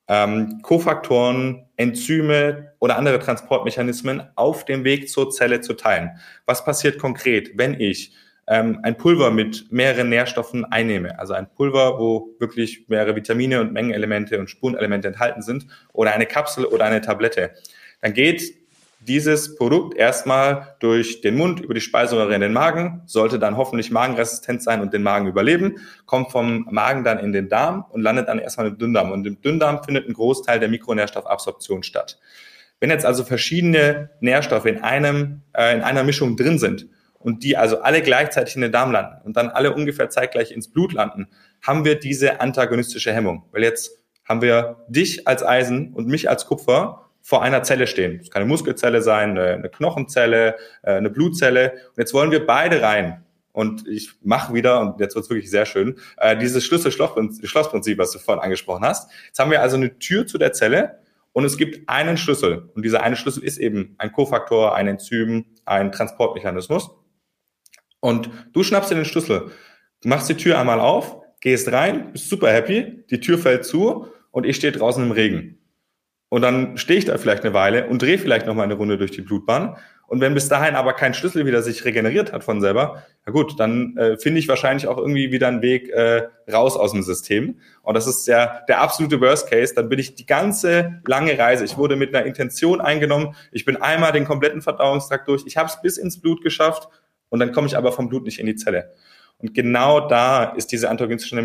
ähm, 0.09 0.59
Kofaktoren, 0.63 1.69
Enzyme 1.77 2.73
oder 2.81 2.99
andere 2.99 3.21
Transportmechanismen 3.21 4.25
auf 4.35 4.65
dem 4.65 4.83
Weg 4.83 5.09
zur 5.09 5.31
Zelle 5.31 5.61
zu 5.61 5.75
teilen. 5.75 6.19
Was 6.47 6.65
passiert 6.65 6.99
konkret, 6.99 7.53
wenn 7.55 7.79
ich 7.79 8.13
ähm, 8.49 8.81
ein 8.83 8.97
Pulver 8.97 9.31
mit 9.31 9.71
mehreren 9.71 10.09
Nährstoffen 10.09 10.65
einnehme, 10.65 11.17
also 11.17 11.35
ein 11.35 11.49
Pulver, 11.49 11.97
wo 12.01 12.35
wirklich 12.41 12.89
mehrere 12.89 13.15
Vitamine 13.15 13.61
und 13.61 13.73
Mengenelemente 13.73 14.37
und 14.41 14.51
Spurenelemente 14.51 15.07
enthalten 15.07 15.43
sind, 15.43 15.69
oder 15.93 16.13
eine 16.13 16.27
Kapsel 16.27 16.65
oder 16.65 16.87
eine 16.87 17.03
Tablette? 17.03 17.53
Dann 18.01 18.15
geht 18.15 18.60
dieses 19.01 19.57
Produkt 19.57 19.97
erstmal 19.97 20.77
durch 20.81 21.23
den 21.23 21.37
Mund 21.37 21.61
über 21.61 21.73
die 21.73 21.81
Speiseröhre 21.81 22.35
in 22.35 22.43
den 22.43 22.53
Magen, 22.53 23.03
sollte 23.07 23.39
dann 23.39 23.57
hoffentlich 23.57 23.91
magenresistent 23.91 24.63
sein 24.63 24.83
und 24.83 24.93
den 24.93 25.03
Magen 25.03 25.27
überleben, 25.27 25.77
kommt 26.05 26.31
vom 26.31 26.67
Magen 26.71 27.03
dann 27.03 27.19
in 27.19 27.33
den 27.33 27.49
Darm 27.49 27.85
und 27.91 28.03
landet 28.03 28.29
dann 28.29 28.39
erstmal 28.39 28.67
im 28.67 28.79
Dünndarm. 28.79 29.11
Und 29.11 29.27
im 29.27 29.41
Dünndarm 29.41 29.83
findet 29.83 30.07
ein 30.09 30.13
Großteil 30.13 30.61
der 30.61 30.69
Mikronährstoffabsorption 30.69 31.83
statt. 31.83 32.19
Wenn 32.79 32.91
jetzt 32.91 33.07
also 33.07 33.25
verschiedene 33.25 34.11
Nährstoffe 34.21 34.67
in 34.67 34.79
einem 34.79 35.43
äh, 35.55 35.75
in 35.75 35.83
einer 35.83 36.05
Mischung 36.05 36.37
drin 36.37 36.59
sind 36.59 36.87
und 37.19 37.43
die 37.43 37.57
also 37.57 37.81
alle 37.81 38.03
gleichzeitig 38.03 38.55
in 38.55 38.63
den 38.63 38.73
Darm 38.73 38.93
landen 38.93 39.21
und 39.25 39.37
dann 39.37 39.49
alle 39.49 39.75
ungefähr 39.75 40.11
zeitgleich 40.11 40.53
ins 40.53 40.71
Blut 40.71 40.93
landen, 40.93 41.29
haben 41.63 41.85
wir 41.85 41.95
diese 41.95 42.41
antagonistische 42.41 43.13
Hemmung. 43.13 43.45
Weil 43.53 43.63
jetzt 43.63 43.99
haben 44.27 44.43
wir 44.43 44.85
dich 44.89 45.27
als 45.27 45.45
Eisen 45.45 45.93
und 45.93 46.07
mich 46.07 46.31
als 46.31 46.47
Kupfer 46.47 47.10
vor 47.31 47.43
einer 47.43 47.63
Zelle 47.63 47.87
stehen. 47.87 48.19
Das 48.19 48.29
kann 48.29 48.43
eine 48.43 48.49
Muskelzelle 48.49 49.03
sein, 49.03 49.39
eine, 49.39 49.69
Knochenzelle, 49.69 50.57
äh, 50.83 50.95
eine 50.95 51.11
Blutzelle. 51.11 51.75
Und 51.91 51.99
jetzt 51.99 52.13
wollen 52.13 52.33
wir 52.33 52.45
beide 52.45 52.83
rein. 52.83 53.25
Und 53.53 53.87
ich 53.87 54.11
mache 54.21 54.53
wieder, 54.53 54.81
und 54.81 54.99
jetzt 54.99 55.15
wird 55.15 55.27
es 55.27 55.31
wirklich 55.31 55.49
sehr 55.49 55.65
schön, 55.65 55.97
äh, 56.17 56.37
dieses 56.37 56.65
Schlüssel-Schloss-Prinzip, 56.65 57.99
was 57.99 58.11
du 58.11 58.19
vorhin 58.19 58.43
angesprochen 58.43 58.85
hast. 58.85 59.13
Jetzt 59.29 59.39
haben 59.39 59.53
wir 59.53 59.63
also 59.63 59.77
eine 59.77 59.97
Tür 60.01 60.27
zu 60.27 60.39
der 60.39 60.53
Zelle 60.53 60.99
und 61.33 61.45
es 61.45 61.57
gibt 61.57 61.89
einen 61.89 62.17
Schlüssel. 62.17 62.69
Und 62.75 62.85
dieser 62.85 63.05
eine 63.05 63.15
Schlüssel 63.15 63.45
ist 63.45 63.59
eben 63.59 63.95
ein 63.99 64.11
Kofaktor, 64.11 64.75
ein 64.75 64.89
Enzym, 64.89 65.45
ein 65.67 65.93
Transportmechanismus. 65.93 66.91
Und 68.01 68.29
du 68.53 68.65
schnappst 68.65 68.91
dir 68.91 68.97
den 68.97 69.05
Schlüssel, 69.05 69.53
machst 70.03 70.29
die 70.29 70.37
Tür 70.37 70.59
einmal 70.59 70.81
auf, 70.81 71.19
gehst 71.41 71.71
rein, 71.71 72.11
bist 72.11 72.29
super 72.29 72.51
happy, 72.53 73.05
die 73.09 73.21
Tür 73.21 73.39
fällt 73.39 73.65
zu 73.65 74.09
und 74.33 74.47
ich 74.47 74.57
stehe 74.57 74.73
draußen 74.73 75.05
im 75.05 75.13
Regen. 75.13 75.60
Und 76.31 76.43
dann 76.43 76.79
stehe 76.79 76.99
ich 76.99 77.05
da 77.05 77.19
vielleicht 77.19 77.45
eine 77.45 77.53
Weile 77.53 77.89
und 77.89 78.01
drehe 78.01 78.17
vielleicht 78.17 78.47
noch 78.47 78.55
mal 78.55 78.63
eine 78.63 78.75
Runde 78.75 78.97
durch 78.97 79.11
die 79.11 79.21
Blutbahn. 79.21 79.77
Und 80.07 80.21
wenn 80.21 80.33
bis 80.33 80.49
dahin 80.49 80.77
aber 80.77 80.93
kein 80.95 81.13
Schlüssel 81.13 81.45
wieder 81.45 81.63
sich 81.63 81.85
regeneriert 81.85 82.33
hat 82.33 82.43
von 82.43 82.61
selber, 82.61 83.03
na 83.27 83.33
gut, 83.33 83.59
dann 83.61 83.97
äh, 83.97 84.17
finde 84.17 84.39
ich 84.39 84.49
wahrscheinlich 84.49 84.87
auch 84.87 84.97
irgendwie 84.97 85.33
wieder 85.33 85.49
einen 85.49 85.61
Weg 85.61 85.89
äh, 85.91 86.29
raus 86.51 86.77
aus 86.77 86.93
dem 86.93 87.03
System. 87.03 87.59
Und 87.83 87.95
das 87.95 88.07
ist 88.07 88.27
ja 88.27 88.63
der 88.69 88.81
absolute 88.81 89.21
Worst 89.21 89.51
Case. 89.51 89.75
Dann 89.75 89.89
bin 89.89 89.99
ich 89.99 90.15
die 90.15 90.27
ganze 90.27 91.01
lange 91.07 91.37
Reise. 91.37 91.65
Ich 91.65 91.77
wurde 91.77 91.97
mit 91.97 92.15
einer 92.15 92.25
Intention 92.25 92.81
eingenommen. 92.81 93.35
Ich 93.51 93.65
bin 93.65 93.77
einmal 93.77 94.13
den 94.13 94.25
kompletten 94.25 94.63
Verdauungstrakt 94.63 95.29
durch. 95.29 95.43
Ich 95.47 95.57
habe 95.57 95.69
es 95.69 95.83
bis 95.83 95.97
ins 95.97 96.21
Blut 96.21 96.43
geschafft 96.43 96.89
und 97.29 97.41
dann 97.41 97.53
komme 97.53 97.67
ich 97.67 97.77
aber 97.77 97.91
vom 97.93 98.09
Blut 98.09 98.25
nicht 98.25 98.39
in 98.39 98.47
die 98.47 98.57
Zelle. 98.57 98.93
Und 99.39 99.55
genau 99.55 100.07
da 100.07 100.45
ist 100.45 100.71
diese 100.71 100.91
antagonistische 100.91 101.37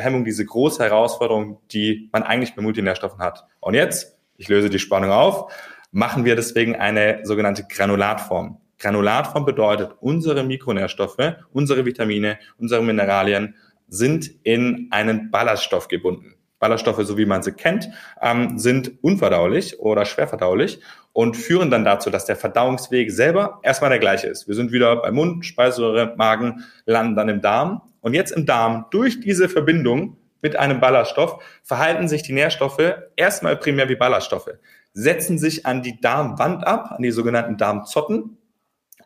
Hemmung 0.00 0.24
diese 0.24 0.44
große 0.44 0.82
Herausforderung, 0.82 1.60
die 1.72 2.08
man 2.12 2.22
eigentlich 2.22 2.54
bei 2.54 2.62
Multinährstoffen 2.62 3.18
hat. 3.20 3.46
Und 3.60 3.74
jetzt 3.74 4.18
ich 4.42 4.48
löse 4.48 4.68
die 4.68 4.80
Spannung 4.80 5.12
auf, 5.12 5.52
machen 5.92 6.24
wir 6.24 6.34
deswegen 6.34 6.74
eine 6.74 7.20
sogenannte 7.22 7.64
Granulatform. 7.64 8.58
Granulatform 8.80 9.44
bedeutet, 9.44 9.92
unsere 10.00 10.42
Mikronährstoffe, 10.42 11.36
unsere 11.52 11.86
Vitamine, 11.86 12.40
unsere 12.58 12.82
Mineralien 12.82 13.54
sind 13.86 14.28
in 14.42 14.88
einen 14.90 15.30
Ballaststoff 15.30 15.86
gebunden. 15.86 16.34
Ballaststoffe, 16.58 17.04
so 17.04 17.16
wie 17.18 17.24
man 17.24 17.44
sie 17.44 17.52
kennt, 17.52 17.88
ähm, 18.20 18.58
sind 18.58 18.92
unverdaulich 19.02 19.78
oder 19.78 20.04
schwerverdaulich 20.04 20.80
und 21.12 21.36
führen 21.36 21.70
dann 21.70 21.84
dazu, 21.84 22.10
dass 22.10 22.24
der 22.24 22.34
Verdauungsweg 22.34 23.12
selber 23.12 23.60
erstmal 23.62 23.90
der 23.90 24.00
gleiche 24.00 24.26
ist. 24.26 24.48
Wir 24.48 24.56
sind 24.56 24.72
wieder 24.72 24.96
beim 24.96 25.14
Mund, 25.14 25.46
Speiseröhre, 25.46 26.14
Magen, 26.16 26.64
landen 26.84 27.14
dann 27.14 27.28
im 27.28 27.40
Darm. 27.42 27.82
Und 28.00 28.14
jetzt 28.14 28.32
im 28.32 28.44
Darm, 28.44 28.86
durch 28.90 29.20
diese 29.20 29.48
Verbindung 29.48 30.16
mit 30.42 30.56
einem 30.56 30.80
Ballaststoff 30.80 31.42
verhalten 31.62 32.08
sich 32.08 32.22
die 32.22 32.32
Nährstoffe 32.32 32.94
erstmal 33.16 33.56
primär 33.56 33.88
wie 33.88 33.96
Ballaststoffe, 33.96 34.50
setzen 34.92 35.38
sich 35.38 35.64
an 35.64 35.82
die 35.82 36.00
Darmwand 36.00 36.66
ab, 36.66 36.92
an 36.96 37.02
die 37.02 37.12
sogenannten 37.12 37.56
Darmzotten 37.56 38.36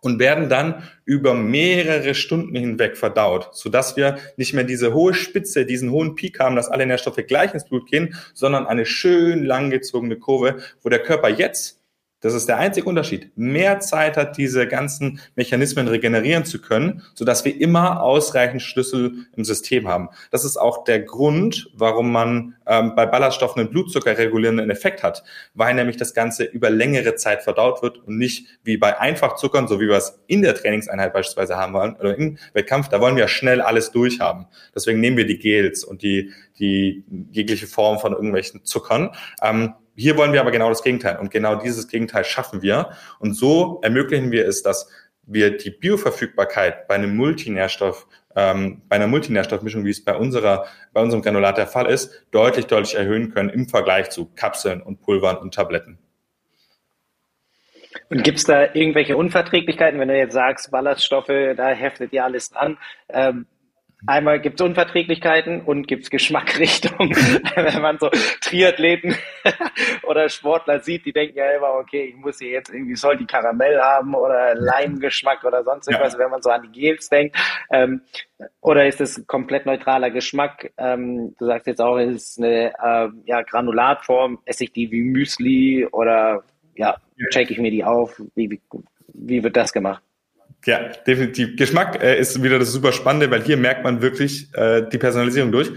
und 0.01 0.19
werden 0.19 0.49
dann 0.49 0.83
über 1.05 1.35
mehrere 1.35 2.15
Stunden 2.15 2.55
hinweg 2.55 2.97
verdaut, 2.97 3.51
sodass 3.53 3.97
wir 3.97 4.19
nicht 4.37 4.55
mehr 4.55 4.65
diese 4.65 4.95
hohe 4.95 5.15
Spitze, 5.15 5.67
diesen 5.67 5.91
hohen 5.91 6.15
Peak 6.15 6.39
haben, 6.41 6.57
dass 6.57 6.69
alle 6.69 6.87
Nährstoffe 6.87 7.27
gleich 7.27 7.53
ins 7.55 7.65
Blut 7.65 7.91
gehen, 7.91 8.15
sondern 8.35 8.67
eine 8.67 8.87
schön 8.87 9.45
langgezogene 9.45 10.17
Kurve, 10.17 10.59
wo 10.83 10.89
der 10.89 11.03
Körper 11.03 11.29
jetzt 11.29 11.76
das 12.21 12.35
ist 12.35 12.49
der 12.49 12.57
einzige 12.57 12.89
Unterschied. 12.89 13.31
Mehr 13.37 13.81
Zeit 13.81 14.17
hat, 14.17 14.39
diese 14.39 14.67
ganzen 14.67 15.21
Mechanismen 15.35 15.87
regenerieren 15.87 16.45
zu 16.45 16.61
können, 16.61 17.03
sodass 17.15 17.45
wir 17.45 17.61
immer 17.61 18.03
ausreichend 18.03 18.63
Schlüssel 18.63 19.27
im 19.37 19.45
System 19.45 19.87
haben. 19.87 20.09
Das 20.31 20.45
ist 20.45 20.57
auch 20.57 20.85
der 20.85 21.01
Grund, 21.01 21.71
warum 21.75 22.11
man 22.11 22.57
ähm, 22.67 22.95
bei 22.97 23.05
Ballaststoffen 23.05 23.61
einen 23.61 23.71
Blutzucker 23.71 24.17
regulierenden 24.17 24.71
Effekt 24.71 25.03
hat, 25.03 25.25
weil 25.55 25.75
nämlich 25.75 25.99
das 25.99 26.15
Ganze 26.15 26.45
über 26.45 26.71
längere 26.71 27.17
Zeit 27.17 27.43
verdaut 27.43 27.83
wird 27.83 27.99
und 27.99 28.17
nicht 28.17 28.47
wie 28.65 28.79
bei 28.79 28.99
Einfachzuckern, 28.99 29.69
so 29.69 29.81
wie 29.81 29.89
wir 29.89 29.97
es 29.97 30.19
in 30.27 30.43
der 30.43 30.55
Trainingseinheit 30.55 31.13
beispielsweise 31.13 31.57
haben 31.57 31.75
wollen 31.75 31.97
oder 31.97 32.17
im 32.17 32.39
Wettkampf, 32.55 32.89
da 32.89 33.01
wollen 33.01 33.17
wir 33.17 33.25
ja 33.25 33.29
schnell 33.29 33.61
alles 33.61 33.91
durchhaben. 33.91 34.47
Deswegen 34.75 35.01
nehmen 35.01 35.19
wir 35.19 35.27
die 35.27 35.39
Gels 35.39 35.85
und 35.85 36.03
die, 36.03 36.33
die 36.59 37.05
jegliche 37.31 37.67
Form 37.67 37.99
von 37.99 38.13
irgendwelchen 38.13 38.65
Zuckern. 38.65 39.11
Ähm, 39.43 39.75
hier 39.97 40.17
wollen 40.17 40.33
wir 40.33 40.41
aber 40.41 40.51
genau 40.51 40.69
das 40.69 40.83
Gegenteil. 40.83 41.19
Und 41.19 41.31
genau 41.31 41.57
dieses 41.57 41.89
Gegenteil 41.89 42.25
schaffen 42.25 42.63
wir. 42.63 42.91
Und 43.19 43.35
so 43.35 43.81
ermöglichen 43.83 44.31
wir 44.31 44.47
es, 44.47 44.63
dass 44.63 44.91
wir 45.27 45.57
die 45.57 45.71
Bioverfügbarkeit 45.71 46.87
bei 46.87 46.95
einem 46.95 47.17
Multinährstoff, 47.17 48.07
ähm, 48.37 48.83
bei 48.89 48.97
einer 48.97 49.09
Multinährstoffmischung, 49.09 49.85
wie 49.85 49.91
es 49.91 50.05
bei 50.05 50.15
unserer, 50.15 50.67
bei 50.93 51.03
unserem 51.03 51.23
Granulat 51.23 51.59
der 51.59 51.67
Fall 51.67 51.87
ist, 51.87 52.27
deutlich, 52.31 52.67
deutlich 52.67 52.95
erhöhen 52.95 53.33
können 53.33 53.49
im 53.49 53.69
Vergleich 53.69 54.11
zu 54.11 54.27
Kapseln 54.37 54.83
und 54.83 55.01
Pulvern 55.01 55.39
und 55.39 55.55
Tabletten. 55.55 55.99
Und 58.09 58.23
gibt 58.23 58.39
es 58.39 58.45
da 58.45 58.75
irgendwelche 58.75 59.17
Unverträglichkeiten, 59.17 59.99
wenn 59.99 60.09
du 60.09 60.17
jetzt 60.17 60.35
sagst, 60.35 60.71
Ballaststoffe, 60.71 61.27
da 61.27 61.71
heftet 61.71 62.13
ihr 62.13 62.25
alles 62.25 62.53
an? 62.53 62.79
Ähm, 63.09 63.47
Einmal 64.07 64.41
gibt 64.41 64.61
es 64.61 64.67
Unverträglichkeiten 64.67 65.63
und 65.63 65.89
gibt 65.89 66.05
es 66.05 66.11
Geschmackrichtungen. 66.11 67.11
Wenn 67.55 67.83
man 67.83 67.99
so 67.99 68.11
Triathleten 68.43 69.17
oder 70.03 70.29
Sportler 70.29 70.81
sieht, 70.81 71.07
die 71.07 71.13
denken 71.13 71.39
ja 71.39 71.51
immer, 71.53 71.73
okay, 71.75 72.05
ich 72.05 72.17
muss 72.17 72.39
hier 72.39 72.51
jetzt 72.51 72.69
irgendwie, 72.69 72.95
soll 72.95 73.17
die 73.17 73.27
Karamell 73.27 73.81
haben 73.81 74.15
oder 74.15 74.55
Leimgeschmack 74.55 75.45
oder 75.45 75.65
sonst 75.65 75.89
irgendwas, 75.89 76.13
ja. 76.13 76.19
wenn 76.19 76.31
man 76.31 76.43
so 76.43 76.51
an 76.51 76.63
die 76.63 76.79
Gels 76.79 77.09
denkt. 77.09 77.37
Ähm, 77.71 78.03
oder 78.61 78.87
ist 78.87 79.01
es 79.01 79.27
komplett 79.27 79.65
neutraler 79.65 80.11
Geschmack? 80.11 80.73
Ähm, 80.77 81.35
du 81.39 81.47
sagst 81.47 81.67
jetzt 81.67 81.81
auch, 81.81 81.97
es 81.97 82.15
ist 82.15 82.39
eine 82.39 82.75
äh, 82.75 83.09
ja, 83.25 83.43
Granulatform, 83.43 84.41
esse 84.45 84.65
ich 84.65 84.73
die 84.73 84.91
wie 84.91 85.03
Müsli 85.03 85.87
oder 85.91 86.45
ja, 86.75 86.99
check 87.31 87.51
ich 87.51 87.59
mir 87.59 87.71
die 87.71 87.83
auf? 87.83 88.21
Wie, 88.35 88.51
wie, 88.51 88.61
wie 89.15 89.43
wird 89.43 89.57
das 89.57 89.73
gemacht? 89.73 90.03
Ja, 90.67 90.89
definitiv. 91.07 91.57
Geschmack 91.57 92.03
äh, 92.03 92.19
ist 92.19 92.43
wieder 92.43 92.59
das 92.59 92.73
super 92.73 92.93
Spannende, 92.93 93.31
weil 93.31 93.43
hier 93.43 93.57
merkt 93.57 93.85
man 93.85 94.03
wirklich 94.03 94.53
äh, 94.55 94.83
die 94.83 94.99
Personalisierung 94.99 95.53
durch. 95.53 95.71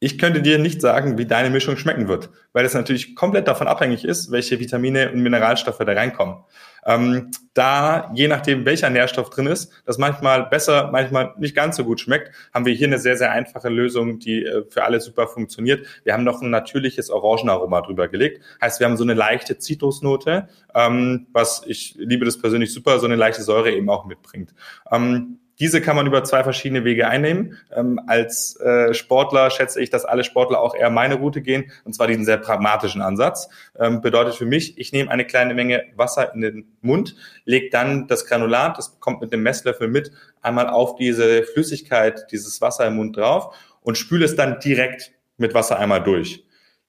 Ich 0.00 0.18
könnte 0.18 0.42
dir 0.42 0.58
nicht 0.58 0.80
sagen, 0.80 1.16
wie 1.16 1.26
deine 1.26 1.48
Mischung 1.48 1.76
schmecken 1.76 2.08
wird, 2.08 2.28
weil 2.52 2.64
es 2.64 2.74
natürlich 2.74 3.14
komplett 3.14 3.46
davon 3.46 3.68
abhängig 3.68 4.04
ist, 4.04 4.32
welche 4.32 4.58
Vitamine 4.58 5.12
und 5.12 5.22
Mineralstoffe 5.22 5.78
da 5.78 5.92
reinkommen. 5.92 6.38
Ähm, 6.84 7.30
da, 7.54 8.10
je 8.14 8.28
nachdem, 8.28 8.64
welcher 8.64 8.90
Nährstoff 8.90 9.30
drin 9.30 9.46
ist, 9.46 9.72
das 9.84 9.98
manchmal 9.98 10.46
besser, 10.46 10.90
manchmal 10.90 11.34
nicht 11.38 11.54
ganz 11.54 11.76
so 11.76 11.84
gut 11.84 12.00
schmeckt, 12.00 12.32
haben 12.52 12.64
wir 12.64 12.72
hier 12.72 12.86
eine 12.86 12.98
sehr, 12.98 13.16
sehr 13.16 13.30
einfache 13.30 13.68
Lösung, 13.68 14.18
die 14.18 14.44
äh, 14.44 14.64
für 14.68 14.84
alle 14.84 15.00
super 15.00 15.28
funktioniert. 15.28 15.86
Wir 16.04 16.14
haben 16.14 16.24
noch 16.24 16.40
ein 16.42 16.50
natürliches 16.50 17.10
Orangenaroma 17.10 17.82
drüber 17.82 18.08
gelegt. 18.08 18.42
Heißt, 18.60 18.80
wir 18.80 18.86
haben 18.86 18.96
so 18.96 19.04
eine 19.04 19.14
leichte 19.14 19.58
Zitrusnote, 19.58 20.48
ähm, 20.74 21.26
was 21.32 21.62
ich 21.66 21.94
liebe 21.98 22.24
das 22.24 22.38
persönlich 22.38 22.72
super, 22.72 22.98
so 22.98 23.06
eine 23.06 23.16
leichte 23.16 23.42
Säure 23.42 23.70
eben 23.70 23.88
auch 23.90 24.04
mitbringt. 24.06 24.54
Ähm, 24.90 25.38
diese 25.62 25.80
kann 25.80 25.94
man 25.94 26.08
über 26.08 26.24
zwei 26.24 26.42
verschiedene 26.42 26.82
Wege 26.82 27.06
einnehmen. 27.06 27.56
Ähm, 27.72 28.00
als 28.08 28.58
äh, 28.58 28.92
Sportler 28.94 29.48
schätze 29.48 29.80
ich, 29.80 29.90
dass 29.90 30.04
alle 30.04 30.24
Sportler 30.24 30.60
auch 30.60 30.74
eher 30.74 30.90
meine 30.90 31.14
Route 31.14 31.40
gehen, 31.40 31.70
und 31.84 31.94
zwar 31.94 32.08
diesen 32.08 32.24
sehr 32.24 32.38
pragmatischen 32.38 33.00
Ansatz. 33.00 33.48
Ähm, 33.78 34.00
bedeutet 34.00 34.34
für 34.34 34.44
mich, 34.44 34.76
ich 34.76 34.92
nehme 34.92 35.08
eine 35.08 35.24
kleine 35.24 35.54
Menge 35.54 35.84
Wasser 35.94 36.34
in 36.34 36.40
den 36.40 36.76
Mund, 36.80 37.14
lege 37.44 37.70
dann 37.70 38.08
das 38.08 38.26
Granulat, 38.26 38.76
das 38.76 38.98
kommt 38.98 39.20
mit 39.20 39.32
dem 39.32 39.44
Messlöffel 39.44 39.86
mit, 39.86 40.10
einmal 40.40 40.68
auf 40.68 40.96
diese 40.96 41.44
Flüssigkeit, 41.44 42.26
dieses 42.32 42.60
Wasser 42.60 42.88
im 42.88 42.96
Mund 42.96 43.16
drauf 43.16 43.54
und 43.82 43.96
spüle 43.96 44.24
es 44.24 44.34
dann 44.34 44.58
direkt 44.58 45.12
mit 45.36 45.54
Wasser 45.54 45.78
einmal 45.78 46.02
durch. 46.02 46.44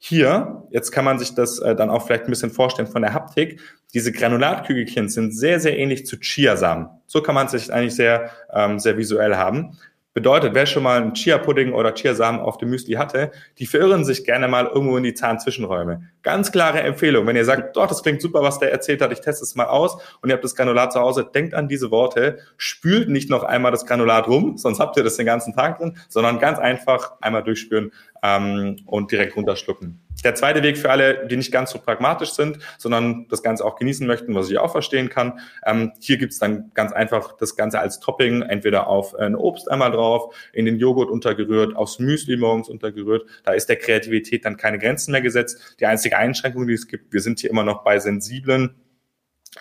Hier, 0.06 0.66
jetzt 0.70 0.92
kann 0.92 1.06
man 1.06 1.18
sich 1.18 1.34
das 1.34 1.60
äh, 1.60 1.78
dann 1.78 1.90
auch 1.90 2.06
vielleicht 2.06 2.26
ein 2.26 2.30
bisschen 2.30 2.52
vorstellen 2.52 2.90
von 2.90 3.04
der 3.04 3.14
Haptik, 3.14 3.62
diese 3.94 4.12
Granulatkügelchen 4.12 5.08
sind 5.08 5.32
sehr, 5.32 5.62
sehr 5.62 5.78
ähnlich 5.78 6.06
zu 6.06 6.20
Chiasamen. 6.20 6.90
So 7.06 7.22
kann 7.22 7.34
man 7.36 7.46
es 7.46 7.54
sich 7.54 7.72
eigentlich 7.72 7.96
sehr, 7.96 8.30
ähm, 8.54 8.80
sehr 8.80 8.98
visuell 8.98 9.38
haben. 9.38 9.78
Bedeutet, 10.14 10.54
wer 10.54 10.68
schon 10.68 10.84
mal 10.84 11.02
einen 11.02 11.16
Chia-Pudding 11.16 11.74
oder 11.74 11.96
Chiasamen 11.96 12.40
auf 12.40 12.58
dem 12.58 12.70
Müsli 12.70 12.94
hatte, 12.94 13.32
die 13.58 13.66
verirren 13.66 14.06
sich 14.06 14.24
gerne 14.24 14.48
mal 14.48 14.68
irgendwo 14.68 14.96
in 14.96 15.04
die 15.04 15.16
Zahnzwischenräume. 15.16 16.04
Ganz 16.22 16.52
klare 16.52 16.82
Empfehlung. 16.82 17.26
Wenn 17.26 17.36
ihr 17.36 17.46
sagt, 17.46 17.76
doch, 17.76 17.88
das 17.88 18.04
klingt 18.04 18.22
super, 18.22 18.44
was 18.44 18.60
der 18.60 18.72
erzählt 18.72 19.02
hat, 19.02 19.12
ich 19.12 19.22
teste 19.22 19.44
es 19.44 19.56
mal 19.56 19.66
aus 19.66 19.98
und 20.22 20.30
ihr 20.30 20.34
habt 20.34 20.44
das 20.44 20.56
Granulat 20.56 20.94
zu 20.94 21.00
Hause, 21.00 21.28
denkt 21.34 21.56
an 21.56 21.68
diese 21.68 21.90
Worte, 21.90 22.38
spült 22.58 23.10
nicht 23.10 23.32
noch 23.32 23.44
einmal 23.44 23.72
das 23.72 23.88
Granulat 23.88 24.28
rum, 24.28 24.56
sonst 24.56 24.80
habt 24.80 24.98
ihr 24.98 25.04
das 25.04 25.18
den 25.18 25.26
ganzen 25.26 25.56
Tag 25.56 25.80
drin, 25.80 25.98
sondern 26.10 26.38
ganz 26.38 26.60
einfach 26.60 27.14
einmal 27.20 27.44
durchspüren 27.44 27.92
ähm, 28.22 28.78
und 28.86 29.12
direkt 29.12 29.36
runterschlucken. 29.36 30.00
Der 30.24 30.36
zweite 30.36 30.64
Weg 30.64 30.78
für 30.78 30.90
alle, 30.90 31.28
die 31.28 31.36
nicht 31.36 31.52
ganz 31.52 31.72
so 31.72 31.80
pragmatisch 31.80 32.32
sind, 32.32 32.60
sondern 32.78 33.28
das 33.30 33.44
Ganze 33.44 33.66
auch 33.66 33.76
genießen 33.76 34.08
möchten, 34.08 34.34
was 34.36 34.50
ich 34.50 34.58
auch 34.58 34.72
verstehen 34.72 35.10
kann. 35.10 35.40
Ähm, 35.66 35.92
hier 36.00 36.18
gibt's 36.18 36.40
dann 36.40 36.72
ganz 36.74 36.94
einfach 36.94 37.36
das 37.38 37.56
Ganze 37.56 37.80
als 37.80 38.00
Topping, 38.00 38.42
entweder 38.42 38.88
auf 38.88 39.16
ein 39.16 39.36
Obst 39.36 39.70
einmal 39.70 39.92
drauf, 39.92 40.34
in 40.54 40.66
den 40.66 40.78
Joghurt 40.78 41.10
untergerührt, 41.10 41.76
aufs 41.76 42.00
Müsli 42.00 42.38
morgens 42.38 42.70
untergerührt. 42.70 43.26
Da 43.44 43.52
ist 43.52 43.68
der 43.68 43.76
Kreativität 43.76 44.46
dann 44.46 44.56
keine 44.58 44.80
Grenzen 44.80 45.12
mehr 45.12 45.22
gesetzt. 45.22 45.76
Die 45.80 45.86
einzige 45.86 46.18
Einschränkung, 46.18 46.68
die 46.68 46.74
es 46.74 46.88
gibt, 46.88 47.12
wir 47.12 47.22
sind 47.22 47.40
hier 47.40 47.50
immer 47.50 47.64
noch 47.64 47.84
bei 47.84 48.00
sensiblen 48.00 48.76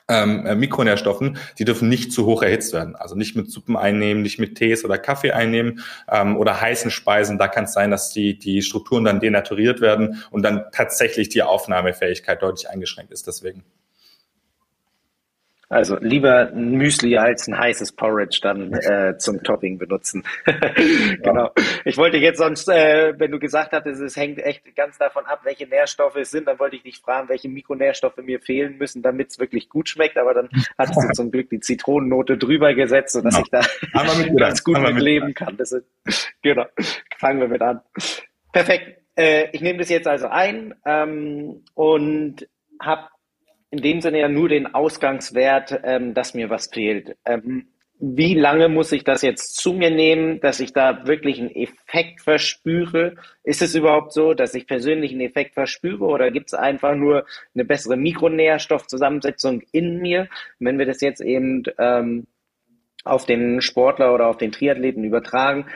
ähm, 0.08 0.46
äh, 0.46 0.54
Mikronährstoffen, 0.54 1.38
die 1.58 1.64
dürfen 1.64 1.88
nicht 1.88 2.12
zu 2.12 2.26
hoch 2.26 2.42
erhitzt 2.42 2.72
werden. 2.72 2.96
Also 2.96 3.14
nicht 3.14 3.36
mit 3.36 3.50
Suppen 3.50 3.76
einnehmen, 3.76 4.22
nicht 4.22 4.38
mit 4.38 4.56
Tees 4.56 4.84
oder 4.84 4.98
Kaffee 4.98 5.32
einnehmen 5.32 5.80
ähm, 6.10 6.36
oder 6.36 6.60
heißen 6.60 6.90
Speisen. 6.90 7.38
Da 7.38 7.48
kann 7.48 7.64
es 7.64 7.72
sein, 7.72 7.90
dass 7.90 8.10
die, 8.10 8.38
die 8.38 8.62
Strukturen 8.62 9.04
dann 9.04 9.20
denaturiert 9.20 9.80
werden 9.80 10.22
und 10.30 10.42
dann 10.42 10.64
tatsächlich 10.72 11.28
die 11.28 11.42
Aufnahmefähigkeit 11.42 12.42
deutlich 12.42 12.68
eingeschränkt 12.68 13.12
ist 13.12 13.26
deswegen. 13.26 13.64
Also 15.72 15.96
lieber 16.00 16.50
ein 16.52 16.72
Müsli 16.72 17.16
als 17.16 17.48
ein 17.48 17.58
heißes 17.58 17.92
Porridge 17.92 18.40
dann 18.42 18.74
äh, 18.74 19.16
zum 19.16 19.42
Topping 19.42 19.78
benutzen. 19.78 20.22
genau. 21.22 21.50
Ich 21.86 21.96
wollte 21.96 22.18
jetzt 22.18 22.36
sonst, 22.36 22.68
äh, 22.68 23.14
wenn 23.18 23.30
du 23.30 23.38
gesagt 23.38 23.72
hattest, 23.72 24.02
es 24.02 24.14
hängt 24.14 24.38
echt 24.38 24.76
ganz 24.76 24.98
davon 24.98 25.24
ab, 25.24 25.40
welche 25.44 25.66
Nährstoffe 25.66 26.16
es 26.16 26.30
sind, 26.30 26.46
dann 26.46 26.58
wollte 26.58 26.76
ich 26.76 26.82
dich 26.82 26.98
fragen, 26.98 27.30
welche 27.30 27.48
Mikronährstoffe 27.48 28.18
mir 28.18 28.38
fehlen 28.38 28.76
müssen, 28.76 29.00
damit 29.00 29.30
es 29.30 29.38
wirklich 29.38 29.70
gut 29.70 29.88
schmeckt. 29.88 30.18
Aber 30.18 30.34
dann 30.34 30.50
hattest 30.76 30.98
du 31.02 31.08
zum 31.14 31.30
Glück 31.30 31.48
die 31.48 31.60
Zitronennote 31.60 32.36
drüber 32.36 32.74
gesetzt, 32.74 33.14
sodass 33.14 33.42
genau. 33.42 33.60
ich 33.62 33.94
da 33.94 34.36
ganz 34.36 34.62
gut 34.62 34.78
mit 34.78 35.00
leben 35.00 35.32
kann. 35.32 35.56
Das 35.56 35.72
ist, 35.72 35.86
genau. 36.42 36.66
Fangen 37.16 37.40
wir 37.40 37.48
mit 37.48 37.62
an. 37.62 37.80
Perfekt. 38.52 38.98
Äh, 39.16 39.48
ich 39.52 39.62
nehme 39.62 39.78
das 39.78 39.88
jetzt 39.88 40.06
also 40.06 40.28
ein 40.28 40.74
ähm, 40.84 41.64
und 41.74 42.46
habe 42.78 43.08
in 43.72 43.80
dem 43.80 44.00
Sinne 44.02 44.20
ja 44.20 44.28
nur 44.28 44.50
den 44.50 44.74
Ausgangswert, 44.74 45.80
ähm, 45.82 46.12
dass 46.14 46.34
mir 46.34 46.50
was 46.50 46.66
fehlt. 46.66 47.16
Ähm, 47.24 47.68
wie 47.98 48.34
lange 48.34 48.68
muss 48.68 48.92
ich 48.92 49.02
das 49.04 49.22
jetzt 49.22 49.56
zu 49.56 49.72
mir 49.72 49.90
nehmen, 49.90 50.40
dass 50.40 50.60
ich 50.60 50.72
da 50.72 51.06
wirklich 51.06 51.40
einen 51.40 51.54
Effekt 51.54 52.20
verspüre? 52.20 53.14
Ist 53.44 53.62
es 53.62 53.74
überhaupt 53.74 54.12
so, 54.12 54.34
dass 54.34 54.54
ich 54.54 54.66
persönlich 54.66 55.12
einen 55.12 55.22
Effekt 55.22 55.54
verspüre 55.54 56.04
oder 56.04 56.30
gibt 56.30 56.48
es 56.48 56.54
einfach 56.54 56.96
nur 56.96 57.24
eine 57.54 57.64
bessere 57.64 57.96
Mikronährstoffzusammensetzung 57.96 59.62
in 59.72 59.98
mir? 59.98 60.28
Wenn 60.58 60.78
wir 60.78 60.86
das 60.86 61.00
jetzt 61.00 61.22
eben 61.22 61.62
ähm, 61.78 62.26
auf 63.04 63.24
den 63.24 63.62
Sportler 63.62 64.12
oder 64.12 64.26
auf 64.26 64.36
den 64.36 64.52
Triathleten 64.52 65.04
übertragen, 65.04 65.66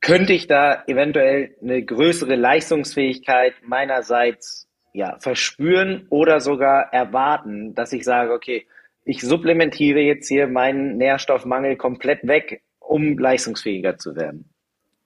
könnte 0.00 0.32
ich 0.32 0.46
da 0.46 0.84
eventuell 0.86 1.56
eine 1.60 1.82
größere 1.82 2.36
Leistungsfähigkeit 2.36 3.54
meinerseits 3.62 4.65
ja, 4.96 5.18
verspüren 5.20 6.06
oder 6.08 6.40
sogar 6.40 6.92
erwarten, 6.92 7.74
dass 7.74 7.92
ich 7.92 8.04
sage, 8.04 8.32
okay, 8.32 8.66
ich 9.04 9.20
supplementiere 9.20 10.00
jetzt 10.00 10.28
hier 10.28 10.48
meinen 10.48 10.96
Nährstoffmangel 10.96 11.76
komplett 11.76 12.26
weg, 12.26 12.62
um 12.80 13.18
leistungsfähiger 13.18 13.98
zu 13.98 14.16
werden. 14.16 14.50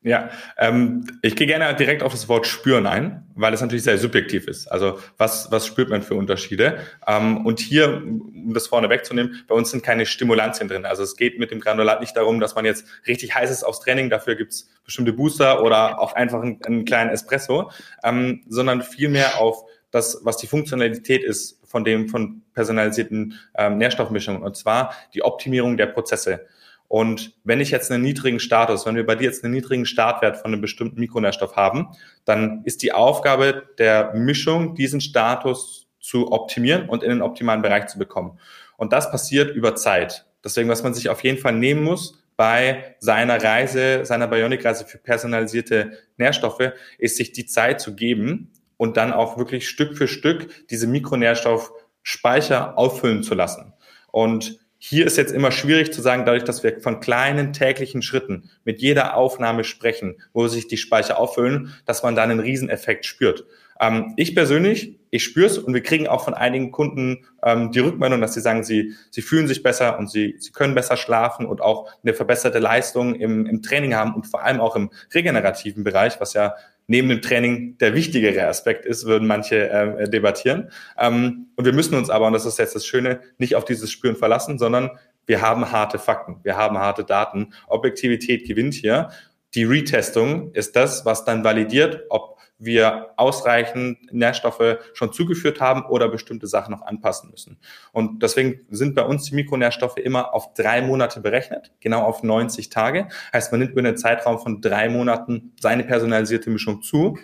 Ja, 0.03 0.31
ähm, 0.57 1.07
ich 1.21 1.37
gehe 1.37 1.47
gerne 1.47 1.75
direkt 1.75 2.03
auf 2.03 2.13
das 2.13 2.27
Wort 2.27 2.47
spüren 2.47 2.87
ein, 2.87 3.27
weil 3.35 3.53
es 3.53 3.61
natürlich 3.61 3.83
sehr 3.83 3.99
subjektiv 3.99 4.49
ist. 4.49 4.67
Also 4.67 4.99
was, 5.19 5.53
was 5.53 5.67
spürt 5.67 5.91
man 5.91 6.01
für 6.01 6.15
Unterschiede? 6.15 6.79
Ähm, 7.07 7.45
und 7.45 7.61
hier, 7.61 7.97
um 7.99 8.55
das 8.55 8.67
vorne 8.67 8.89
wegzunehmen, 8.89 9.45
bei 9.47 9.55
uns 9.55 9.71
sind 9.71 9.83
keine 9.83 10.07
Stimulantien 10.07 10.69
drin. 10.69 10.87
Also 10.87 11.03
es 11.03 11.17
geht 11.17 11.39
mit 11.39 11.51
dem 11.51 11.61
Granulat 11.61 12.01
nicht 12.01 12.17
darum, 12.17 12.41
dass 12.41 12.55
man 12.55 12.65
jetzt 12.65 12.87
richtig 13.07 13.35
heiß 13.35 13.51
ist 13.51 13.63
aufs 13.63 13.81
Training, 13.81 14.09
dafür 14.09 14.37
gibt's 14.37 14.71
bestimmte 14.87 15.13
Booster 15.13 15.63
oder 15.63 16.01
auch 16.01 16.15
einfach 16.15 16.41
einen, 16.41 16.65
einen 16.65 16.87
kleinen 16.87 17.11
Espresso, 17.11 17.71
ähm, 18.03 18.43
sondern 18.49 18.81
vielmehr 18.81 19.39
auf 19.39 19.65
das, 19.91 20.21
was 20.23 20.37
die 20.37 20.47
Funktionalität 20.47 21.25
ist 21.25 21.61
von 21.67 21.85
dem 21.85 22.09
von 22.09 22.43
personalisierten 22.55 23.35
ähm, 23.57 23.79
Nährstoffmischungen, 23.79 24.43
und 24.43 24.57
zwar 24.57 24.95
die 25.15 25.23
Optimierung 25.23 25.77
der 25.77 25.87
Prozesse. 25.87 26.47
Und 26.89 27.35
wenn 27.45 27.61
ich 27.61 27.71
jetzt 27.71 27.93
einen 27.93 28.03
niedrigen 28.03 28.41
Status, 28.41 28.85
wenn 28.85 28.97
wir 28.97 29.07
bei 29.07 29.15
dir 29.15 29.25
jetzt 29.25 29.45
einen 29.45 29.55
niedrigen 29.55 29.87
Startwert 29.87 30.39
von 30.39 30.53
einem 30.53 30.61
bestimmten 30.61 30.99
Mikronährstoff 30.99 31.55
haben, 31.55 31.89
dann 32.25 32.63
ist 32.65 32.83
die 32.83 32.93
Aufgabe 32.93 33.69
der 33.79 34.13
Mischung, 34.15 34.75
diesen 34.75 35.01
Status 35.01 35.87
zu 36.01 36.33
optimieren 36.33 36.89
und 36.89 37.05
in 37.05 37.11
den 37.11 37.23
optimalen 37.23 37.63
Bereich 37.63 37.87
zu 37.87 37.99
bekommen. 37.99 38.41
Und 38.77 38.93
das 38.93 39.11
passiert 39.11 39.55
über 39.55 39.77
Zeit. 39.77 40.27
Deswegen, 40.43 40.69
was 40.69 40.83
man 40.83 40.93
sich 40.93 41.09
auf 41.09 41.23
jeden 41.23 41.39
Fall 41.39 41.53
nehmen 41.53 41.85
muss 41.85 42.19
bei 42.37 42.97
seiner 42.99 43.41
Reise, 43.41 44.05
seiner 44.05 44.27
Bionic-Reise 44.27 44.85
für 44.85 44.99
personalisierte 44.99 45.93
Nährstoffe, 46.17 46.73
ist 46.99 47.19
sich 47.19 47.31
die 47.31 47.47
Zeit 47.47 47.81
zu 47.81 47.95
geben, 47.95 48.51
und 48.81 48.97
dann 48.97 49.13
auch 49.13 49.37
wirklich 49.37 49.69
Stück 49.69 49.95
für 49.95 50.09
Stück 50.09 50.67
diese 50.71 50.87
Mikronährstoffspeicher 50.87 52.79
auffüllen 52.79 53.23
zu 53.23 53.35
lassen. 53.35 53.75
Und 54.11 54.59
hier 54.79 55.05
ist 55.05 55.19
jetzt 55.19 55.35
immer 55.35 55.51
schwierig 55.51 55.93
zu 55.93 56.01
sagen, 56.01 56.25
dadurch, 56.25 56.45
dass 56.45 56.63
wir 56.63 56.81
von 56.81 56.99
kleinen 56.99 57.53
täglichen 57.53 58.01
Schritten 58.01 58.49
mit 58.65 58.81
jeder 58.81 59.19
Aufnahme 59.19 59.65
sprechen, 59.65 60.17
wo 60.33 60.49
sich 60.49 60.67
die 60.67 60.79
Speicher 60.79 61.19
auffüllen, 61.19 61.75
dass 61.85 62.03
man 62.03 62.17
da 62.17 62.23
einen 62.23 62.41
Rieseneffekt 62.41 63.05
spürt. 63.05 63.45
Ähm, 63.79 64.15
ich 64.17 64.35
persönlich, 64.35 64.99
ich 65.11 65.25
spüre 65.25 65.47
es 65.47 65.59
und 65.59 65.75
wir 65.75 65.83
kriegen 65.83 66.09
auch 66.09 66.25
von 66.25 66.33
einigen 66.33 66.71
Kunden 66.71 67.27
ähm, 67.43 67.73
die 67.73 67.81
Rückmeldung, 67.81 68.23
dass 68.23 68.33
sie 68.33 68.41
sagen, 68.41 68.65
sie, 68.65 68.95
sie 69.11 69.21
fühlen 69.21 69.47
sich 69.47 69.63
besser 69.63 69.99
und 69.99 70.11
sie, 70.11 70.37
sie 70.39 70.53
können 70.53 70.75
besser 70.75 70.97
schlafen 70.97 71.45
und 71.45 71.61
auch 71.61 71.91
eine 72.03 72.15
verbesserte 72.15 72.61
Leistung 72.61 73.15
im, 73.15 73.45
im 73.45 73.61
Training 73.61 73.95
haben 73.95 74.15
und 74.15 74.27
vor 74.27 74.43
allem 74.43 74.61
auch 74.61 74.75
im 74.75 74.91
regenerativen 75.13 75.85
Bereich, 75.85 76.19
was 76.19 76.33
ja 76.33 76.55
neben 76.91 77.09
dem 77.09 77.23
Training 77.23 77.79
der 77.79 77.95
wichtigere 77.95 78.49
Aspekt 78.49 78.85
ist, 78.85 79.07
würden 79.07 79.29
manche 79.29 79.71
äh, 79.71 80.11
debattieren. 80.11 80.73
Ähm, 80.99 81.47
und 81.55 81.65
wir 81.65 81.73
müssen 81.73 81.95
uns 81.95 82.11
aber, 82.11 82.27
und 82.27 82.33
das 82.33 82.45
ist 82.45 82.59
jetzt 82.59 82.75
das 82.75 82.85
Schöne, 82.85 83.21
nicht 83.39 83.55
auf 83.55 83.65
dieses 83.65 83.93
Spüren 83.93 84.17
verlassen, 84.17 84.59
sondern 84.59 84.91
wir 85.25 85.41
haben 85.41 85.71
harte 85.71 86.01
Fakten, 86.01 86.41
wir 86.43 86.57
haben 86.57 86.79
harte 86.79 87.05
Daten. 87.05 87.55
Objektivität 87.69 88.45
gewinnt 88.45 88.75
hier. 88.75 89.11
Die 89.55 89.63
Retestung 89.63 90.53
ist 90.53 90.75
das, 90.75 91.05
was 91.05 91.25
dann 91.25 91.45
validiert, 91.45 92.07
ob 92.09 92.40
wir 92.61 93.09
ausreichend 93.17 94.13
Nährstoffe 94.13 94.79
schon 94.93 95.13
zugeführt 95.13 95.61
haben 95.61 95.85
oder 95.87 96.09
bestimmte 96.09 96.47
Sachen 96.47 96.73
noch 96.73 96.83
anpassen 96.83 97.31
müssen. 97.31 97.59
Und 97.93 98.23
deswegen 98.23 98.61
sind 98.71 98.95
bei 98.95 99.03
uns 99.03 99.25
die 99.25 99.35
Mikronährstoffe 99.35 99.97
immer 99.97 100.35
auf 100.35 100.53
drei 100.55 100.83
Monate 100.83 101.21
berechnet, 101.21 101.73
genau 101.81 102.03
auf 102.03 102.23
90 102.23 102.69
Tage. 102.69 103.09
Heißt, 103.33 103.51
man 103.51 103.61
nimmt 103.61 103.73
über 103.73 103.81
einen 103.81 103.97
Zeitraum 103.97 104.39
von 104.39 104.61
drei 104.61 104.89
Monaten 104.89 105.53
seine 105.59 105.85
personalisierte 105.85 106.51
Mischung 106.51 106.83
zu. 106.83 107.19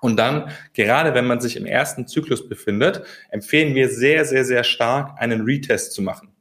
Und 0.00 0.16
dann, 0.16 0.50
gerade 0.72 1.14
wenn 1.14 1.26
man 1.26 1.40
sich 1.40 1.56
im 1.56 1.66
ersten 1.66 2.06
Zyklus 2.06 2.48
befindet, 2.48 3.04
empfehlen 3.30 3.74
wir 3.74 3.88
sehr, 3.88 4.24
sehr, 4.24 4.44
sehr 4.44 4.64
stark, 4.64 5.20
einen 5.20 5.42
Retest 5.42 5.92
zu 5.92 6.02
machen. 6.02 6.33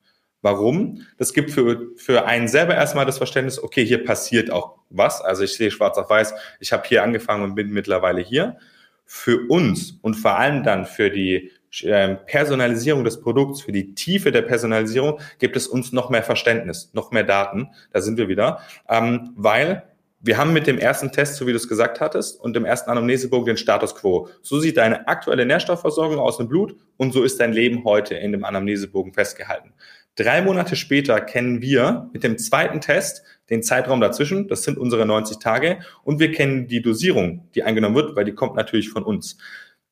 Warum? 0.43 1.05
Das 1.17 1.33
gibt 1.33 1.51
für, 1.51 1.87
für 1.95 2.25
einen 2.25 2.49
selber 2.49 2.75
erstmal 2.75 3.05
das 3.05 3.17
Verständnis, 3.17 3.63
okay, 3.63 3.85
hier 3.85 4.03
passiert 4.03 4.51
auch 4.51 4.75
was. 4.89 5.21
Also 5.21 5.43
ich 5.43 5.53
sehe 5.53 5.71
schwarz 5.71 5.97
auf 5.97 6.09
weiß, 6.09 6.33
ich 6.59 6.73
habe 6.73 6.83
hier 6.85 7.01
angefangen 7.01 7.43
und 7.43 7.55
bin 7.55 7.71
mittlerweile 7.71 8.21
hier. 8.21 8.57
Für 9.05 9.47
uns 9.49 9.97
und 10.01 10.15
vor 10.15 10.37
allem 10.37 10.63
dann 10.63 10.85
für 10.85 11.09
die 11.09 11.51
ähm, 11.83 12.17
Personalisierung 12.25 13.05
des 13.05 13.21
Produkts, 13.21 13.61
für 13.61 13.71
die 13.71 13.95
Tiefe 13.95 14.31
der 14.31 14.41
Personalisierung 14.41 15.19
gibt 15.39 15.55
es 15.55 15.65
uns 15.65 15.93
noch 15.93 16.09
mehr 16.09 16.23
Verständnis, 16.23 16.89
noch 16.93 17.11
mehr 17.11 17.23
Daten. 17.23 17.69
Da 17.91 18.01
sind 18.01 18.17
wir 18.17 18.27
wieder, 18.27 18.59
ähm, 18.89 19.31
weil 19.35 19.83
wir 20.25 20.37
haben 20.37 20.53
mit 20.53 20.67
dem 20.67 20.79
ersten 20.79 21.11
Test, 21.11 21.35
so 21.35 21.47
wie 21.47 21.51
du 21.51 21.57
es 21.57 21.67
gesagt 21.67 21.99
hattest, 21.99 22.39
und 22.39 22.55
dem 22.55 22.63
ersten 22.63 22.89
Anamnesebogen 22.89 23.45
den 23.45 23.57
Status 23.57 23.93
quo. 23.93 24.29
So 24.41 24.59
sieht 24.59 24.77
deine 24.77 25.07
aktuelle 25.07 25.45
Nährstoffversorgung 25.45 26.17
aus 26.17 26.37
dem 26.37 26.47
Blut 26.47 26.77
und 26.95 27.11
so 27.11 27.23
ist 27.23 27.41
dein 27.41 27.51
Leben 27.51 27.83
heute 27.83 28.15
in 28.15 28.31
dem 28.31 28.45
Anamnesebogen 28.45 29.13
festgehalten. 29.13 29.73
Drei 30.15 30.43
Monate 30.43 30.75
später 30.75 31.19
kennen 31.21 31.61
wir 31.61 32.09
mit 32.13 32.23
dem 32.23 32.37
zweiten 32.37 32.81
Test 32.81 33.23
den 33.49 33.63
Zeitraum 33.63 33.99
dazwischen, 33.99 34.47
das 34.47 34.63
sind 34.63 34.77
unsere 34.77 35.05
90 35.05 35.39
Tage, 35.39 35.79
und 36.03 36.19
wir 36.19 36.31
kennen 36.31 36.67
die 36.67 36.81
Dosierung, 36.83 37.49
die 37.55 37.63
eingenommen 37.63 37.95
wird, 37.95 38.15
weil 38.15 38.25
die 38.25 38.35
kommt 38.35 38.55
natürlich 38.55 38.89
von 38.89 39.03
uns. 39.03 39.37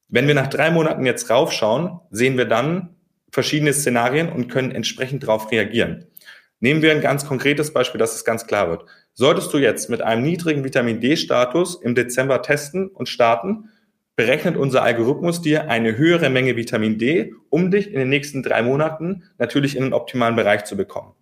Wenn 0.09 0.27
wir 0.27 0.35
nach 0.35 0.47
drei 0.47 0.69
Monaten 0.69 1.05
jetzt 1.05 1.29
raufschauen, 1.29 1.99
sehen 2.11 2.37
wir 2.37 2.45
dann 2.45 2.95
verschiedene 3.31 3.73
Szenarien 3.73 4.29
und 4.29 4.47
können 4.49 4.71
entsprechend 4.71 5.23
darauf 5.23 5.51
reagieren. 5.51 6.05
Nehmen 6.59 6.83
wir 6.83 6.91
ein 6.91 7.01
ganz 7.01 7.25
konkretes 7.25 7.73
Beispiel, 7.73 7.97
dass 7.97 8.13
es 8.13 8.23
ganz 8.23 8.45
klar 8.45 8.69
wird. 8.69 8.85
Solltest 9.13 9.51
du 9.51 9.57
jetzt 9.57 9.89
mit 9.89 10.01
einem 10.01 10.21
niedrigen 10.21 10.63
Vitamin 10.63 11.01
D-Status 11.01 11.81
im 11.81 11.95
Dezember 11.95 12.43
testen 12.43 12.89
und 12.89 13.09
starten, 13.09 13.70
berechnet 14.21 14.55
unser 14.55 14.83
Algorithmus 14.83 15.41
dir 15.41 15.67
eine 15.67 15.97
höhere 15.97 16.29
Menge 16.29 16.55
Vitamin 16.55 16.99
D, 16.99 17.33
um 17.49 17.71
dich 17.71 17.91
in 17.91 17.97
den 17.97 18.09
nächsten 18.09 18.43
drei 18.43 18.61
Monaten 18.61 19.23
natürlich 19.39 19.75
in 19.75 19.81
den 19.81 19.93
optimalen 19.93 20.35
Bereich 20.35 20.63
zu 20.65 20.77
bekommen. 20.77 21.15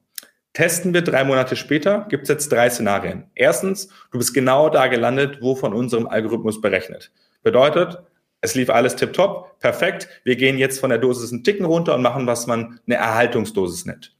Testen 0.52 0.94
wir 0.94 1.02
drei 1.02 1.24
Monate 1.24 1.56
später, 1.56 2.08
gibt 2.10 2.24
es 2.24 2.30
jetzt 2.30 2.52
drei 2.52 2.70
Szenarien. 2.70 3.24
Erstens, 3.36 3.88
du 4.12 4.18
bist 4.18 4.34
genau 4.34 4.68
da 4.70 4.88
gelandet, 4.88 5.38
wo 5.40 5.56
von 5.56 5.74
unserem 5.74 6.08
Algorithmus 6.08 6.60
berechnet. 6.60 7.10
Bedeutet, 7.42 8.00
es 8.42 8.56
lief 8.56 8.70
alles 8.70 8.98
tipptopp, 8.98 9.58
perfekt. 9.60 10.10
Wir 10.26 10.36
gehen 10.36 10.58
jetzt 10.58 10.82
von 10.82 10.90
der 10.90 11.00
Dosis 11.00 11.32
einen 11.32 11.46
Ticken 11.46 11.66
runter 11.66 11.96
und 11.96 12.02
machen, 12.02 12.28
was 12.28 12.48
man 12.48 12.82
eine 12.86 12.98
Erhaltungsdosis 12.98 13.86
nennt. 13.86 14.14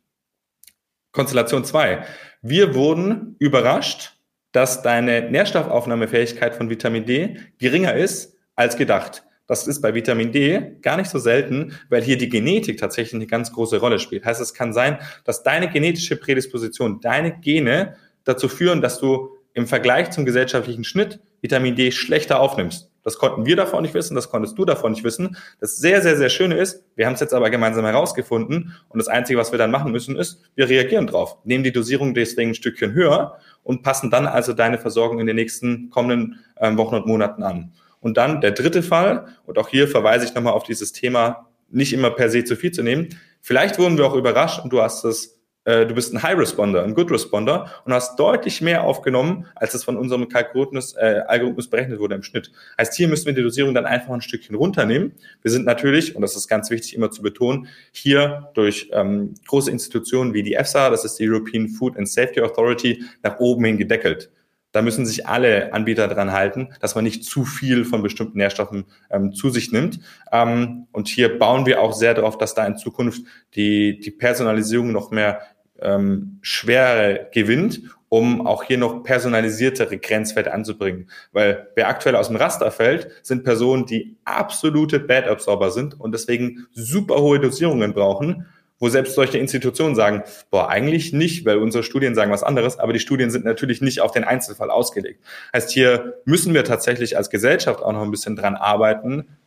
Konstellation 1.12 1.66
zwei: 1.66 2.06
Wir 2.42 2.76
wurden 2.76 3.36
überrascht, 3.40 4.14
dass 4.54 4.84
deine 4.84 5.30
Nährstoffaufnahmefähigkeit 5.30 6.56
von 6.56 6.70
Vitamin 6.70 7.06
D 7.06 7.42
geringer 7.58 7.94
ist 7.94 8.39
als 8.60 8.76
gedacht. 8.76 9.24
Das 9.48 9.68
ist 9.68 9.82
bei 9.82 9.96
Vitamin 9.96 10.32
D 10.32 10.76
gar 10.82 10.98
nicht 10.98 11.10
so 11.10 11.18
selten, 11.18 11.74
weil 11.90 12.04
hier 12.04 12.18
die 12.18 12.30
Genetik 12.30 12.78
tatsächlich 12.78 13.16
eine 13.16 13.26
ganz 13.26 13.52
große 13.52 13.80
Rolle 13.80 13.98
spielt. 13.98 14.26
Heißt, 14.26 14.42
es 14.42 14.54
kann 14.54 14.74
sein, 14.74 15.00
dass 15.24 15.44
deine 15.44 15.70
genetische 15.70 16.18
Prädisposition, 16.18 17.00
deine 17.00 17.40
Gene 17.40 17.96
dazu 18.26 18.50
führen, 18.50 18.82
dass 18.82 19.00
du 19.00 19.30
im 19.54 19.66
Vergleich 19.66 20.12
zum 20.12 20.26
gesellschaftlichen 20.26 20.84
Schnitt 20.84 21.20
Vitamin 21.42 21.76
D 21.76 21.92
schlechter 21.92 22.42
aufnimmst. 22.42 22.92
Das 23.02 23.18
konnten 23.18 23.46
wir 23.46 23.56
davon 23.56 23.82
nicht 23.82 23.94
wissen, 23.94 24.14
das 24.14 24.30
konntest 24.30 24.58
du 24.58 24.66
davon 24.66 24.92
nicht 24.92 25.06
wissen. 25.06 25.38
Das 25.62 25.78
sehr, 25.78 26.02
sehr, 26.02 26.18
sehr 26.18 26.30
Schöne 26.30 26.56
ist, 26.58 26.84
wir 26.96 27.06
haben 27.06 27.14
es 27.14 27.22
jetzt 27.22 27.34
aber 27.34 27.50
gemeinsam 27.50 27.86
herausgefunden 27.86 28.76
und 28.90 29.00
das 29.00 29.08
Einzige, 29.08 29.40
was 29.40 29.52
wir 29.52 29.58
dann 29.58 29.72
machen 29.72 29.92
müssen, 29.94 30.18
ist, 30.18 30.44
wir 30.56 30.68
reagieren 30.68 31.08
drauf, 31.08 31.38
nehmen 31.46 31.64
die 31.64 31.72
Dosierung 31.72 32.14
deswegen 32.14 32.52
ein 32.52 32.56
Stückchen 32.56 32.92
höher 32.92 33.40
und 33.64 33.84
passen 33.84 34.12
dann 34.12 34.28
also 34.28 34.52
deine 34.52 34.78
Versorgung 34.78 35.20
in 35.20 35.28
den 35.28 35.38
nächsten 35.38 35.90
kommenden 35.90 36.40
äh, 36.58 36.76
Wochen 36.76 36.96
und 36.96 37.08
Monaten 37.08 37.42
an. 37.42 37.72
Und 38.00 38.18
dann 38.18 38.42
der 38.42 38.52
dritte 38.52 38.82
Fall, 38.82 39.28
und 39.46 39.58
auch 39.58 39.70
hier 39.70 39.88
verweise 39.88 40.26
ich 40.26 40.34
nochmal 40.34 40.54
auf 40.54 40.64
dieses 40.64 40.94
Thema, 40.94 41.50
nicht 41.70 41.94
immer 41.94 42.12
per 42.12 42.30
se 42.30 42.44
zu 42.44 42.56
viel 42.56 42.72
zu 42.72 42.84
nehmen. 42.84 43.10
Vielleicht 43.42 43.78
wurden 43.80 43.98
wir 43.98 44.06
auch 44.06 44.16
überrascht 44.16 44.64
und 44.64 44.72
du 44.72 44.82
hast 44.82 45.04
es, 45.06 45.40
äh, 45.66 45.86
du 45.86 45.94
bist 45.94 46.14
ein 46.14 46.24
High 46.24 46.38
Responder, 46.38 46.84
ein 46.84 46.94
Good 46.94 47.12
Responder 47.12 47.72
und 47.86 47.94
hast 47.94 48.20
deutlich 48.20 48.62
mehr 48.62 48.84
aufgenommen, 48.84 49.46
als 49.56 49.74
es 49.74 49.84
von 49.84 49.98
unserem 49.98 50.28
Kalkulrhythmus, 50.30 50.96
äh, 50.96 51.22
Algorithmus 51.28 51.70
berechnet 51.70 52.00
wurde 52.00 52.16
im 52.16 52.24
Schnitt. 52.24 52.52
Heißt, 52.78 52.96
hier 52.96 53.08
müssen 53.08 53.28
wir 53.28 53.34
die 53.34 53.44
Dosierung 53.44 53.74
dann 53.74 53.86
einfach 53.86 54.14
ein 54.14 54.22
Stückchen 54.22 54.56
runternehmen. 54.56 55.14
Wir 55.42 55.52
sind 55.52 55.66
natürlich, 55.66 56.16
und 56.16 56.22
das 56.22 56.36
ist 56.36 56.48
ganz 56.48 56.70
wichtig 56.70 56.96
immer 56.96 57.12
zu 57.12 57.22
betonen, 57.22 57.68
hier 57.92 58.50
durch 58.56 58.90
ähm, 58.94 59.36
große 59.48 59.70
Institutionen 59.70 60.34
wie 60.34 60.44
die 60.44 60.56
EFSA, 60.56 60.90
das 60.90 61.06
ist 61.06 61.16
die 61.16 61.30
European 61.30 61.68
Food 61.68 61.98
and 61.98 62.10
Safety 62.10 62.42
Authority, 62.42 63.04
nach 63.24 63.40
oben 63.40 63.66
hin 63.66 63.78
gedeckelt. 63.78 64.32
Da 64.72 64.82
müssen 64.82 65.06
sich 65.06 65.28
alle 65.28 65.74
Anbieter 65.74 66.08
dran 66.08 66.32
halten, 66.32 66.70
dass 66.80 66.96
man 66.96 67.04
nicht 67.04 67.24
zu 67.24 67.44
viel 67.44 67.86
von 67.86 68.04
bestimmten 68.04 68.38
Nährstoffen 68.38 68.86
ähm, 69.10 69.34
zu 69.34 69.50
sich 69.50 69.72
nimmt. 69.72 70.00
Ähm, 70.32 70.88
und 70.92 71.08
hier 71.08 71.40
bauen 71.40 71.66
wir 71.66 71.82
auch 71.82 71.94
sehr 71.94 72.14
darauf, 72.14 72.38
dass 72.38 72.54
da 72.54 72.66
in 72.66 72.78
Zukunft 72.78 73.24
die, 73.56 74.00
die 74.00 74.12
Personalisierung 74.12 74.92
noch 74.92 75.12
mehr 75.12 75.42
ähm, 75.82 76.40
Schwere 76.42 77.30
gewinnt, 77.34 77.82
um 78.10 78.46
auch 78.46 78.64
hier 78.64 78.78
noch 78.78 79.04
personalisiertere 79.04 79.98
Grenzwerte 79.98 80.54
anzubringen. 80.54 81.10
Weil 81.32 81.70
wer 81.76 81.88
aktuell 81.88 82.16
aus 82.16 82.28
dem 82.28 82.38
Raster 82.38 82.72
fällt, 82.72 83.10
sind 83.24 83.44
Personen, 83.44 83.86
die 83.86 84.18
absolute 84.26 85.00
Bad 85.00 85.28
Absorber 85.28 85.72
sind 85.72 86.00
und 86.00 86.12
deswegen 86.12 86.68
super 86.72 87.22
hohe 87.22 87.40
Dosierungen 87.40 87.94
brauchen 87.94 88.46
wo 88.80 88.90
selbst 88.90 89.16
solche 89.16 89.38
Institutionen 89.38 89.96
sagen, 89.96 90.24
boah, 90.50 90.70
eigentlich 90.70 91.14
nicht, 91.14 91.46
weil 91.46 91.58
unsere 91.58 91.84
Studien 91.84 92.16
sagen 92.16 92.32
was 92.32 92.44
anderes, 92.44 92.80
aber 92.80 92.94
die 92.94 93.00
Studien 93.00 93.30
sind 93.30 93.46
natürlich 93.46 93.82
nicht 93.82 94.02
auf 94.02 94.12
den 94.12 94.24
Einzelfall 94.24 94.72
ausgelegt. 94.72 95.24
Heißt, 95.54 95.70
hier 95.70 96.22
müssen 96.26 96.54
wir 96.54 96.64
tatsächlich 96.64 97.18
als 97.18 97.30
Gesellschaft 97.30 97.82
auch 97.82 97.92
noch 97.92 98.02
ein 98.02 98.12
bisschen 98.12 98.36
dran 98.36 98.56
arbeiten, 98.56 99.38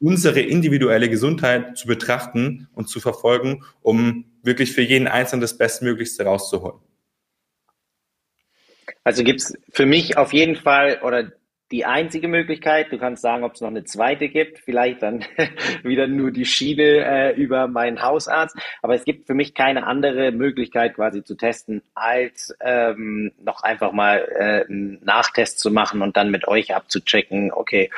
unsere 0.00 0.40
individuelle 0.40 1.10
Gesundheit 1.10 1.76
zu 1.76 1.86
betrachten 1.86 2.68
und 2.74 2.88
zu 2.88 3.00
verfolgen, 3.00 3.64
um 3.82 4.24
wirklich 4.42 4.72
für 4.72 4.82
jeden 4.82 5.08
Einzelnen 5.08 5.40
das 5.40 5.58
Bestmöglichste 5.58 6.24
rauszuholen. 6.24 6.78
Also 9.04 9.24
gibt 9.24 9.40
es 9.40 9.54
für 9.70 9.86
mich 9.86 10.16
auf 10.16 10.32
jeden 10.32 10.56
Fall 10.56 11.00
oder 11.02 11.32
die 11.70 11.84
einzige 11.84 12.28
Möglichkeit. 12.28 12.90
Du 12.92 12.98
kannst 12.98 13.22
sagen, 13.22 13.44
ob 13.44 13.54
es 13.54 13.60
noch 13.60 13.68
eine 13.68 13.84
zweite 13.84 14.28
gibt. 14.28 14.58
Vielleicht 14.58 15.02
dann 15.02 15.24
wieder 15.82 16.06
nur 16.06 16.30
die 16.30 16.44
Schiene 16.44 17.04
äh, 17.04 17.34
über 17.34 17.68
meinen 17.68 18.02
Hausarzt. 18.02 18.56
Aber 18.82 18.94
es 18.94 19.04
gibt 19.04 19.26
für 19.26 19.34
mich 19.34 19.54
keine 19.54 19.86
andere 19.86 20.32
Möglichkeit 20.32 20.94
quasi 20.94 21.22
zu 21.22 21.34
testen, 21.34 21.82
als 21.94 22.54
ähm, 22.60 23.32
noch 23.42 23.62
einfach 23.62 23.92
mal 23.92 24.26
äh, 24.34 24.64
einen 24.68 25.04
Nachtest 25.04 25.60
zu 25.60 25.70
machen 25.70 26.02
und 26.02 26.16
dann 26.16 26.30
mit 26.30 26.48
euch 26.48 26.74
abzuchecken, 26.74 27.52
okay, 27.52 27.90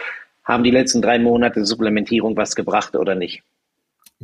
haben 0.44 0.64
die 0.64 0.70
letzten 0.70 1.00
drei 1.00 1.18
Monate 1.18 1.64
Supplementierung 1.64 2.36
was 2.36 2.56
gebracht 2.56 2.96
oder 2.96 3.14
nicht? 3.14 3.42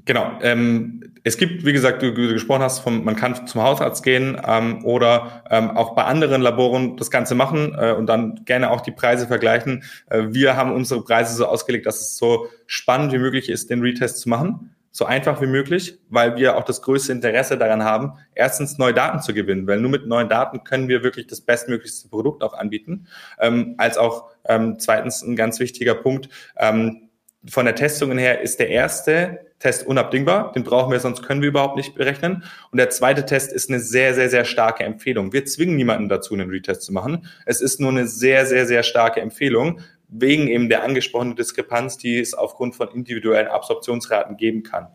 Genau. 0.06 0.38
Ähm, 0.40 1.02
es 1.24 1.36
gibt, 1.36 1.66
wie 1.66 1.72
gesagt, 1.72 2.00
du, 2.00 2.14
du 2.14 2.32
gesprochen 2.32 2.62
hast, 2.62 2.78
vom, 2.78 3.04
man 3.04 3.16
kann 3.16 3.46
zum 3.48 3.62
Hausarzt 3.62 4.04
gehen 4.04 4.40
ähm, 4.46 4.84
oder 4.84 5.42
ähm, 5.50 5.76
auch 5.76 5.96
bei 5.96 6.04
anderen 6.04 6.40
Laboren 6.42 6.96
das 6.96 7.10
Ganze 7.10 7.34
machen 7.34 7.74
äh, 7.76 7.92
und 7.92 8.06
dann 8.06 8.44
gerne 8.44 8.70
auch 8.70 8.80
die 8.80 8.92
Preise 8.92 9.26
vergleichen. 9.26 9.82
Äh, 10.08 10.28
wir 10.28 10.56
haben 10.56 10.72
unsere 10.72 11.02
Preise 11.02 11.34
so 11.34 11.46
ausgelegt, 11.46 11.86
dass 11.86 12.00
es 12.00 12.16
so 12.16 12.46
spannend 12.66 13.12
wie 13.12 13.18
möglich 13.18 13.48
ist, 13.48 13.68
den 13.68 13.80
Retest 13.82 14.20
zu 14.20 14.28
machen 14.28 14.70
so 14.92 15.04
einfach 15.04 15.42
wie 15.42 15.46
möglich, 15.46 15.98
weil 16.08 16.36
wir 16.36 16.56
auch 16.56 16.64
das 16.64 16.80
größte 16.80 17.12
Interesse 17.12 17.58
daran 17.58 17.84
haben, 17.84 18.14
erstens 18.34 18.78
neue 18.78 18.94
Daten 18.94 19.20
zu 19.20 19.34
gewinnen, 19.34 19.66
weil 19.66 19.78
nur 19.78 19.90
mit 19.90 20.06
neuen 20.06 20.30
Daten 20.30 20.64
können 20.64 20.88
wir 20.88 21.02
wirklich 21.02 21.26
das 21.26 21.42
bestmöglichste 21.42 22.08
Produkt 22.08 22.42
auch 22.42 22.54
anbieten, 22.54 23.06
ähm, 23.38 23.74
als 23.76 23.98
auch 23.98 24.30
ähm, 24.46 24.78
zweitens 24.78 25.20
ein 25.20 25.36
ganz 25.36 25.60
wichtiger 25.60 25.96
Punkt, 25.96 26.30
ähm, 26.56 27.10
von 27.46 27.66
der 27.66 27.74
Testungen 27.74 28.16
her 28.16 28.40
ist 28.40 28.58
der 28.58 28.70
erste 28.70 29.45
Test 29.58 29.86
unabdingbar, 29.86 30.52
den 30.52 30.64
brauchen 30.64 30.92
wir, 30.92 31.00
sonst 31.00 31.22
können 31.22 31.40
wir 31.40 31.48
überhaupt 31.48 31.76
nicht 31.76 31.94
berechnen. 31.94 32.44
Und 32.70 32.76
der 32.76 32.90
zweite 32.90 33.24
Test 33.24 33.52
ist 33.52 33.70
eine 33.70 33.80
sehr, 33.80 34.14
sehr, 34.14 34.28
sehr 34.28 34.44
starke 34.44 34.84
Empfehlung. 34.84 35.32
Wir 35.32 35.46
zwingen 35.46 35.76
niemanden 35.76 36.08
dazu, 36.08 36.34
einen 36.34 36.50
Retest 36.50 36.82
zu 36.82 36.92
machen. 36.92 37.26
Es 37.46 37.60
ist 37.60 37.80
nur 37.80 37.90
eine 37.90 38.06
sehr, 38.06 38.44
sehr, 38.46 38.66
sehr 38.66 38.82
starke 38.82 39.20
Empfehlung, 39.20 39.80
wegen 40.08 40.46
eben 40.48 40.68
der 40.68 40.82
angesprochenen 40.84 41.36
Diskrepanz, 41.36 41.96
die 41.96 42.20
es 42.20 42.34
aufgrund 42.34 42.74
von 42.74 42.88
individuellen 42.88 43.48
Absorptionsraten 43.48 44.36
geben 44.36 44.62
kann. 44.62 44.88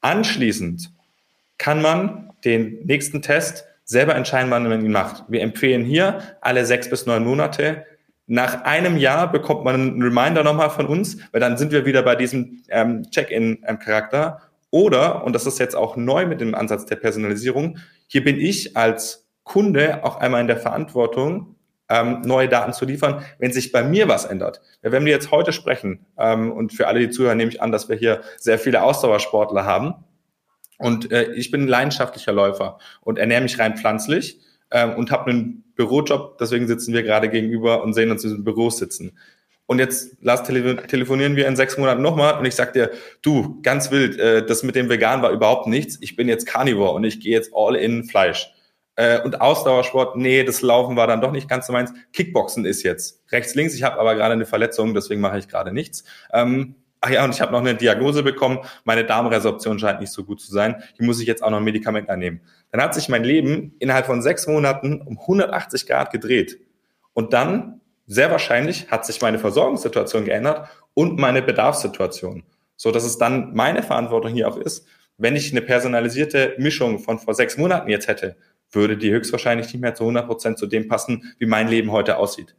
Anschließend 0.00 0.90
kann 1.58 1.80
man 1.80 2.32
den 2.44 2.84
nächsten 2.84 3.22
Test 3.22 3.64
selber 3.84 4.14
entscheiden, 4.14 4.50
wann 4.50 4.68
man 4.68 4.84
ihn 4.84 4.92
macht. 4.92 5.24
Wir 5.28 5.42
empfehlen 5.42 5.84
hier 5.84 6.36
alle 6.40 6.66
sechs 6.66 6.88
bis 6.88 7.06
neun 7.06 7.24
Monate. 7.24 7.86
Nach 8.26 8.64
einem 8.64 8.96
Jahr 8.96 9.30
bekommt 9.30 9.64
man 9.64 9.74
einen 9.74 10.02
Reminder 10.02 10.44
nochmal 10.44 10.70
von 10.70 10.86
uns, 10.86 11.18
weil 11.32 11.40
dann 11.40 11.56
sind 11.56 11.72
wir 11.72 11.84
wieder 11.84 12.02
bei 12.02 12.16
diesem 12.16 12.62
ähm, 12.68 13.02
Check-in-Charakter. 13.10 14.40
Oder, 14.70 15.24
und 15.24 15.34
das 15.34 15.46
ist 15.46 15.58
jetzt 15.58 15.74
auch 15.74 15.96
neu 15.96 16.26
mit 16.26 16.40
dem 16.40 16.54
Ansatz 16.54 16.86
der 16.86 16.96
Personalisierung, 16.96 17.78
hier 18.06 18.24
bin 18.24 18.40
ich 18.40 18.76
als 18.76 19.28
Kunde 19.42 20.04
auch 20.04 20.16
einmal 20.16 20.40
in 20.40 20.46
der 20.46 20.56
Verantwortung, 20.56 21.56
ähm, 21.88 22.22
neue 22.24 22.48
Daten 22.48 22.72
zu 22.72 22.84
liefern, 22.84 23.22
wenn 23.38 23.52
sich 23.52 23.72
bei 23.72 23.82
mir 23.82 24.08
was 24.08 24.24
ändert. 24.24 24.62
Ja, 24.82 24.92
wenn 24.92 25.04
wir 25.04 25.12
jetzt 25.12 25.30
heute 25.30 25.52
sprechen, 25.52 26.06
ähm, 26.16 26.50
und 26.52 26.72
für 26.72 26.86
alle, 26.86 27.00
die 27.00 27.10
zuhören, 27.10 27.36
nehme 27.36 27.50
ich 27.50 27.60
an, 27.60 27.72
dass 27.72 27.88
wir 27.88 27.96
hier 27.96 28.22
sehr 28.38 28.58
viele 28.58 28.82
Ausdauersportler 28.82 29.64
haben, 29.66 29.94
und 30.82 31.12
äh, 31.12 31.30
ich 31.34 31.52
bin 31.52 31.62
ein 31.62 31.68
leidenschaftlicher 31.68 32.32
Läufer 32.32 32.78
und 33.02 33.16
ernähre 33.16 33.42
mich 33.42 33.58
rein 33.60 33.76
pflanzlich 33.76 34.40
ähm, 34.72 34.94
und 34.94 35.12
habe 35.12 35.30
einen 35.30 35.71
Bürojob. 35.84 36.38
Deswegen 36.38 36.66
sitzen 36.66 36.92
wir 36.92 37.02
gerade 37.02 37.28
gegenüber 37.28 37.82
und 37.82 37.94
sehen 37.94 38.10
uns 38.10 38.24
in 38.24 38.30
diesem 38.30 38.44
Büro 38.44 38.70
sitzen. 38.70 39.18
Und 39.66 39.78
jetzt 39.78 40.16
lass 40.20 40.42
tele 40.42 40.76
telefonieren 40.86 41.36
wir 41.36 41.46
in 41.46 41.56
sechs 41.56 41.78
Monaten 41.78 42.02
nochmal 42.02 42.38
und 42.38 42.44
ich 42.44 42.54
sag 42.54 42.72
dir, 42.72 42.90
du, 43.22 43.60
ganz 43.62 43.90
wild, 43.90 44.18
äh, 44.18 44.44
das 44.44 44.62
mit 44.62 44.74
dem 44.74 44.88
Vegan 44.88 45.22
war 45.22 45.30
überhaupt 45.30 45.66
nichts. 45.66 45.98
Ich 46.00 46.16
bin 46.16 46.28
jetzt 46.28 46.46
Carnivore 46.46 46.92
und 46.92 47.04
ich 47.04 47.20
gehe 47.20 47.32
jetzt 47.32 47.52
all 47.54 47.76
in 47.76 48.04
Fleisch. 48.04 48.52
Äh, 48.96 49.22
und 49.22 49.40
Ausdauersport, 49.40 50.16
nee, 50.16 50.44
das 50.44 50.60
Laufen 50.60 50.96
war 50.96 51.06
dann 51.06 51.22
doch 51.22 51.32
nicht 51.32 51.48
ganz 51.48 51.66
so 51.66 51.72
meins. 51.72 51.92
Kickboxen 52.12 52.66
ist 52.66 52.82
jetzt 52.82 53.22
rechts, 53.30 53.54
links. 53.54 53.74
Ich 53.74 53.82
habe 53.82 53.98
aber 53.98 54.14
gerade 54.14 54.34
eine 54.34 54.44
Verletzung, 54.44 54.92
deswegen 54.92 55.22
mache 55.22 55.38
ich 55.38 55.48
gerade 55.48 55.72
nichts. 55.72 56.04
Ähm, 56.32 56.74
ach 57.02 57.10
ja, 57.10 57.24
und 57.24 57.34
ich 57.34 57.40
habe 57.40 57.52
noch 57.52 57.60
eine 57.60 57.74
Diagnose 57.74 58.22
bekommen, 58.22 58.60
meine 58.84 59.04
Darmresorption 59.04 59.78
scheint 59.78 60.00
nicht 60.00 60.12
so 60.12 60.24
gut 60.24 60.40
zu 60.40 60.50
sein, 60.50 60.82
hier 60.96 61.04
muss 61.04 61.20
ich 61.20 61.26
jetzt 61.26 61.42
auch 61.42 61.50
noch 61.50 61.58
ein 61.58 61.64
Medikament 61.64 62.08
einnehmen. 62.08 62.40
Dann 62.70 62.80
hat 62.80 62.94
sich 62.94 63.08
mein 63.08 63.24
Leben 63.24 63.74
innerhalb 63.80 64.06
von 64.06 64.22
sechs 64.22 64.46
Monaten 64.46 65.02
um 65.02 65.18
180 65.18 65.86
Grad 65.86 66.12
gedreht. 66.12 66.58
Und 67.12 67.32
dann, 67.32 67.80
sehr 68.06 68.30
wahrscheinlich, 68.30 68.90
hat 68.90 69.04
sich 69.04 69.20
meine 69.20 69.38
Versorgungssituation 69.38 70.24
geändert 70.24 70.68
und 70.94 71.18
meine 71.18 71.42
Bedarfssituation. 71.42 72.44
So 72.76 72.92
dass 72.92 73.04
es 73.04 73.18
dann 73.18 73.52
meine 73.52 73.82
Verantwortung 73.82 74.32
hier 74.32 74.48
auch 74.48 74.56
ist, 74.56 74.86
wenn 75.18 75.36
ich 75.36 75.50
eine 75.50 75.60
personalisierte 75.60 76.54
Mischung 76.58 77.00
von 77.00 77.18
vor 77.18 77.34
sechs 77.34 77.56
Monaten 77.56 77.90
jetzt 77.90 78.08
hätte, 78.08 78.36
würde 78.70 78.96
die 78.96 79.10
höchstwahrscheinlich 79.10 79.72
nicht 79.72 79.82
mehr 79.82 79.94
zu 79.94 80.04
100 80.04 80.26
Prozent 80.26 80.58
zu 80.58 80.66
dem 80.66 80.88
passen, 80.88 81.34
wie 81.38 81.46
mein 81.46 81.68
Leben 81.68 81.90
heute 81.90 82.16
aussieht. 82.16 82.54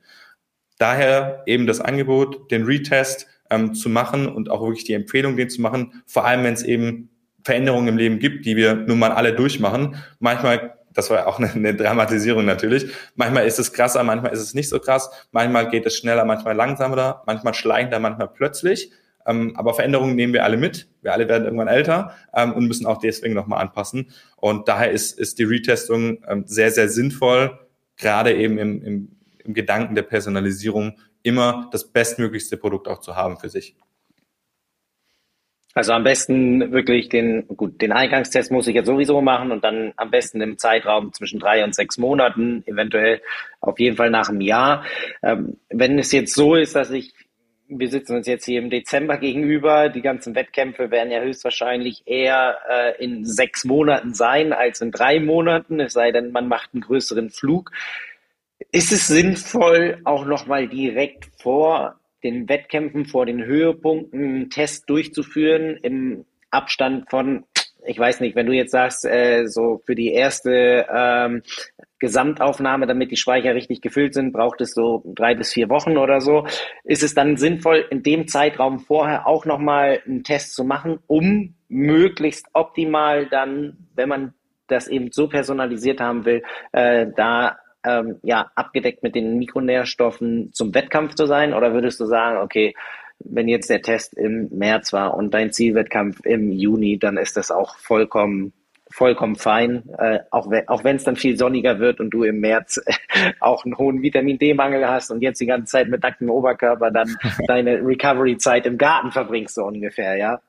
Daher 0.78 1.44
eben 1.46 1.66
das 1.66 1.80
Angebot, 1.80 2.52
den 2.52 2.66
Retest, 2.66 3.28
ähm, 3.54 3.74
zu 3.74 3.90
machen 3.90 4.28
und 4.28 4.50
auch 4.50 4.62
wirklich 4.62 4.84
die 4.84 4.94
Empfehlung, 4.94 5.38
den 5.38 5.50
zu 5.50 5.62
machen, 5.62 6.02
vor 6.08 6.26
allem 6.26 6.44
wenn 6.44 6.54
es 6.54 6.64
eben 6.64 7.10
Veränderungen 7.44 7.88
im 7.90 7.98
Leben 7.98 8.20
gibt, 8.20 8.46
die 8.46 8.56
wir 8.56 8.74
nun 8.74 9.00
mal 9.00 9.12
alle 9.12 9.34
durchmachen. 9.34 9.96
Manchmal, 10.20 10.76
das 10.94 11.10
war 11.10 11.28
auch 11.28 11.40
eine, 11.40 11.52
eine 11.56 11.76
Dramatisierung 11.76 12.46
natürlich, 12.46 12.92
manchmal 13.16 13.46
ist 13.46 13.60
es 13.60 13.74
krasser, 13.74 14.04
manchmal 14.04 14.34
ist 14.34 14.42
es 14.42 14.54
nicht 14.54 14.70
so 14.70 14.80
krass, 14.80 15.10
manchmal 15.32 15.70
geht 15.70 15.86
es 15.86 15.96
schneller, 15.96 16.26
manchmal 16.26 16.56
langsamer, 16.56 17.22
manchmal 17.26 17.54
schleichender, 17.54 18.00
manchmal 18.00 18.30
plötzlich. 18.30 18.92
Ähm, 19.26 19.54
aber 19.56 19.74
Veränderungen 19.74 20.16
nehmen 20.16 20.34
wir 20.34 20.44
alle 20.44 20.58
mit. 20.58 20.90
Wir 21.02 21.14
alle 21.14 21.30
werden 21.30 21.46
irgendwann 21.46 21.70
älter 21.70 22.14
ähm, 22.34 22.52
und 22.54 22.68
müssen 22.68 22.86
auch 22.86 22.98
deswegen 22.98 23.34
nochmal 23.34 23.62
anpassen. 23.62 24.12
Und 24.36 24.68
daher 24.68 24.92
ist, 24.92 25.18
ist 25.18 25.40
die 25.40 25.46
Retestung 25.46 26.18
ähm, 26.28 26.44
sehr, 26.46 26.72
sehr 26.72 26.90
sinnvoll, 26.90 27.58
gerade 27.96 28.36
eben 28.36 28.58
im, 28.58 28.82
im, 28.84 29.16
im 29.46 29.54
Gedanken 29.54 29.96
der 29.96 30.02
Personalisierung 30.02 30.98
immer 31.24 31.70
das 31.72 31.92
bestmöglichste 31.92 32.58
Produkt 32.58 32.88
auch 32.88 33.00
zu 33.00 33.16
haben 33.16 33.38
für 33.38 33.50
sich. 33.50 33.76
Also 35.76 35.94
am 35.94 36.04
besten 36.04 36.72
wirklich 36.72 37.10
den, 37.10 37.48
gut, 37.48 37.82
den 37.82 37.92
Eingangstest 37.92 38.52
muss 38.52 38.68
ich 38.68 38.76
jetzt 38.76 38.86
sowieso 38.86 39.22
machen 39.22 39.52
und 39.52 39.64
dann 39.64 39.92
am 39.96 40.12
besten 40.12 40.40
im 40.42 40.60
Zeitraum 40.60 41.12
zwischen 41.14 41.40
drei 41.40 41.64
und 41.64 41.74
sechs 41.74 41.98
Monaten, 41.98 42.64
eventuell 42.68 43.22
auf 43.60 43.80
jeden 43.80 43.98
Fall 43.98 44.12
nach 44.12 44.30
einem 44.30 44.42
Jahr. 44.42 44.86
Ähm, 45.24 45.58
wenn 45.70 45.98
es 45.98 46.12
jetzt 46.12 46.36
so 46.36 46.54
ist, 46.54 46.76
dass 46.76 46.92
ich, 46.92 47.14
wir 47.68 47.90
sitzen 47.90 48.16
uns 48.16 48.28
jetzt 48.28 48.46
hier 48.46 48.60
im 48.60 48.70
Dezember 48.70 49.18
gegenüber, 49.18 49.90
die 49.90 50.04
ganzen 50.04 50.36
Wettkämpfe 50.36 50.92
werden 50.92 51.12
ja 51.12 51.22
höchstwahrscheinlich 51.22 52.04
eher 52.06 52.60
äh, 52.70 53.04
in 53.04 53.26
sechs 53.26 53.66
Monaten 53.66 54.14
sein 54.14 54.54
als 54.54 54.80
in 54.80 54.92
drei 54.92 55.20
Monaten, 55.20 55.80
es 55.80 55.94
sei 55.94 56.12
denn, 56.12 56.32
man 56.32 56.48
macht 56.48 56.70
einen 56.74 56.82
größeren 56.82 57.32
Flug. 57.32 57.72
Ist 58.72 58.92
es 58.92 59.08
sinnvoll, 59.08 60.00
auch 60.04 60.26
nochmal 60.26 60.68
direkt 60.68 61.30
vor 61.42 62.00
den 62.24 62.48
Wettkämpfen, 62.48 63.06
vor 63.06 63.26
den 63.26 63.44
Höhepunkten 63.44 64.24
einen 64.24 64.50
Test 64.50 64.90
durchzuführen 64.90 65.78
im 65.82 66.26
Abstand 66.52 67.10
von, 67.10 67.46
ich 67.86 68.00
weiß 68.00 68.22
nicht, 68.22 68.36
wenn 68.36 68.46
du 68.46 68.54
jetzt 68.54 68.72
sagst, 68.72 69.06
äh, 69.06 69.46
so 69.48 69.82
für 69.86 69.96
die 69.96 70.14
erste 70.14 70.86
ähm, 70.94 71.42
Gesamtaufnahme, 72.00 72.88
damit 72.88 73.12
die 73.12 73.18
Speicher 73.18 73.56
richtig 73.56 73.82
gefüllt 73.82 74.14
sind, 74.14 74.34
braucht 74.34 74.62
es 74.62 74.74
so 74.74 75.04
drei 75.06 75.36
bis 75.36 75.54
vier 75.54 75.70
Wochen 75.70 75.98
oder 75.98 76.22
so. 76.22 76.46
Ist 76.84 77.04
es 77.04 77.14
dann 77.14 77.38
sinnvoll, 77.38 77.86
in 77.90 78.04
dem 78.04 78.28
Zeitraum 78.28 78.80
vorher 78.80 79.28
auch 79.28 79.46
nochmal 79.46 80.02
einen 80.06 80.24
Test 80.24 80.54
zu 80.54 80.64
machen, 80.64 81.00
um 81.08 81.56
möglichst 81.70 82.48
optimal 82.54 83.28
dann, 83.28 83.88
wenn 83.96 84.10
man 84.10 84.34
das 84.68 84.88
eben 84.88 85.12
so 85.12 85.28
personalisiert 85.28 86.00
haben 86.00 86.26
will, 86.26 86.44
äh, 86.72 87.08
da 87.16 87.58
ähm, 87.86 88.18
ja, 88.24 88.52
abgedeckt 88.56 89.04
mit 89.04 89.16
den 89.16 89.38
Mikronährstoffen 89.38 90.52
zum 90.54 90.74
Wettkampf 90.74 91.16
zu 91.16 91.26
sein? 91.26 91.54
Oder 91.54 91.74
würdest 91.74 92.00
du 92.00 92.06
sagen, 92.06 92.38
okay, 92.38 92.76
wenn 93.20 93.48
jetzt 93.48 93.70
der 93.70 93.82
Test 93.82 94.16
im 94.16 94.50
März 94.52 94.94
war 94.94 95.16
und 95.16 95.34
dein 95.34 95.52
Zielwettkampf 95.52 96.26
im 96.26 96.52
Juni, 96.52 96.98
dann 97.00 97.18
ist 97.18 97.38
das 97.38 97.52
auch 97.52 97.78
vollkommen 97.78 98.54
vollkommen 98.94 99.36
fein, 99.36 99.90
äh, 99.98 100.20
auch, 100.30 100.52
wenn, 100.52 100.68
auch 100.68 100.84
wenn 100.84 100.98
es 100.98 101.04
dann 101.04 101.16
viel 101.16 101.36
sonniger 101.36 101.80
wird 101.80 102.00
und 102.00 102.12
du 102.12 102.24
im 102.24 102.40
März 102.40 102.80
auch 103.40 103.66
einen 103.66 103.76
hohen 103.76 104.04
Vitamin 104.04 104.38
D-Mangel 104.38 104.88
hast 104.88 105.10
und 105.10 105.22
jetzt 105.22 105.42
die 105.42 105.48
ganze 105.48 105.72
Zeit 105.72 105.90
mit 105.90 106.04
nacktem 106.04 106.30
Oberkörper 106.30 106.92
dann 106.92 107.18
deine 107.48 107.84
Recovery-Zeit 107.84 108.68
im 108.68 108.78
Garten 108.78 109.12
verbringst, 109.12 109.56
so 109.56 109.64
ungefähr, 109.64 110.16
ja? 110.18 110.40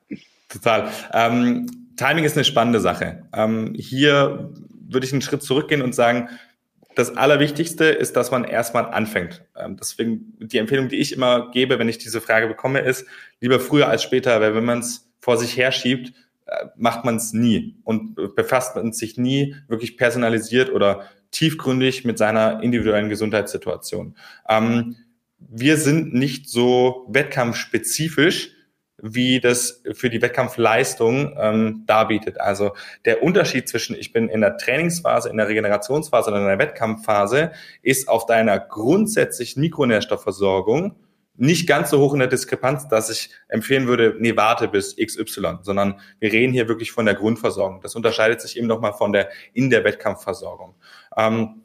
Total. 0.50 0.90
Ähm, 1.14 1.66
Timing 1.96 2.24
ist 2.24 2.36
eine 2.36 2.44
spannende 2.44 2.80
Sache. 2.80 3.22
Ähm, 3.34 3.72
hier 3.76 4.50
würde 4.88 5.06
ich 5.06 5.12
einen 5.12 5.22
Schritt 5.22 5.42
zurückgehen 5.42 5.80
und 5.80 5.94
sagen, 5.94 6.28
das 6.94 7.16
Allerwichtigste 7.16 7.84
ist, 7.84 8.16
dass 8.16 8.30
man 8.30 8.44
erstmal 8.44 8.86
anfängt. 8.86 9.44
Ähm, 9.56 9.76
deswegen 9.76 10.36
die 10.38 10.58
Empfehlung, 10.58 10.88
die 10.88 10.96
ich 10.96 11.12
immer 11.12 11.50
gebe, 11.50 11.78
wenn 11.78 11.88
ich 11.88 11.98
diese 11.98 12.20
Frage 12.20 12.46
bekomme, 12.46 12.80
ist, 12.80 13.06
lieber 13.40 13.60
früher 13.60 13.88
als 13.88 14.02
später, 14.02 14.40
weil 14.40 14.54
wenn 14.54 14.64
man 14.64 14.80
es 14.80 15.10
vor 15.20 15.36
sich 15.36 15.56
herschiebt, 15.56 16.12
äh, 16.46 16.66
macht 16.76 17.04
man 17.04 17.16
es 17.16 17.32
nie 17.32 17.76
und 17.84 18.14
befasst 18.34 18.76
man 18.76 18.92
sich 18.92 19.16
nie 19.16 19.56
wirklich 19.68 19.96
personalisiert 19.96 20.70
oder 20.70 21.08
tiefgründig 21.30 22.04
mit 22.04 22.18
seiner 22.18 22.62
individuellen 22.62 23.08
Gesundheitssituation. 23.08 24.16
Ähm, 24.48 24.96
wir 25.38 25.76
sind 25.76 26.14
nicht 26.14 26.48
so 26.48 27.06
wettkampfspezifisch, 27.08 28.53
wie 29.06 29.38
das 29.38 29.82
für 29.92 30.08
die 30.08 30.22
Wettkampfleistung 30.22 31.36
ähm, 31.38 31.84
darbietet. 31.86 32.40
Also 32.40 32.72
der 33.04 33.22
Unterschied 33.22 33.68
zwischen 33.68 33.94
ich 33.94 34.14
bin 34.14 34.30
in 34.30 34.40
der 34.40 34.56
Trainingsphase, 34.56 35.28
in 35.28 35.36
der 35.36 35.46
Regenerationsphase 35.46 36.30
oder 36.30 36.40
in 36.40 36.46
der 36.46 36.58
Wettkampfphase 36.58 37.52
ist 37.82 38.08
auf 38.08 38.24
deiner 38.24 38.58
grundsätzlichen 38.58 39.60
Mikronährstoffversorgung 39.60 40.96
nicht 41.36 41.68
ganz 41.68 41.90
so 41.90 41.98
hoch 41.98 42.14
in 42.14 42.20
der 42.20 42.28
Diskrepanz, 42.28 42.88
dass 42.88 43.10
ich 43.10 43.28
empfehlen 43.48 43.86
würde, 43.86 44.16
nee, 44.20 44.36
warte 44.36 44.68
bis 44.68 44.96
XY, 44.96 45.58
sondern 45.62 46.00
wir 46.20 46.32
reden 46.32 46.52
hier 46.52 46.68
wirklich 46.68 46.92
von 46.92 47.04
der 47.04 47.14
Grundversorgung. 47.14 47.80
Das 47.82 47.94
unterscheidet 47.96 48.40
sich 48.40 48.56
eben 48.56 48.68
nochmal 48.68 48.94
von 48.94 49.12
der 49.12 49.28
in 49.52 49.68
der 49.68 49.84
Wettkampfversorgung. 49.84 50.76
Ähm, 51.16 51.62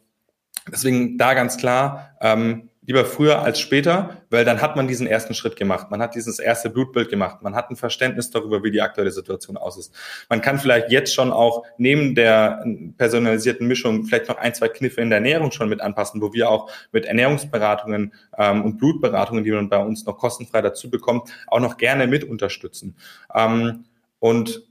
deswegen 0.67 1.17
da 1.17 1.35
ganz 1.35 1.57
klar, 1.57 2.17
ähm, 2.19 2.68
lieber 2.89 3.05
früher 3.05 3.43
als 3.43 3.59
später, 3.59 4.23
weil 4.31 4.45
dann 4.45 4.63
hat 4.63 4.75
man 4.75 4.87
diesen 4.87 5.05
ersten 5.05 5.35
Schritt 5.35 5.55
gemacht. 5.55 5.91
Man 5.91 6.01
hat 6.01 6.15
dieses 6.15 6.39
erste 6.39 6.71
Blutbild 6.71 7.09
gemacht. 7.09 7.43
Man 7.43 7.53
hat 7.53 7.69
ein 7.69 7.75
Verständnis 7.75 8.31
darüber, 8.31 8.63
wie 8.63 8.71
die 8.71 8.81
aktuelle 8.81 9.11
Situation 9.11 9.57
aus 9.57 9.77
ist. 9.77 9.93
Man 10.27 10.41
kann 10.41 10.57
vielleicht 10.57 10.89
jetzt 10.89 11.13
schon 11.13 11.31
auch 11.31 11.63
neben 11.77 12.15
der 12.15 12.65
personalisierten 12.97 13.67
Mischung 13.67 14.05
vielleicht 14.05 14.27
noch 14.27 14.39
ein, 14.39 14.55
zwei 14.55 14.69
Kniffe 14.69 15.01
in 15.01 15.11
der 15.11 15.17
Ernährung 15.17 15.51
schon 15.51 15.69
mit 15.69 15.81
anpassen, 15.81 16.19
wo 16.19 16.33
wir 16.33 16.49
auch 16.49 16.71
mit 16.91 17.05
Ernährungsberatungen 17.05 18.11
ähm, 18.39 18.65
und 18.65 18.79
Blutberatungen, 18.79 19.43
die 19.43 19.51
man 19.51 19.69
bei 19.69 19.77
uns 19.77 20.07
noch 20.07 20.17
kostenfrei 20.17 20.63
dazu 20.63 20.89
bekommt, 20.89 21.29
auch 21.45 21.59
noch 21.59 21.77
gerne 21.77 22.07
mit 22.07 22.23
unterstützen. 22.23 22.95
Ähm, 23.35 23.85
und 24.17 24.63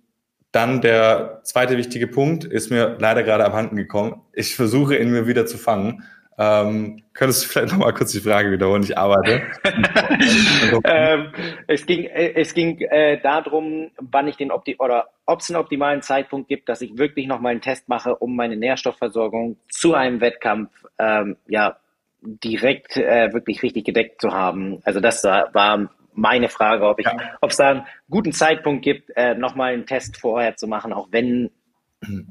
dann 0.50 0.80
der 0.80 1.40
zweite 1.44 1.76
wichtige 1.76 2.08
Punkt 2.08 2.44
ist 2.44 2.70
mir 2.70 2.96
leider 2.98 3.22
gerade 3.22 3.44
abhanden 3.44 3.76
gekommen. 3.76 4.22
Ich 4.32 4.56
versuche 4.56 4.96
ihn 4.96 5.12
mir 5.12 5.28
wieder 5.28 5.46
zu 5.46 5.56
fangen. 5.56 6.02
Ähm, 6.40 7.02
könntest 7.14 7.44
du 7.44 7.48
vielleicht 7.48 7.72
nochmal 7.72 7.92
kurz 7.92 8.12
die 8.12 8.20
Frage 8.20 8.52
wiederholen? 8.52 8.84
Ich 8.84 8.96
arbeite. 8.96 9.42
ähm, 10.84 11.32
es 11.66 11.84
ging, 11.84 12.04
äh, 12.04 12.32
es 12.34 12.54
ging 12.54 12.80
äh, 12.80 13.20
darum, 13.20 13.90
wann 13.98 14.28
ich 14.28 14.36
den 14.36 14.52
Opti 14.52 14.76
oder 14.78 15.08
ob 15.26 15.40
es 15.40 15.50
einen 15.50 15.60
optimalen 15.60 16.00
Zeitpunkt 16.00 16.48
gibt, 16.48 16.68
dass 16.68 16.80
ich 16.80 16.96
wirklich 16.96 17.26
nochmal 17.26 17.52
einen 17.52 17.60
Test 17.60 17.88
mache, 17.88 18.14
um 18.14 18.36
meine 18.36 18.56
Nährstoffversorgung 18.56 19.56
zu 19.68 19.94
einem 19.94 20.20
Wettkampf 20.20 20.70
ähm, 20.98 21.36
ja 21.48 21.76
direkt 22.22 22.96
äh, 22.96 23.32
wirklich 23.32 23.62
richtig 23.64 23.84
gedeckt 23.84 24.20
zu 24.20 24.30
haben. 24.30 24.80
Also 24.84 25.00
das 25.00 25.24
war 25.24 25.88
meine 26.12 26.48
Frage, 26.48 26.86
ob 26.86 26.98
ich, 27.00 27.06
ja. 27.06 27.16
ob 27.40 27.50
es 27.50 27.56
da 27.56 27.70
einen 27.70 27.86
guten 28.10 28.32
Zeitpunkt 28.32 28.84
gibt, 28.84 29.10
äh, 29.16 29.34
nochmal 29.34 29.72
einen 29.72 29.86
Test 29.86 30.16
vorher 30.20 30.56
zu 30.56 30.66
machen, 30.66 30.92
auch 30.92 31.08
wenn 31.10 31.50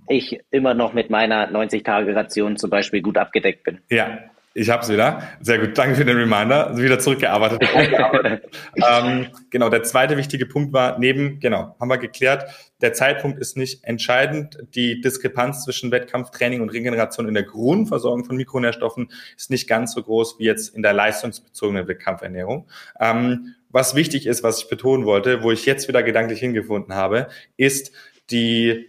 ich 0.08 0.40
immer 0.52 0.74
noch 0.74 0.94
mit 0.94 1.10
meiner 1.10 1.50
90-Tage-Ration 1.52 2.58
zum 2.58 2.70
Beispiel 2.70 3.02
gut 3.02 3.18
abgedeckt 3.18 3.64
bin. 3.64 3.80
Ja, 3.90 4.20
ich 4.60 4.72
habe 4.72 4.82
es 4.82 4.90
wieder. 4.90 5.22
Sehr 5.40 5.60
gut, 5.60 5.78
danke 5.78 5.94
für 5.94 6.04
den 6.04 6.18
Reminder. 6.18 6.76
Wieder 6.76 6.98
zurückgearbeitet. 6.98 7.62
ähm, 8.76 9.28
genau, 9.52 9.70
der 9.70 9.84
zweite 9.84 10.18
wichtige 10.18 10.48
Punkt 10.48 10.74
war, 10.74 10.98
neben, 10.98 11.40
genau, 11.40 11.76
haben 11.80 11.90
wir 11.90 12.00
geklärt, 12.00 12.50
der 12.82 12.94
Zeitpunkt 12.94 13.38
ist 13.38 13.56
nicht 13.56 13.84
entscheidend. 13.84 14.58
Die 14.74 15.00
Diskrepanz 15.00 15.64
zwischen 15.64 15.92
Wettkampftraining 15.92 16.62
und 16.62 16.70
Regeneration 16.70 17.28
in 17.28 17.36
der 17.36 17.44
Grundversorgung 17.44 18.26
von 18.26 18.36
Mikronährstoffen 18.36 19.12
ist 19.38 19.52
nicht 19.52 19.70
ganz 19.70 19.94
so 19.94 20.02
groß 20.02 20.40
wie 20.40 20.46
jetzt 20.46 20.76
in 20.76 20.82
der 20.82 20.94
leistungsbezogenen 20.94 21.88
Wettkampfernährung. 21.88 22.68
Ähm, 23.00 23.54
was 23.70 23.94
wichtig 23.94 24.26
ist, 24.26 24.42
was 24.42 24.64
ich 24.64 24.70
betonen 24.70 25.06
wollte, 25.06 25.44
wo 25.44 25.52
ich 25.52 25.68
jetzt 25.68 25.88
wieder 25.88 26.02
gedanklich 26.02 26.40
hingefunden 26.40 26.96
habe, 26.96 27.28
ist 27.58 27.92
die, 28.32 28.88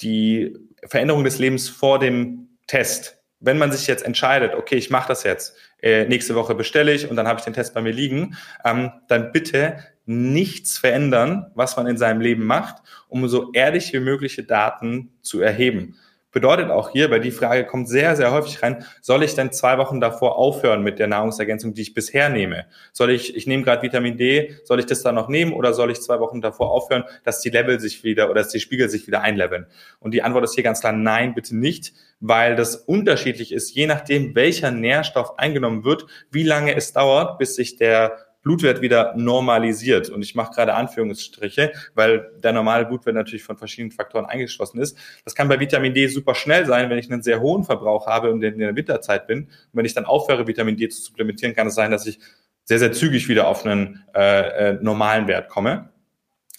die 0.00 0.56
Veränderung 0.84 1.24
des 1.24 1.38
Lebens 1.38 1.68
vor 1.68 1.98
dem 1.98 2.48
Test 2.66 3.16
wenn 3.40 3.58
man 3.58 3.72
sich 3.72 3.86
jetzt 3.86 4.04
entscheidet, 4.04 4.54
okay, 4.54 4.76
ich 4.76 4.90
mache 4.90 5.08
das 5.08 5.22
jetzt, 5.22 5.56
äh, 5.82 6.06
nächste 6.06 6.34
Woche 6.34 6.54
bestelle 6.54 6.92
ich 6.92 7.08
und 7.08 7.16
dann 7.16 7.28
habe 7.28 7.38
ich 7.38 7.44
den 7.44 7.54
Test 7.54 7.74
bei 7.74 7.82
mir 7.82 7.92
liegen, 7.92 8.36
ähm, 8.64 8.90
dann 9.08 9.32
bitte 9.32 9.78
nichts 10.06 10.78
verändern, 10.78 11.50
was 11.54 11.76
man 11.76 11.86
in 11.86 11.98
seinem 11.98 12.20
Leben 12.20 12.44
macht, 12.44 12.82
um 13.08 13.28
so 13.28 13.52
ehrlich 13.52 13.92
wie 13.92 14.00
mögliche 14.00 14.44
Daten 14.44 15.12
zu 15.20 15.40
erheben. 15.40 15.96
Bedeutet 16.36 16.68
auch 16.68 16.90
hier, 16.90 17.10
weil 17.10 17.20
die 17.20 17.30
Frage 17.30 17.64
kommt 17.64 17.88
sehr, 17.88 18.14
sehr 18.14 18.30
häufig 18.30 18.62
rein, 18.62 18.84
soll 19.00 19.22
ich 19.22 19.34
denn 19.34 19.52
zwei 19.52 19.78
Wochen 19.78 20.02
davor 20.02 20.36
aufhören 20.36 20.82
mit 20.82 20.98
der 20.98 21.06
Nahrungsergänzung, 21.06 21.72
die 21.72 21.80
ich 21.80 21.94
bisher 21.94 22.28
nehme? 22.28 22.66
Soll 22.92 23.10
ich, 23.10 23.34
ich 23.34 23.46
nehme 23.46 23.62
gerade 23.62 23.80
Vitamin 23.80 24.18
D, 24.18 24.54
soll 24.64 24.78
ich 24.78 24.84
das 24.84 25.02
dann 25.02 25.14
noch 25.14 25.30
nehmen 25.30 25.54
oder 25.54 25.72
soll 25.72 25.90
ich 25.90 26.02
zwei 26.02 26.20
Wochen 26.20 26.42
davor 26.42 26.72
aufhören, 26.72 27.04
dass 27.24 27.40
die 27.40 27.48
Level 27.48 27.80
sich 27.80 28.04
wieder 28.04 28.26
oder 28.30 28.42
dass 28.42 28.50
die 28.50 28.60
Spiegel 28.60 28.90
sich 28.90 29.06
wieder 29.06 29.22
einleveln? 29.22 29.64
Und 29.98 30.12
die 30.12 30.22
Antwort 30.22 30.44
ist 30.44 30.54
hier 30.54 30.62
ganz 30.62 30.80
klar 30.80 30.92
nein, 30.92 31.34
bitte 31.34 31.56
nicht, 31.56 31.94
weil 32.20 32.54
das 32.54 32.76
unterschiedlich 32.76 33.50
ist, 33.50 33.74
je 33.74 33.86
nachdem, 33.86 34.34
welcher 34.34 34.70
Nährstoff 34.70 35.38
eingenommen 35.38 35.84
wird, 35.84 36.04
wie 36.30 36.42
lange 36.42 36.76
es 36.76 36.92
dauert, 36.92 37.38
bis 37.38 37.54
sich 37.54 37.76
der 37.76 38.25
Blutwert 38.46 38.80
wieder 38.80 39.12
normalisiert. 39.16 40.08
Und 40.08 40.22
ich 40.22 40.36
mache 40.36 40.54
gerade 40.54 40.74
Anführungsstriche, 40.74 41.72
weil 41.96 42.30
der 42.44 42.52
normale 42.52 42.86
Blutwert 42.86 43.16
natürlich 43.16 43.42
von 43.42 43.56
verschiedenen 43.56 43.90
Faktoren 43.90 44.24
eingeschlossen 44.24 44.78
ist. 44.78 44.96
Das 45.24 45.34
kann 45.34 45.48
bei 45.48 45.58
Vitamin 45.58 45.92
D 45.92 46.06
super 46.06 46.36
schnell 46.36 46.64
sein, 46.64 46.88
wenn 46.88 46.96
ich 46.96 47.10
einen 47.10 47.22
sehr 47.22 47.40
hohen 47.40 47.64
Verbrauch 47.64 48.06
habe 48.06 48.30
und 48.30 48.40
in 48.44 48.60
der 48.60 48.76
Winterzeit 48.76 49.26
bin. 49.26 49.46
Und 49.46 49.50
wenn 49.72 49.84
ich 49.84 49.94
dann 49.94 50.04
aufhöre, 50.04 50.46
Vitamin 50.46 50.76
D 50.76 50.88
zu 50.88 51.02
supplementieren, 51.02 51.56
kann 51.56 51.66
es 51.66 51.74
sein, 51.74 51.90
dass 51.90 52.06
ich 52.06 52.20
sehr, 52.62 52.78
sehr 52.78 52.92
zügig 52.92 53.28
wieder 53.28 53.48
auf 53.48 53.66
einen 53.66 54.04
äh, 54.14 54.74
äh, 54.74 54.78
normalen 54.80 55.26
Wert 55.26 55.48
komme. 55.48 55.88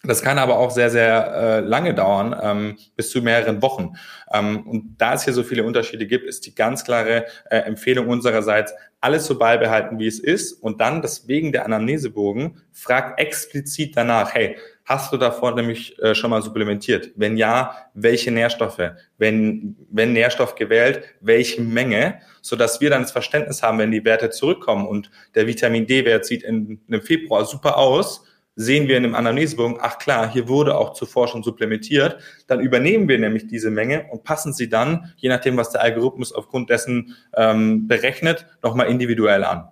Das 0.07 0.21
kann 0.21 0.37
aber 0.37 0.57
auch 0.57 0.71
sehr, 0.71 0.89
sehr 0.89 1.33
äh, 1.33 1.59
lange 1.59 1.93
dauern, 1.93 2.35
ähm, 2.41 2.77
bis 2.95 3.09
zu 3.09 3.21
mehreren 3.21 3.61
Wochen. 3.61 3.95
Ähm, 4.33 4.65
und 4.65 4.95
da 4.97 5.13
es 5.13 5.23
hier 5.23 5.33
so 5.33 5.43
viele 5.43 5.63
Unterschiede 5.63 6.07
gibt, 6.07 6.25
ist 6.25 6.45
die 6.45 6.55
ganz 6.55 6.83
klare 6.83 7.25
äh, 7.49 7.57
Empfehlung 7.57 8.07
unsererseits, 8.07 8.73
alles 9.01 9.25
so 9.25 9.37
beibehalten, 9.37 9.99
wie 9.99 10.07
es 10.07 10.19
ist. 10.19 10.53
Und 10.53 10.81
dann, 10.81 11.01
deswegen 11.01 11.51
der 11.51 11.65
Anamnesebogen, 11.65 12.61
fragt 12.71 13.19
explizit 13.19 13.95
danach, 13.95 14.33
hey, 14.33 14.57
hast 14.85 15.11
du 15.11 15.17
davor 15.17 15.53
nämlich 15.53 15.99
äh, 15.99 16.15
schon 16.15 16.29
mal 16.29 16.41
supplementiert? 16.41 17.11
Wenn 17.15 17.37
ja, 17.37 17.75
welche 17.93 18.31
Nährstoffe? 18.31 18.81
Wenn, 19.17 19.75
wenn 19.91 20.13
Nährstoff 20.13 20.55
gewählt, 20.55 21.03
welche 21.19 21.61
Menge? 21.61 22.19
Sodass 22.41 22.81
wir 22.81 22.89
dann 22.89 23.01
das 23.01 23.11
Verständnis 23.11 23.61
haben, 23.61 23.77
wenn 23.79 23.91
die 23.91 24.05
Werte 24.05 24.29
zurückkommen 24.29 24.87
und 24.87 25.11
der 25.35 25.47
Vitamin 25.47 25.85
D-Wert 25.85 26.25
sieht 26.25 26.43
in, 26.43 26.79
in 26.87 27.01
Februar 27.01 27.45
super 27.45 27.77
aus, 27.77 28.23
sehen 28.57 28.87
wir 28.87 28.97
in 28.97 29.03
dem 29.03 29.15
Anamnesebogen, 29.15 29.77
ach 29.79 29.99
klar, 29.99 30.29
hier 30.29 30.49
wurde 30.49 30.75
auch 30.77 30.93
zuvor 30.93 31.27
schon 31.27 31.43
supplementiert, 31.43 32.17
dann 32.47 32.59
übernehmen 32.59 33.07
wir 33.07 33.19
nämlich 33.19 33.47
diese 33.47 33.69
Menge 33.69 34.07
und 34.11 34.23
passen 34.23 34.51
sie 34.51 34.67
dann, 34.67 35.13
je 35.15 35.29
nachdem, 35.29 35.55
was 35.57 35.69
der 35.69 35.81
Algorithmus 35.81 36.33
aufgrund 36.33 36.69
dessen 36.69 37.15
ähm, 37.35 37.87
berechnet, 37.87 38.47
nochmal 38.63 38.87
individuell 38.87 39.43
an. 39.43 39.69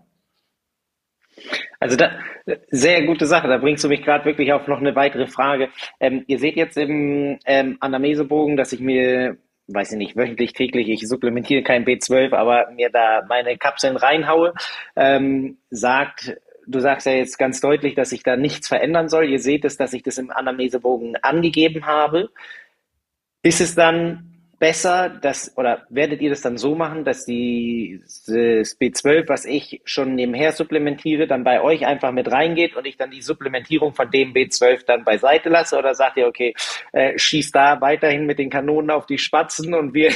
Also 1.79 1.97
da, 1.97 2.11
sehr 2.69 3.03
gute 3.05 3.25
Sache. 3.25 3.47
Da 3.47 3.57
bringst 3.57 3.83
du 3.83 3.89
mich 3.89 4.03
gerade 4.03 4.25
wirklich 4.25 4.53
auf 4.53 4.67
noch 4.67 4.79
eine 4.79 4.95
weitere 4.95 5.27
Frage. 5.27 5.69
Ähm, 5.99 6.23
ihr 6.27 6.39
seht 6.39 6.55
jetzt 6.55 6.77
im 6.77 7.39
ähm, 7.45 7.77
Anamnesebogen, 7.79 8.55
dass 8.55 8.71
ich 8.71 8.79
mir, 8.79 9.37
weiß 9.67 9.93
ich 9.93 9.97
nicht, 9.97 10.15
wöchentlich, 10.15 10.53
täglich, 10.53 10.89
ich 10.89 11.07
supplementiere 11.07 11.63
kein 11.63 11.85
B12, 11.85 12.33
aber 12.33 12.69
mir 12.71 12.89
da 12.91 13.23
meine 13.27 13.57
Kapseln 13.57 13.97
reinhaue, 13.97 14.53
ähm, 14.95 15.57
sagt 15.71 16.37
du 16.67 16.79
sagst 16.79 17.05
ja 17.07 17.13
jetzt 17.13 17.37
ganz 17.37 17.61
deutlich, 17.61 17.95
dass 17.95 18.09
sich 18.09 18.23
da 18.23 18.35
nichts 18.35 18.67
verändern 18.67 19.09
soll. 19.09 19.29
Ihr 19.29 19.39
seht 19.39 19.65
es, 19.65 19.77
dass 19.77 19.93
ich 19.93 20.03
das 20.03 20.17
im 20.17 20.31
Anamnesebogen 20.31 21.15
angegeben 21.17 21.85
habe. 21.85 22.29
Ist 23.41 23.61
es 23.61 23.75
dann 23.75 24.31
besser, 24.57 25.09
dass, 25.09 25.55
oder 25.57 25.85
werdet 25.89 26.21
ihr 26.21 26.29
das 26.29 26.41
dann 26.41 26.57
so 26.57 26.75
machen, 26.75 27.03
dass 27.03 27.25
die, 27.25 28.01
das 28.03 28.79
B12, 28.79 29.27
was 29.27 29.45
ich 29.45 29.81
schon 29.83 30.15
nebenher 30.15 30.53
supplementiere, 30.53 31.27
dann 31.27 31.43
bei 31.43 31.61
euch 31.61 31.85
einfach 31.85 32.11
mit 32.11 32.31
reingeht 32.31 32.75
und 32.75 32.87
ich 32.87 32.97
dann 32.97 33.11
die 33.11 33.21
Supplementierung 33.21 33.93
von 33.93 34.09
dem 34.09 34.33
B12 34.33 34.85
dann 34.85 35.03
beiseite 35.03 35.49
lasse? 35.49 35.77
Oder 35.77 35.93
sagt 35.93 36.17
ihr, 36.17 36.27
okay, 36.27 36.53
äh, 36.93 37.17
schieß 37.17 37.51
da 37.51 37.81
weiterhin 37.81 38.25
mit 38.25 38.39
den 38.39 38.49
Kanonen 38.49 38.91
auf 38.91 39.05
die 39.05 39.17
Spatzen 39.17 39.73
und 39.73 39.93
wir 39.93 40.11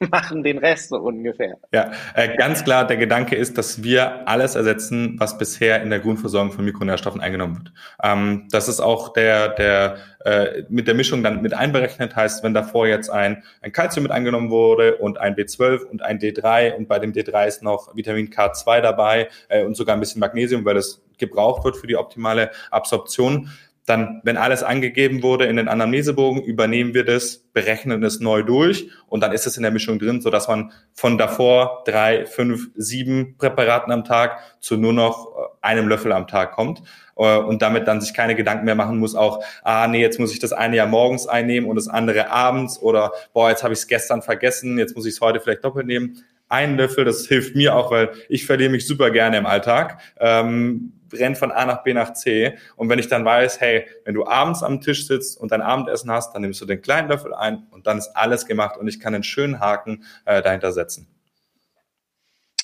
machen 0.10 0.42
den 0.42 0.58
Rest 0.58 0.88
so 0.88 0.96
ungefähr. 0.96 1.58
Ja, 1.72 1.92
äh, 2.14 2.36
ganz 2.36 2.64
klar, 2.64 2.86
der 2.86 2.96
Gedanke 2.96 3.36
ist, 3.36 3.58
dass 3.58 3.82
wir 3.82 4.26
alles 4.26 4.54
ersetzen, 4.54 5.16
was 5.18 5.36
bisher 5.36 5.82
in 5.82 5.90
der 5.90 6.00
Grundversorgung 6.00 6.52
von 6.52 6.64
Mikronährstoffen 6.64 7.20
eingenommen 7.20 7.58
wird. 7.58 7.72
Ähm, 8.02 8.48
das 8.50 8.68
ist 8.68 8.80
auch 8.80 9.12
der, 9.12 9.50
der 9.50 9.96
äh, 10.24 10.62
mit 10.68 10.88
der 10.88 10.94
Mischung 10.94 11.22
dann 11.22 11.42
mit 11.42 11.52
einberechnet, 11.52 12.16
heißt, 12.16 12.42
wenn 12.42 12.54
davor 12.54 12.86
jetzt 12.86 13.10
ein, 13.10 13.42
ein 13.60 13.72
Calcium 13.72 14.04
mit 14.04 14.12
eingenommen 14.12 14.50
wurde 14.50 14.96
und 14.96 15.18
ein 15.18 15.34
B12 15.34 15.84
und 15.84 16.02
ein 16.02 16.18
D3 16.18 16.74
und 16.74 16.88
bei 16.88 16.98
dem 16.98 17.12
D3 17.12 17.46
ist 17.46 17.62
noch 17.62 17.94
Vitamin 17.94 18.30
K2 18.30 18.80
dabei 18.80 19.28
äh, 19.48 19.64
und 19.64 19.76
sogar 19.76 19.96
ein 19.96 20.00
bisschen 20.00 20.20
Magnesium, 20.20 20.64
weil 20.64 20.78
es 20.78 21.02
gebraucht 21.18 21.64
wird 21.64 21.76
für 21.76 21.86
die 21.86 21.96
optimale 21.96 22.50
Absorption, 22.70 23.50
dann, 23.86 24.20
wenn 24.24 24.36
alles 24.36 24.62
angegeben 24.62 25.22
wurde 25.22 25.46
in 25.46 25.56
den 25.56 25.68
Anamnesebogen, 25.68 26.42
übernehmen 26.42 26.94
wir 26.94 27.04
das, 27.04 27.38
berechnen 27.52 28.02
es 28.04 28.20
neu 28.20 28.42
durch 28.42 28.88
und 29.08 29.22
dann 29.22 29.32
ist 29.32 29.46
es 29.46 29.56
in 29.56 29.62
der 29.62 29.72
Mischung 29.72 29.98
drin, 29.98 30.20
so 30.20 30.30
dass 30.30 30.48
man 30.48 30.70
von 30.92 31.18
davor 31.18 31.82
drei, 31.86 32.26
fünf, 32.26 32.70
sieben 32.76 33.36
Präparaten 33.36 33.92
am 33.92 34.04
Tag 34.04 34.38
zu 34.60 34.76
nur 34.76 34.92
noch 34.92 35.26
äh, 35.26 35.66
einem 35.66 35.88
Löffel 35.88 36.12
am 36.12 36.26
Tag 36.28 36.52
kommt 36.52 36.82
äh, 37.16 37.38
und 37.38 37.62
damit 37.62 37.88
dann 37.88 38.00
sich 38.00 38.14
keine 38.14 38.34
Gedanken 38.34 38.64
mehr 38.64 38.74
machen 38.74 38.98
muss, 38.98 39.14
auch, 39.14 39.42
ah 39.62 39.88
nee, 39.88 40.00
jetzt 40.00 40.20
muss 40.20 40.32
ich 40.32 40.38
das 40.38 40.52
eine 40.52 40.76
ja 40.76 40.86
morgens 40.86 41.26
einnehmen 41.26 41.68
und 41.68 41.76
das 41.76 41.88
andere 41.88 42.30
abends 42.30 42.80
oder 42.80 43.12
boah, 43.32 43.50
jetzt 43.50 43.64
habe 43.64 43.72
ich 43.72 43.80
es 43.80 43.88
gestern 43.88 44.22
vergessen, 44.22 44.78
jetzt 44.78 44.94
muss 44.94 45.06
ich 45.06 45.14
es 45.14 45.20
heute 45.20 45.40
vielleicht 45.40 45.64
doppelt 45.64 45.86
nehmen. 45.86 46.22
Ein 46.48 46.76
Löffel, 46.76 47.04
das 47.04 47.26
hilft 47.26 47.54
mir 47.54 47.76
auch, 47.76 47.90
weil 47.90 48.10
ich 48.28 48.44
verliere 48.44 48.70
mich 48.70 48.86
super 48.86 49.10
gerne 49.10 49.38
im 49.38 49.46
Alltag. 49.46 50.00
Ähm, 50.18 50.92
rennt 51.12 51.38
von 51.38 51.50
A 51.50 51.64
nach 51.64 51.82
B 51.82 51.94
nach 51.94 52.12
C. 52.12 52.56
Und 52.76 52.88
wenn 52.88 52.98
ich 52.98 53.08
dann 53.08 53.24
weiß, 53.24 53.60
hey, 53.60 53.86
wenn 54.04 54.14
du 54.14 54.26
abends 54.26 54.62
am 54.62 54.80
Tisch 54.80 55.06
sitzt 55.06 55.40
und 55.40 55.52
dein 55.52 55.62
Abendessen 55.62 56.10
hast, 56.10 56.34
dann 56.34 56.42
nimmst 56.42 56.60
du 56.60 56.66
den 56.66 56.80
kleinen 56.80 57.08
Löffel 57.08 57.34
ein 57.34 57.66
und 57.70 57.86
dann 57.86 57.98
ist 57.98 58.10
alles 58.14 58.46
gemacht 58.46 58.76
und 58.76 58.88
ich 58.88 59.00
kann 59.00 59.14
einen 59.14 59.22
schönen 59.22 59.60
Haken 59.60 60.04
äh, 60.24 60.42
dahinter 60.42 60.72
setzen. 60.72 61.08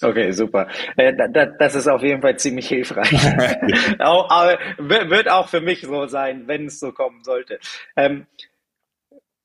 Okay, 0.02 0.32
super. 0.32 0.68
Äh, 0.96 1.14
das 1.58 1.74
ist 1.74 1.88
auf 1.88 2.02
jeden 2.02 2.20
Fall 2.20 2.36
ziemlich 2.36 2.68
hilfreich. 2.68 3.12
wird 3.12 5.30
auch 5.30 5.48
für 5.48 5.60
mich 5.60 5.82
so 5.82 6.06
sein, 6.06 6.46
wenn 6.46 6.66
es 6.66 6.80
so 6.80 6.92
kommen 6.92 7.24
sollte. 7.24 7.58
Ähm, 7.96 8.26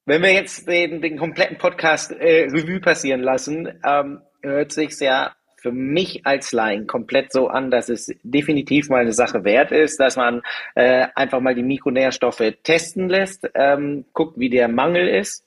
wenn 0.05 0.23
wir 0.23 0.33
jetzt 0.33 0.67
den, 0.67 1.01
den 1.01 1.17
kompletten 1.17 1.57
Podcast 1.57 2.11
äh, 2.11 2.47
Revue 2.51 2.81
passieren 2.81 3.21
lassen, 3.21 3.79
ähm, 3.85 4.21
hört 4.41 4.71
sich 4.71 4.99
ja 4.99 5.35
für 5.61 5.71
mich 5.71 6.25
als 6.25 6.51
Laien 6.51 6.87
komplett 6.87 7.31
so 7.31 7.47
an, 7.47 7.69
dass 7.69 7.87
es 7.87 8.11
definitiv 8.23 8.89
mal 8.89 9.01
eine 9.01 9.13
Sache 9.13 9.43
wert 9.43 9.71
ist, 9.71 9.99
dass 9.99 10.15
man 10.15 10.41
äh, 10.73 11.07
einfach 11.13 11.39
mal 11.39 11.53
die 11.53 11.61
Mikronährstoffe 11.61 12.41
testen 12.63 13.09
lässt, 13.09 13.47
ähm, 13.53 14.05
guckt, 14.13 14.39
wie 14.39 14.49
der 14.49 14.67
Mangel 14.67 15.07
ist. 15.07 15.45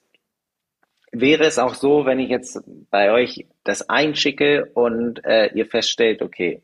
Wäre 1.11 1.43
es 1.43 1.59
auch 1.59 1.73
so, 1.73 2.05
wenn 2.05 2.19
ich 2.19 2.29
jetzt 2.29 2.63
bei 2.89 3.11
euch 3.11 3.45
das 3.65 3.89
einschicke 3.89 4.71
und 4.73 5.23
äh, 5.25 5.47
ihr 5.53 5.65
feststellt, 5.65 6.21
okay, 6.21 6.61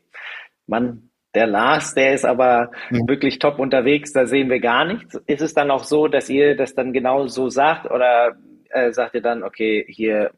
man, 0.66 1.10
der 1.34 1.46
Lars, 1.46 1.92
der 1.92 2.14
ist 2.14 2.24
aber 2.24 2.70
mhm. 2.88 3.06
wirklich 3.06 3.38
top 3.38 3.58
unterwegs, 3.58 4.14
da 4.14 4.26
sehen 4.26 4.48
wir 4.48 4.60
gar 4.60 4.86
nichts. 4.86 5.20
Ist 5.26 5.42
es 5.42 5.52
dann 5.52 5.70
auch 5.70 5.84
so, 5.84 6.08
dass 6.08 6.30
ihr 6.30 6.56
das 6.56 6.74
dann 6.74 6.94
genau 6.94 7.26
so 7.26 7.50
sagt 7.50 7.90
oder 7.90 8.36
äh, 8.70 8.92
sagt 8.92 9.14
ihr 9.14 9.22
dann, 9.22 9.42
okay, 9.42 9.84
hier 9.88 10.30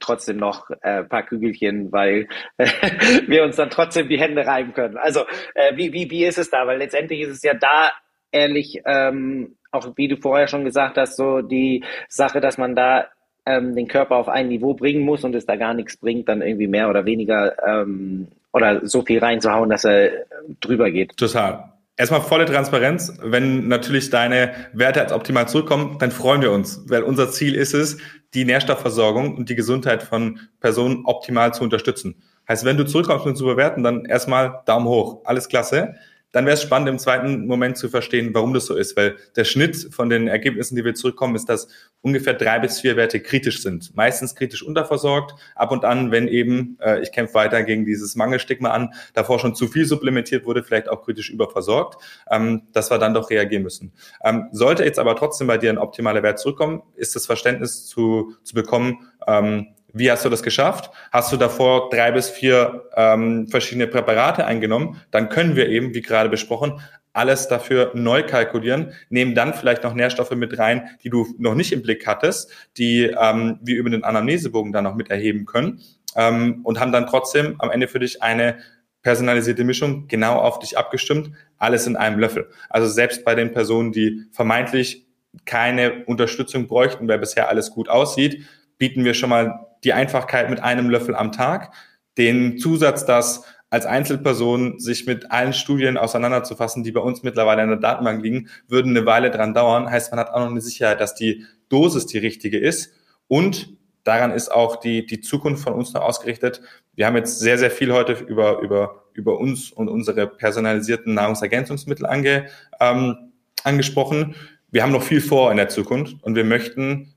trotzdem 0.00 0.36
noch 0.36 0.70
äh, 0.82 1.04
paar 1.04 1.24
Kügelchen, 1.24 1.92
weil 1.92 2.28
äh, 2.56 2.66
wir 3.26 3.44
uns 3.44 3.56
dann 3.56 3.70
trotzdem 3.70 4.08
die 4.08 4.20
Hände 4.20 4.46
reiben 4.46 4.72
können. 4.74 4.96
Also 4.96 5.20
äh, 5.54 5.76
wie, 5.76 5.92
wie, 5.92 6.10
wie 6.10 6.24
ist 6.24 6.38
es 6.38 6.50
da? 6.50 6.66
Weil 6.66 6.78
letztendlich 6.78 7.20
ist 7.20 7.30
es 7.30 7.42
ja 7.42 7.54
da 7.54 7.90
ehrlich, 8.30 8.82
ähm, 8.86 9.56
auch 9.70 9.96
wie 9.96 10.08
du 10.08 10.16
vorher 10.16 10.48
schon 10.48 10.64
gesagt 10.64 10.96
hast, 10.96 11.16
so 11.16 11.40
die 11.40 11.84
Sache, 12.08 12.40
dass 12.40 12.58
man 12.58 12.74
da 12.74 13.06
ähm, 13.46 13.74
den 13.74 13.88
Körper 13.88 14.16
auf 14.16 14.28
ein 14.28 14.48
Niveau 14.48 14.74
bringen 14.74 15.04
muss 15.04 15.24
und 15.24 15.34
es 15.34 15.46
da 15.46 15.56
gar 15.56 15.74
nichts 15.74 15.96
bringt, 15.96 16.28
dann 16.28 16.42
irgendwie 16.42 16.68
mehr 16.68 16.88
oder 16.88 17.04
weniger 17.04 17.56
ähm, 17.66 18.28
oder 18.52 18.86
so 18.86 19.02
viel 19.02 19.18
reinzuhauen, 19.18 19.70
dass 19.70 19.84
er 19.84 20.26
drüber 20.60 20.90
geht. 20.90 21.16
Total. 21.16 21.72
Erstmal 21.98 22.20
volle 22.20 22.46
Transparenz. 22.46 23.12
Wenn 23.20 23.66
natürlich 23.66 24.08
deine 24.08 24.54
Werte 24.72 25.00
als 25.00 25.12
optimal 25.12 25.48
zurückkommen, 25.48 25.98
dann 25.98 26.12
freuen 26.12 26.40
wir 26.40 26.52
uns, 26.52 26.84
weil 26.86 27.02
unser 27.02 27.28
Ziel 27.28 27.56
ist 27.56 27.74
es, 27.74 27.98
die 28.34 28.44
Nährstoffversorgung 28.44 29.36
und 29.36 29.48
die 29.48 29.56
Gesundheit 29.56 30.04
von 30.04 30.38
Personen 30.60 31.04
optimal 31.06 31.52
zu 31.52 31.64
unterstützen. 31.64 32.22
Heißt, 32.48 32.64
wenn 32.64 32.76
du 32.76 32.86
zurückkommst 32.86 33.26
und 33.26 33.34
zu 33.34 33.44
bewerten, 33.44 33.82
dann 33.82 34.04
erstmal 34.04 34.62
Daumen 34.64 34.86
hoch. 34.86 35.22
Alles 35.24 35.48
klasse 35.48 35.96
dann 36.32 36.44
wäre 36.44 36.54
es 36.54 36.62
spannend, 36.62 36.88
im 36.88 36.98
zweiten 36.98 37.46
Moment 37.46 37.78
zu 37.78 37.88
verstehen, 37.88 38.34
warum 38.34 38.52
das 38.52 38.66
so 38.66 38.76
ist. 38.76 38.96
Weil 38.96 39.16
der 39.36 39.44
Schnitt 39.44 39.88
von 39.90 40.10
den 40.10 40.28
Ergebnissen, 40.28 40.76
die 40.76 40.84
wir 40.84 40.94
zurückkommen, 40.94 41.34
ist, 41.34 41.48
dass 41.48 41.68
ungefähr 42.02 42.34
drei 42.34 42.58
bis 42.58 42.80
vier 42.80 42.96
Werte 42.96 43.20
kritisch 43.20 43.62
sind. 43.62 43.96
Meistens 43.96 44.34
kritisch 44.34 44.62
unterversorgt. 44.62 45.34
Ab 45.54 45.72
und 45.72 45.84
an, 45.84 46.10
wenn 46.10 46.28
eben, 46.28 46.76
äh, 46.80 47.00
ich 47.00 47.12
kämpfe 47.12 47.34
weiter 47.34 47.62
gegen 47.62 47.86
dieses 47.86 48.14
Mangelstigma 48.14 48.70
an, 48.70 48.92
davor 49.14 49.38
schon 49.38 49.54
zu 49.54 49.68
viel 49.68 49.86
supplementiert 49.86 50.44
wurde, 50.44 50.62
vielleicht 50.62 50.88
auch 50.88 51.02
kritisch 51.02 51.30
überversorgt, 51.30 52.02
ähm, 52.30 52.62
dass 52.72 52.90
wir 52.90 52.98
dann 52.98 53.14
doch 53.14 53.30
reagieren 53.30 53.62
müssen. 53.62 53.92
Ähm, 54.22 54.48
sollte 54.52 54.84
jetzt 54.84 54.98
aber 54.98 55.16
trotzdem 55.16 55.46
bei 55.46 55.56
dir 55.56 55.70
ein 55.70 55.78
optimaler 55.78 56.22
Wert 56.22 56.38
zurückkommen, 56.38 56.82
ist 56.94 57.16
das 57.16 57.24
Verständnis 57.24 57.86
zu, 57.86 58.34
zu 58.42 58.54
bekommen, 58.54 59.08
ähm, 59.26 59.68
wie 59.92 60.10
hast 60.10 60.24
du 60.24 60.28
das 60.28 60.42
geschafft? 60.42 60.90
Hast 61.10 61.32
du 61.32 61.36
davor 61.36 61.88
drei 61.90 62.12
bis 62.12 62.28
vier 62.28 62.88
ähm, 62.94 63.48
verschiedene 63.48 63.86
Präparate 63.86 64.44
eingenommen? 64.44 65.00
Dann 65.10 65.28
können 65.28 65.56
wir 65.56 65.68
eben, 65.68 65.94
wie 65.94 66.02
gerade 66.02 66.28
besprochen, 66.28 66.80
alles 67.12 67.48
dafür 67.48 67.90
neu 67.94 68.22
kalkulieren, 68.22 68.92
nehmen 69.08 69.34
dann 69.34 69.54
vielleicht 69.54 69.82
noch 69.82 69.94
Nährstoffe 69.94 70.30
mit 70.32 70.58
rein, 70.58 70.90
die 71.02 71.10
du 71.10 71.26
noch 71.38 71.54
nicht 71.54 71.72
im 71.72 71.82
Blick 71.82 72.06
hattest, 72.06 72.50
die 72.76 73.04
ähm, 73.04 73.58
wir 73.62 73.76
über 73.76 73.90
den 73.90 74.04
Anamnesebogen 74.04 74.72
dann 74.72 74.84
noch 74.84 74.94
mit 74.94 75.10
erheben 75.10 75.46
können 75.46 75.80
ähm, 76.14 76.60
und 76.62 76.78
haben 76.78 76.92
dann 76.92 77.06
trotzdem 77.06 77.56
am 77.58 77.70
Ende 77.70 77.88
für 77.88 77.98
dich 77.98 78.22
eine 78.22 78.58
personalisierte 79.02 79.64
Mischung 79.64 80.06
genau 80.06 80.36
auf 80.38 80.58
dich 80.58 80.76
abgestimmt, 80.76 81.30
alles 81.56 81.86
in 81.86 81.96
einem 81.96 82.18
Löffel. 82.18 82.50
Also 82.68 82.88
selbst 82.88 83.24
bei 83.24 83.34
den 83.34 83.52
Personen, 83.52 83.90
die 83.90 84.26
vermeintlich 84.32 85.06
keine 85.44 86.04
Unterstützung 86.04 86.66
bräuchten, 86.66 87.08
weil 87.08 87.18
bisher 87.18 87.48
alles 87.48 87.70
gut 87.70 87.88
aussieht, 87.88 88.44
bieten 88.76 89.04
wir 89.04 89.14
schon 89.14 89.30
mal 89.30 89.67
die 89.84 89.92
Einfachkeit 89.92 90.50
mit 90.50 90.60
einem 90.60 90.90
Löffel 90.90 91.14
am 91.14 91.32
Tag, 91.32 91.72
den 92.16 92.58
Zusatz, 92.58 93.04
dass 93.04 93.44
als 93.70 93.86
Einzelperson 93.86 94.78
sich 94.78 95.06
mit 95.06 95.30
allen 95.30 95.52
Studien 95.52 95.98
auseinanderzufassen, 95.98 96.84
die 96.84 96.92
bei 96.92 97.00
uns 97.00 97.22
mittlerweile 97.22 97.62
in 97.62 97.68
der 97.68 97.78
Datenbank 97.78 98.22
liegen, 98.22 98.48
würden 98.66 98.96
eine 98.96 99.06
Weile 99.06 99.30
dran 99.30 99.52
dauern. 99.52 99.90
Heißt, 99.90 100.10
man 100.10 100.20
hat 100.20 100.30
auch 100.30 100.40
noch 100.40 100.50
eine 100.50 100.60
Sicherheit, 100.60 101.00
dass 101.00 101.14
die 101.14 101.44
Dosis 101.68 102.06
die 102.06 102.18
richtige 102.18 102.58
ist. 102.58 102.92
Und 103.26 103.76
daran 104.04 104.32
ist 104.32 104.50
auch 104.50 104.76
die, 104.76 105.04
die 105.04 105.20
Zukunft 105.20 105.62
von 105.62 105.74
uns 105.74 105.92
noch 105.92 106.00
ausgerichtet. 106.00 106.62
Wir 106.94 107.06
haben 107.06 107.16
jetzt 107.16 107.40
sehr, 107.40 107.58
sehr 107.58 107.70
viel 107.70 107.92
heute 107.92 108.12
über, 108.12 108.60
über, 108.60 109.04
über 109.12 109.38
uns 109.38 109.70
und 109.70 109.88
unsere 109.88 110.26
personalisierten 110.26 111.12
Nahrungsergänzungsmittel 111.12 112.06
ange, 112.06 112.46
ähm, 112.80 113.32
angesprochen. 113.64 114.34
Wir 114.70 114.82
haben 114.82 114.92
noch 114.92 115.02
viel 115.02 115.20
vor 115.20 115.50
in 115.50 115.58
der 115.58 115.68
Zukunft 115.68 116.16
und 116.22 116.34
wir 116.36 116.44
möchten 116.44 117.14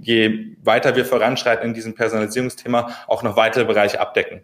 je 0.00 0.56
weiter 0.62 0.96
wir 0.96 1.04
voranschreiten 1.04 1.68
in 1.68 1.74
diesem 1.74 1.94
Personalisierungsthema, 1.94 2.92
auch 3.06 3.22
noch 3.22 3.36
weitere 3.36 3.64
Bereiche 3.64 4.00
abdecken. 4.00 4.42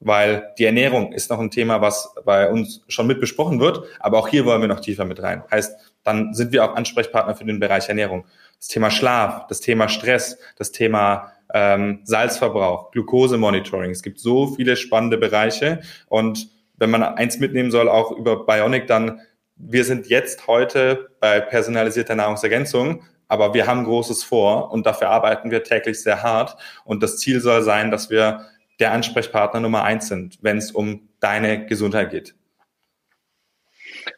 Weil 0.00 0.52
die 0.58 0.64
Ernährung 0.64 1.12
ist 1.12 1.30
noch 1.30 1.38
ein 1.38 1.50
Thema, 1.50 1.80
was 1.80 2.14
bei 2.24 2.50
uns 2.50 2.82
schon 2.88 3.06
mit 3.06 3.20
besprochen 3.20 3.60
wird, 3.60 3.84
aber 4.00 4.18
auch 4.18 4.28
hier 4.28 4.44
wollen 4.44 4.60
wir 4.60 4.68
noch 4.68 4.80
tiefer 4.80 5.04
mit 5.04 5.22
rein. 5.22 5.42
Heißt, 5.50 5.76
dann 6.02 6.34
sind 6.34 6.52
wir 6.52 6.64
auch 6.64 6.76
Ansprechpartner 6.76 7.34
für 7.34 7.44
den 7.44 7.60
Bereich 7.60 7.88
Ernährung. 7.88 8.26
Das 8.58 8.68
Thema 8.68 8.90
Schlaf, 8.90 9.46
das 9.46 9.60
Thema 9.60 9.88
Stress, 9.88 10.38
das 10.56 10.72
Thema 10.72 11.32
ähm, 11.52 12.00
Salzverbrauch, 12.04 12.90
Glukosemonitoring. 12.90 13.90
Es 13.90 14.02
gibt 14.02 14.18
so 14.18 14.48
viele 14.48 14.76
spannende 14.76 15.16
Bereiche 15.16 15.80
und 16.08 16.48
wenn 16.76 16.90
man 16.90 17.02
eins 17.02 17.38
mitnehmen 17.38 17.70
soll, 17.70 17.88
auch 17.88 18.10
über 18.10 18.44
Bionic, 18.44 18.86
dann 18.86 19.20
wir 19.56 19.84
sind 19.84 20.08
jetzt 20.08 20.48
heute 20.48 21.10
bei 21.20 21.40
personalisierter 21.40 22.16
Nahrungsergänzung 22.16 23.04
aber 23.28 23.54
wir 23.54 23.66
haben 23.66 23.84
Großes 23.84 24.24
vor 24.24 24.72
und 24.72 24.86
dafür 24.86 25.10
arbeiten 25.10 25.50
wir 25.50 25.62
täglich 25.62 26.02
sehr 26.02 26.22
hart. 26.22 26.56
Und 26.84 27.02
das 27.02 27.18
Ziel 27.18 27.40
soll 27.40 27.62
sein, 27.62 27.90
dass 27.90 28.10
wir 28.10 28.46
der 28.80 28.92
Ansprechpartner 28.92 29.60
Nummer 29.60 29.84
eins 29.84 30.08
sind, 30.08 30.38
wenn 30.42 30.58
es 30.58 30.72
um 30.72 31.08
deine 31.20 31.66
Gesundheit 31.66 32.10
geht. 32.10 32.34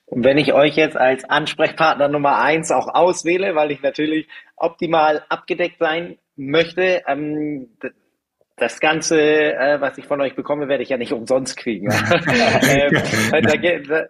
Und 0.07 0.25
wenn 0.25 0.39
ich 0.39 0.53
euch 0.53 0.77
jetzt 0.77 0.97
als 0.97 1.25
Ansprechpartner 1.25 2.09
Nummer 2.09 2.39
eins 2.39 2.71
auch 2.71 2.89
auswähle, 2.89 3.55
weil 3.55 3.71
ich 3.71 3.83
natürlich 3.83 4.29
optimal 4.57 5.25
abgedeckt 5.29 5.79
sein 5.79 6.19
möchte, 6.37 7.03
ähm, 7.07 7.77
das 8.57 8.81
Ganze, 8.81 9.21
äh, 9.21 9.81
was 9.81 9.99
ich 9.99 10.07
von 10.07 10.21
euch 10.21 10.35
bekomme, 10.35 10.69
werde 10.69 10.83
ich 10.83 10.89
ja 10.89 10.97
nicht 10.97 11.13
umsonst 11.13 11.57
kriegen. 11.57 11.91
ähm, 11.93 12.91
da 13.31 13.41
da, 13.41 14.07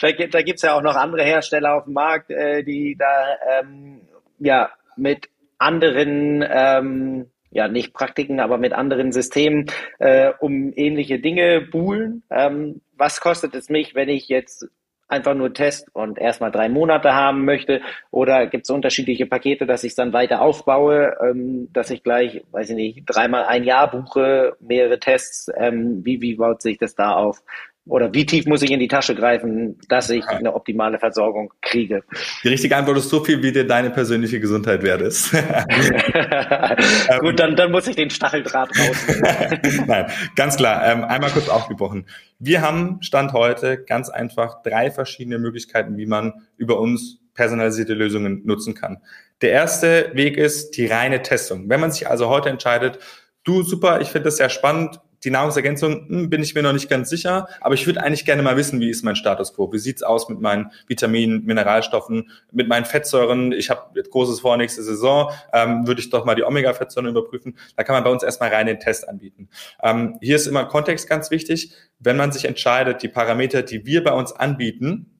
da, 0.30 0.42
gibt 0.42 0.56
es 0.56 0.62
ja 0.62 0.74
auch 0.74 0.82
noch 0.82 0.96
andere 0.96 1.22
Hersteller 1.22 1.74
auf 1.74 1.84
dem 1.84 1.92
Markt, 1.92 2.30
äh, 2.30 2.64
die 2.64 2.96
da 2.98 3.60
ähm, 3.60 4.00
ja 4.38 4.70
mit 4.96 5.28
anderen 5.58 6.44
ähm, 6.48 7.26
ja 7.50 7.68
nicht 7.68 7.92
Praktiken, 7.92 8.40
aber 8.40 8.56
mit 8.56 8.72
anderen 8.72 9.12
Systemen 9.12 9.66
äh, 9.98 10.32
um 10.40 10.72
ähnliche 10.74 11.18
Dinge 11.18 11.60
buhlen. 11.60 12.22
Ähm, 12.30 12.80
was 12.96 13.20
kostet 13.20 13.54
es 13.54 13.68
mich, 13.68 13.94
wenn 13.94 14.08
ich 14.08 14.28
jetzt 14.28 14.66
einfach 15.08 15.34
nur 15.34 15.52
Test 15.52 15.88
und 15.94 16.18
erstmal 16.18 16.50
drei 16.50 16.68
Monate 16.68 17.12
haben 17.14 17.44
möchte? 17.44 17.80
Oder 18.10 18.46
gibt 18.46 18.66
es 18.66 18.70
unterschiedliche 18.70 19.26
Pakete, 19.26 19.66
dass 19.66 19.84
ich 19.84 19.94
dann 19.94 20.12
weiter 20.12 20.40
aufbaue, 20.40 21.16
ähm, 21.22 21.68
dass 21.72 21.90
ich 21.90 22.02
gleich, 22.02 22.44
weiß 22.50 22.70
ich 22.70 22.76
nicht, 22.76 23.02
dreimal 23.06 23.44
ein 23.44 23.64
Jahr 23.64 23.90
buche, 23.90 24.56
mehrere 24.60 24.98
Tests? 24.98 25.50
Ähm, 25.56 26.04
wie, 26.04 26.20
wie 26.20 26.36
baut 26.36 26.62
sich 26.62 26.78
das 26.78 26.94
da 26.94 27.12
auf? 27.14 27.42
Oder 27.88 28.12
wie 28.12 28.26
tief 28.26 28.46
muss 28.46 28.62
ich 28.62 28.72
in 28.72 28.80
die 28.80 28.88
Tasche 28.88 29.14
greifen, 29.14 29.78
dass 29.88 30.10
ich 30.10 30.26
eine 30.26 30.54
optimale 30.54 30.98
Versorgung 30.98 31.52
kriege? 31.62 32.02
Die 32.42 32.48
richtige 32.48 32.76
Antwort 32.76 32.98
ist 32.98 33.08
so 33.08 33.22
viel, 33.22 33.42
wie 33.44 33.52
dir 33.52 33.64
deine 33.64 33.90
persönliche 33.90 34.40
Gesundheit 34.40 34.82
wert 34.82 35.02
ist. 35.02 35.30
Gut, 37.20 37.38
dann, 37.38 37.54
dann 37.54 37.70
muss 37.70 37.86
ich 37.86 37.94
den 37.94 38.10
Stacheldraht 38.10 38.70
rausnehmen. 38.76 39.84
Nein, 39.86 40.06
ganz 40.34 40.56
klar. 40.56 40.84
Ähm, 40.84 41.04
einmal 41.04 41.30
kurz 41.30 41.48
aufgebrochen. 41.48 42.06
Wir 42.40 42.60
haben 42.60 42.98
Stand 43.02 43.32
heute 43.32 43.84
ganz 43.84 44.08
einfach 44.08 44.62
drei 44.64 44.90
verschiedene 44.90 45.38
Möglichkeiten, 45.38 45.96
wie 45.96 46.06
man 46.06 46.32
über 46.56 46.80
uns 46.80 47.20
personalisierte 47.34 47.94
Lösungen 47.94 48.42
nutzen 48.44 48.74
kann. 48.74 48.98
Der 49.42 49.52
erste 49.52 50.10
Weg 50.14 50.38
ist 50.38 50.76
die 50.76 50.86
reine 50.86 51.22
Testung. 51.22 51.68
Wenn 51.68 51.78
man 51.78 51.92
sich 51.92 52.08
also 52.08 52.28
heute 52.28 52.48
entscheidet, 52.48 52.98
du 53.44 53.62
super, 53.62 54.00
ich 54.00 54.08
finde 54.08 54.24
das 54.24 54.38
sehr 54.38 54.48
spannend, 54.48 55.00
die 55.26 55.30
Nahrungsergänzung 55.30 56.08
hm, 56.08 56.30
bin 56.30 56.42
ich 56.42 56.54
mir 56.54 56.62
noch 56.62 56.72
nicht 56.72 56.88
ganz 56.88 57.10
sicher, 57.10 57.48
aber 57.60 57.74
ich 57.74 57.84
würde 57.84 58.00
eigentlich 58.00 58.24
gerne 58.24 58.42
mal 58.42 58.56
wissen, 58.56 58.80
wie 58.80 58.88
ist 58.88 59.04
mein 59.04 59.16
Status 59.16 59.52
quo? 59.52 59.70
Wie 59.72 59.78
sieht's 59.78 60.04
aus 60.04 60.28
mit 60.28 60.40
meinen 60.40 60.70
Vitaminen, 60.86 61.44
Mineralstoffen, 61.44 62.30
mit 62.52 62.68
meinen 62.68 62.84
Fettsäuren? 62.84 63.50
Ich 63.50 63.68
habe 63.68 64.00
großes 64.00 64.40
vor 64.40 64.56
nächste 64.56 64.84
Saison, 64.84 65.32
ähm, 65.52 65.86
würde 65.86 66.00
ich 66.00 66.10
doch 66.10 66.24
mal 66.24 66.36
die 66.36 66.44
Omega-Fettsäuren 66.44 67.10
überprüfen. 67.10 67.58
Da 67.76 67.82
kann 67.82 67.94
man 67.94 68.04
bei 68.04 68.10
uns 68.10 68.22
erstmal 68.22 68.50
rein 68.50 68.66
den 68.66 68.78
Test 68.78 69.08
anbieten. 69.08 69.48
Ähm, 69.82 70.16
hier 70.22 70.36
ist 70.36 70.46
immer 70.46 70.64
Kontext 70.64 71.08
ganz 71.08 71.32
wichtig. 71.32 71.72
Wenn 71.98 72.16
man 72.16 72.30
sich 72.30 72.44
entscheidet, 72.44 73.02
die 73.02 73.08
Parameter, 73.08 73.62
die 73.62 73.84
wir 73.84 74.04
bei 74.04 74.12
uns 74.12 74.32
anbieten, 74.32 75.15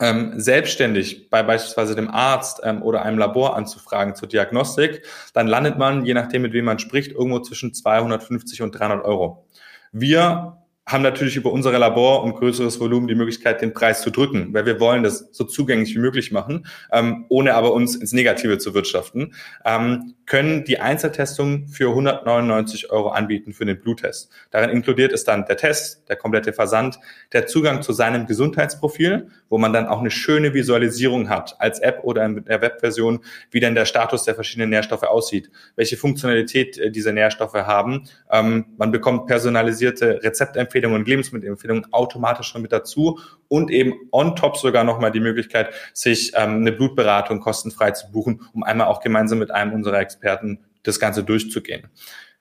ähm, 0.00 0.32
selbstständig 0.36 1.30
bei 1.30 1.42
beispielsweise 1.42 1.94
dem 1.94 2.10
Arzt 2.10 2.60
ähm, 2.64 2.82
oder 2.82 3.02
einem 3.02 3.18
Labor 3.18 3.56
anzufragen 3.56 4.14
zur 4.14 4.28
Diagnostik, 4.28 5.02
dann 5.34 5.46
landet 5.46 5.78
man, 5.78 6.04
je 6.04 6.14
nachdem 6.14 6.42
mit 6.42 6.52
wem 6.52 6.64
man 6.64 6.78
spricht, 6.78 7.12
irgendwo 7.12 7.40
zwischen 7.40 7.74
250 7.74 8.62
und 8.62 8.72
300 8.72 9.04
Euro. 9.04 9.46
Wir 9.92 10.61
haben 10.84 11.02
natürlich 11.02 11.36
über 11.36 11.52
unsere 11.52 11.78
Labor 11.78 12.24
und 12.24 12.34
größeres 12.34 12.80
Volumen 12.80 13.06
die 13.06 13.14
Möglichkeit, 13.14 13.62
den 13.62 13.72
Preis 13.72 14.02
zu 14.02 14.10
drücken, 14.10 14.52
weil 14.52 14.66
wir 14.66 14.80
wollen 14.80 15.04
das 15.04 15.28
so 15.30 15.44
zugänglich 15.44 15.94
wie 15.94 16.00
möglich 16.00 16.32
machen, 16.32 16.66
ähm, 16.90 17.24
ohne 17.28 17.54
aber 17.54 17.72
uns 17.72 17.94
ins 17.94 18.12
Negative 18.12 18.58
zu 18.58 18.74
wirtschaften, 18.74 19.34
ähm, 19.64 20.14
können 20.26 20.64
die 20.64 20.80
Einzeltestung 20.80 21.68
für 21.68 21.90
199 21.90 22.90
Euro 22.90 23.10
anbieten 23.10 23.52
für 23.52 23.64
den 23.64 23.80
Bluttest. 23.80 24.30
Darin 24.50 24.70
inkludiert 24.70 25.12
ist 25.12 25.28
dann 25.28 25.44
der 25.46 25.56
Test, 25.56 26.08
der 26.08 26.16
komplette 26.16 26.52
Versand, 26.52 26.98
der 27.32 27.46
Zugang 27.46 27.82
zu 27.82 27.92
seinem 27.92 28.26
Gesundheitsprofil, 28.26 29.28
wo 29.48 29.58
man 29.58 29.72
dann 29.72 29.86
auch 29.86 30.00
eine 30.00 30.10
schöne 30.10 30.52
Visualisierung 30.52 31.28
hat, 31.28 31.56
als 31.60 31.78
App 31.78 32.00
oder 32.02 32.24
in 32.24 32.44
der 32.44 32.60
Webversion, 32.60 33.20
wie 33.50 33.60
denn 33.60 33.74
der 33.76 33.84
Status 33.84 34.24
der 34.24 34.34
verschiedenen 34.34 34.70
Nährstoffe 34.70 35.04
aussieht, 35.04 35.50
welche 35.76 35.96
Funktionalität 35.96 36.76
äh, 36.78 36.90
diese 36.90 37.12
Nährstoffe 37.12 37.54
haben. 37.54 38.08
Ähm, 38.30 38.66
man 38.78 38.90
bekommt 38.90 39.26
personalisierte 39.26 40.20
Rezeptempfehlungen 40.22 40.71
Empfehlungen 40.72 41.00
und 41.00 41.08
Lebensmittelempfehlungen 41.08 41.92
automatisch 41.92 42.46
schon 42.46 42.62
mit 42.62 42.72
dazu 42.72 43.20
und 43.48 43.70
eben 43.70 43.94
on 44.10 44.36
top 44.36 44.56
sogar 44.56 44.84
nochmal 44.84 45.10
die 45.10 45.20
Möglichkeit, 45.20 45.74
sich 45.92 46.32
ähm, 46.34 46.56
eine 46.56 46.72
Blutberatung 46.72 47.40
kostenfrei 47.40 47.90
zu 47.90 48.10
buchen, 48.10 48.42
um 48.54 48.62
einmal 48.62 48.86
auch 48.86 49.00
gemeinsam 49.00 49.38
mit 49.38 49.50
einem 49.50 49.74
unserer 49.74 50.00
Experten 50.00 50.60
das 50.82 50.98
Ganze 50.98 51.24
durchzugehen. 51.24 51.88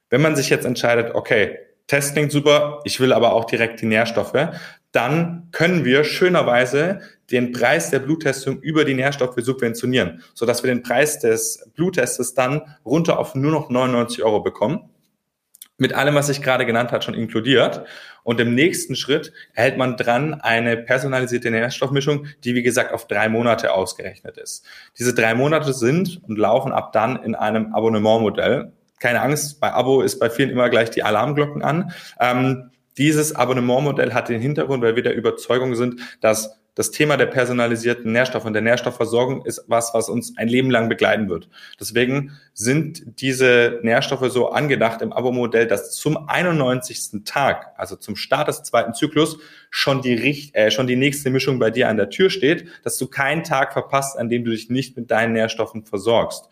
Wenn 0.10 0.22
man 0.22 0.36
sich 0.36 0.50
jetzt 0.50 0.66
entscheidet, 0.66 1.14
okay, 1.14 1.60
Test 1.88 2.14
klingt 2.14 2.32
super, 2.32 2.80
ich 2.86 3.02
will 3.02 3.12
aber 3.12 3.34
auch 3.34 3.46
direkt 3.46 3.82
die 3.82 3.86
Nährstoffe, 3.86 4.50
dann 4.94 5.50
können 5.52 5.84
wir 5.84 6.06
schönerweise 6.06 7.02
den 7.32 7.52
Preis 7.52 7.90
der 7.90 8.00
Bluttestung 8.00 8.62
über 8.62 8.86
die 8.86 8.94
Nährstoffe 8.94 9.36
subventionieren, 9.38 10.22
sodass 10.34 10.64
wir 10.64 10.70
den 10.70 10.84
Preis 10.84 11.20
des 11.20 11.70
Bluttestes 11.76 12.34
dann 12.34 12.62
runter 12.86 13.20
auf 13.20 13.36
nur 13.36 13.52
noch 13.52 13.70
99 13.70 14.24
Euro 14.24 14.42
bekommen 14.42 14.90
mit 15.82 15.96
allem, 15.96 16.14
was 16.14 16.30
ich 16.30 16.44
gerade 16.44 16.68
genannt 16.68 16.92
habe, 16.92 17.04
schon 17.04 17.16
inkludiert. 17.16 17.84
Und 18.22 18.40
im 18.40 18.54
nächsten 18.54 18.96
Schritt 18.96 19.34
erhält 19.56 19.80
man 19.80 19.98
dran 19.98 20.36
eine 20.36 20.78
personalisierte 20.78 21.50
Nährstoffmischung, 21.50 22.28
die 22.44 22.54
wie 22.54 22.62
gesagt 22.62 22.94
auf 22.94 23.08
drei 23.08 23.30
Monate 23.30 23.74
ausgerechnet 23.74 24.38
ist. 24.38 24.64
Diese 25.00 25.16
drei 25.16 25.34
Monate 25.34 25.74
sind 25.74 26.22
und 26.28 26.38
laufen 26.38 26.72
ab 26.72 26.94
dann 26.94 27.16
in 27.24 27.34
einem 27.34 27.74
Abonnementmodell. 27.74 28.74
Keine 29.00 29.22
Angst, 29.22 29.60
bei 29.60 29.74
Abo 29.74 30.04
ist 30.04 30.20
bei 30.20 30.30
vielen 30.30 30.52
immer 30.52 30.70
gleich 30.70 30.92
die 30.92 31.02
Alarmglocken 31.02 31.64
an. 31.64 31.92
Ähm, 32.20 32.70
dieses 33.00 33.36
Abonnementmodell 33.36 34.14
hat 34.14 34.30
den 34.30 34.40
Hintergrund, 34.40 34.84
weil 34.84 34.96
wir 34.96 35.02
der 35.02 35.16
Überzeugung 35.16 35.74
sind, 35.74 36.00
dass 36.22 36.61
das 36.76 36.92
Thema 36.92 37.18
der 37.18 37.26
personalisierten 37.26 38.12
Nährstoffe 38.14 38.46
und 38.46 38.54
der 38.54 38.62
Nährstoffversorgung 38.62 39.46
ist 39.46 39.66
was, 39.68 39.94
was 39.94 40.08
uns 40.08 40.38
ein 40.38 40.48
Leben 40.48 40.72
lang 40.72 40.88
begleiten 40.88 41.28
wird. 41.28 41.50
Deswegen 41.80 42.32
sind 42.54 43.04
diese 43.20 43.80
Nährstoffe 43.84 44.32
so 44.32 44.50
angedacht 44.50 45.02
im 45.02 45.12
Abo-Modell, 45.12 45.68
dass 45.68 45.92
zum 45.92 46.30
91. 46.30 47.24
Tag, 47.26 47.74
also 47.78 47.98
zum 47.98 48.16
Start 48.16 48.48
des 48.48 48.64
zweiten 48.64 48.94
Zyklus, 48.94 49.38
schon 49.70 50.02
die, 50.02 50.52
äh, 50.54 50.72
schon 50.72 50.88
die 50.88 50.96
nächste 50.96 51.30
Mischung 51.30 51.60
bei 51.60 51.72
dir 51.72 51.90
an 51.90 51.98
der 51.98 52.10
Tür 52.10 52.30
steht, 52.30 52.68
dass 52.84 52.98
du 52.98 53.08
keinen 53.08 53.44
Tag 53.44 53.74
verpasst, 53.74 54.18
an 54.18 54.30
dem 54.30 54.46
du 54.46 54.52
dich 54.52 54.70
nicht 54.70 54.96
mit 54.96 55.12
deinen 55.12 55.34
Nährstoffen 55.34 55.84
versorgst. 55.84 56.48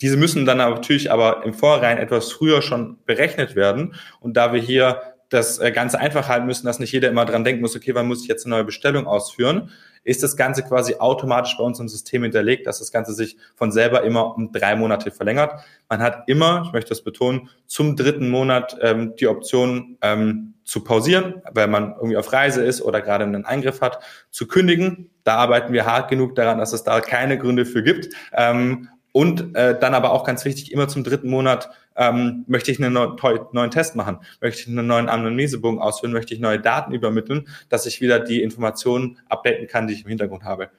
Diese 0.00 0.16
müssen 0.16 0.46
dann 0.46 0.58
natürlich 0.58 1.12
aber 1.12 1.44
im 1.44 1.52
Vorhinein 1.52 1.98
etwas 1.98 2.32
früher 2.32 2.62
schon 2.62 2.98
berechnet 3.04 3.54
werden. 3.54 3.94
Und 4.18 4.36
da 4.36 4.52
wir 4.52 4.60
hier 4.60 5.02
das 5.30 5.58
äh, 5.58 5.72
Ganze 5.72 5.98
einfach 5.98 6.28
halten 6.28 6.46
müssen, 6.46 6.66
dass 6.66 6.78
nicht 6.78 6.92
jeder 6.92 7.08
immer 7.08 7.24
dran 7.24 7.44
denken 7.44 7.62
muss, 7.62 7.74
okay, 7.74 7.94
wann 7.94 8.06
muss 8.06 8.22
ich 8.22 8.28
jetzt 8.28 8.44
eine 8.44 8.56
neue 8.56 8.64
Bestellung 8.64 9.06
ausführen, 9.06 9.70
ist 10.02 10.22
das 10.22 10.36
Ganze 10.36 10.62
quasi 10.62 10.96
automatisch 10.98 11.56
bei 11.56 11.64
uns 11.64 11.78
im 11.78 11.88
System 11.88 12.22
hinterlegt, 12.22 12.66
dass 12.66 12.78
das 12.78 12.90
Ganze 12.90 13.12
sich 13.12 13.36
von 13.54 13.70
selber 13.70 14.02
immer 14.02 14.34
um 14.36 14.50
drei 14.50 14.74
Monate 14.74 15.10
verlängert. 15.10 15.62
Man 15.88 16.00
hat 16.00 16.24
immer, 16.26 16.64
ich 16.66 16.72
möchte 16.72 16.88
das 16.90 17.02
betonen, 17.02 17.48
zum 17.66 17.96
dritten 17.96 18.30
Monat 18.30 18.76
ähm, 18.80 19.14
die 19.16 19.28
Option 19.28 19.98
ähm, 20.00 20.54
zu 20.64 20.84
pausieren, 20.84 21.42
weil 21.52 21.68
man 21.68 21.94
irgendwie 21.94 22.16
auf 22.16 22.32
Reise 22.32 22.64
ist 22.64 22.82
oder 22.82 23.00
gerade 23.00 23.24
einen 23.24 23.44
Eingriff 23.44 23.80
hat, 23.80 24.00
zu 24.30 24.46
kündigen. 24.46 25.10
Da 25.24 25.36
arbeiten 25.36 25.72
wir 25.72 25.86
hart 25.86 26.08
genug 26.08 26.34
daran, 26.34 26.58
dass 26.58 26.72
es 26.72 26.82
da 26.82 27.00
keine 27.00 27.38
Gründe 27.38 27.66
für 27.66 27.82
gibt. 27.82 28.08
Ähm, 28.32 28.88
und 29.12 29.56
äh, 29.56 29.78
dann 29.78 29.94
aber 29.94 30.12
auch 30.12 30.24
ganz 30.24 30.44
wichtig, 30.44 30.72
immer 30.72 30.88
zum 30.88 31.02
dritten 31.02 31.28
Monat 31.28 31.70
ähm, 32.00 32.44
möchte 32.48 32.72
ich 32.72 32.82
einen 32.82 32.94
neuen 32.94 33.70
Test 33.70 33.94
machen, 33.94 34.18
möchte 34.40 34.62
ich 34.62 34.68
einen 34.68 34.86
neuen 34.86 35.10
Anamnesebogen 35.10 35.78
ausführen, 35.78 36.12
möchte 36.12 36.32
ich 36.32 36.40
neue 36.40 36.58
Daten 36.58 36.92
übermitteln, 36.92 37.46
dass 37.68 37.84
ich 37.84 38.00
wieder 38.00 38.18
die 38.18 38.42
Informationen 38.42 39.18
updaten 39.28 39.66
kann, 39.68 39.86
die 39.86 39.92
ich 39.92 40.02
im 40.02 40.08
Hintergrund 40.08 40.42
habe. 40.42 40.70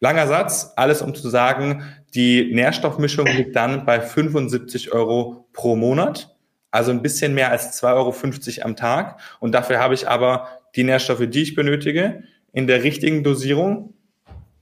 Langer 0.00 0.26
Satz, 0.26 0.72
alles 0.76 1.02
um 1.02 1.14
zu 1.14 1.28
sagen, 1.28 1.82
die 2.14 2.54
Nährstoffmischung 2.54 3.26
liegt 3.26 3.54
dann 3.54 3.84
bei 3.84 4.00
75 4.00 4.92
Euro 4.92 5.46
pro 5.52 5.76
Monat, 5.76 6.34
also 6.70 6.90
ein 6.90 7.02
bisschen 7.02 7.34
mehr 7.34 7.50
als 7.50 7.82
2,50 7.82 8.58
Euro 8.58 8.64
am 8.64 8.76
Tag. 8.76 9.20
Und 9.40 9.52
dafür 9.52 9.78
habe 9.78 9.92
ich 9.92 10.08
aber 10.08 10.48
die 10.74 10.84
Nährstoffe, 10.84 11.26
die 11.28 11.42
ich 11.42 11.54
benötige, 11.54 12.22
in 12.52 12.66
der 12.66 12.82
richtigen 12.82 13.22
Dosierung 13.24 13.92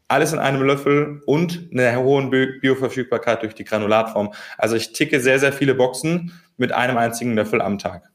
alles 0.08 0.32
in 0.32 0.38
einem 0.38 0.62
Löffel 0.62 1.20
und 1.26 1.68
eine 1.72 1.98
hohe 1.98 2.28
Bioverfügbarkeit 2.60 3.42
durch 3.42 3.54
die 3.54 3.64
Granulatform. 3.64 4.32
Also 4.56 4.76
ich 4.76 4.92
ticke 4.92 5.20
sehr, 5.20 5.38
sehr 5.38 5.52
viele 5.52 5.74
Boxen 5.74 6.32
mit 6.56 6.72
einem 6.72 6.96
einzigen 6.96 7.34
Löffel 7.34 7.60
am 7.60 7.78
Tag. 7.78 8.10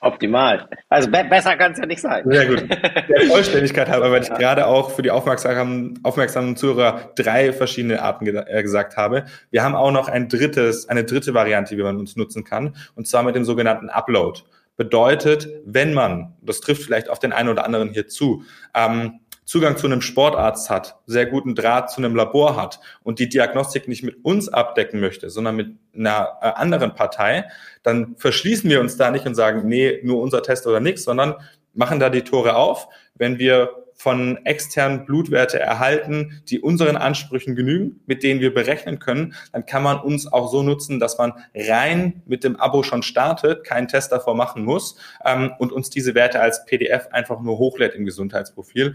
Optimal. 0.00 0.68
Also 0.88 1.10
be 1.10 1.24
besser 1.28 1.56
kann 1.56 1.72
es 1.72 1.78
ja 1.78 1.86
nicht 1.86 2.00
sein. 2.00 2.22
Sehr 2.24 2.46
gut. 2.46 2.70
Der 3.08 3.22
Vollständigkeit 3.26 3.88
halber, 3.88 4.12
weil 4.12 4.22
ich 4.22 4.28
ja. 4.28 4.36
gerade 4.36 4.66
auch 4.66 4.92
für 4.92 5.02
die 5.02 5.10
aufmerksamen, 5.10 5.98
aufmerksamen 6.04 6.56
Zuhörer 6.56 7.10
drei 7.16 7.52
verschiedene 7.52 8.00
Arten 8.00 8.24
ge 8.24 8.44
äh, 8.46 8.62
gesagt 8.62 8.96
habe. 8.96 9.24
Wir 9.50 9.64
haben 9.64 9.74
auch 9.74 9.90
noch 9.90 10.08
ein 10.08 10.28
drittes, 10.28 10.88
eine 10.88 11.02
dritte 11.02 11.34
Variante, 11.34 11.76
wie 11.76 11.82
man 11.82 11.96
uns 11.96 12.14
nutzen 12.14 12.44
kann, 12.44 12.76
und 12.94 13.08
zwar 13.08 13.24
mit 13.24 13.34
dem 13.34 13.44
sogenannten 13.44 13.88
Upload. 13.88 14.40
Bedeutet, 14.76 15.48
wenn 15.64 15.92
man, 15.92 16.36
das 16.42 16.60
trifft 16.60 16.84
vielleicht 16.84 17.10
auf 17.10 17.18
den 17.18 17.32
einen 17.32 17.48
oder 17.48 17.64
anderen 17.64 17.88
hier 17.88 18.06
zu, 18.06 18.44
ähm, 18.76 19.18
Zugang 19.48 19.78
zu 19.78 19.86
einem 19.86 20.02
Sportarzt 20.02 20.68
hat, 20.68 20.98
sehr 21.06 21.24
guten 21.24 21.54
Draht 21.54 21.90
zu 21.90 22.02
einem 22.02 22.14
Labor 22.14 22.54
hat 22.54 22.80
und 23.02 23.18
die 23.18 23.30
Diagnostik 23.30 23.88
nicht 23.88 24.02
mit 24.02 24.22
uns 24.22 24.50
abdecken 24.50 25.00
möchte, 25.00 25.30
sondern 25.30 25.56
mit 25.56 25.68
einer 25.96 26.36
äh, 26.42 26.48
anderen 26.48 26.94
Partei, 26.94 27.46
dann 27.82 28.14
verschließen 28.18 28.68
wir 28.68 28.78
uns 28.78 28.98
da 28.98 29.10
nicht 29.10 29.24
und 29.24 29.34
sagen, 29.34 29.66
nee, 29.66 30.00
nur 30.02 30.20
unser 30.20 30.42
Test 30.42 30.66
oder 30.66 30.80
nichts, 30.80 31.04
sondern 31.04 31.34
machen 31.72 31.98
da 31.98 32.10
die 32.10 32.24
Tore 32.24 32.56
auf. 32.56 32.88
Wenn 33.14 33.38
wir 33.38 33.70
von 33.94 34.44
externen 34.44 35.06
Blutwerte 35.06 35.58
erhalten, 35.58 36.42
die 36.48 36.60
unseren 36.60 36.96
Ansprüchen 36.96 37.56
genügen, 37.56 38.00
mit 38.04 38.22
denen 38.22 38.40
wir 38.40 38.52
berechnen 38.52 38.98
können, 38.98 39.34
dann 39.52 39.64
kann 39.64 39.82
man 39.82 39.98
uns 39.98 40.30
auch 40.30 40.52
so 40.52 40.62
nutzen, 40.62 41.00
dass 41.00 41.16
man 41.16 41.32
rein 41.54 42.22
mit 42.26 42.44
dem 42.44 42.56
Abo 42.56 42.82
schon 42.82 43.02
startet, 43.02 43.64
keinen 43.64 43.88
Test 43.88 44.12
davor 44.12 44.36
machen 44.36 44.62
muss 44.62 44.96
ähm, 45.24 45.52
und 45.58 45.72
uns 45.72 45.88
diese 45.88 46.14
Werte 46.14 46.38
als 46.38 46.66
PDF 46.66 47.08
einfach 47.12 47.40
nur 47.40 47.56
hochlädt 47.58 47.94
im 47.94 48.04
Gesundheitsprofil. 48.04 48.94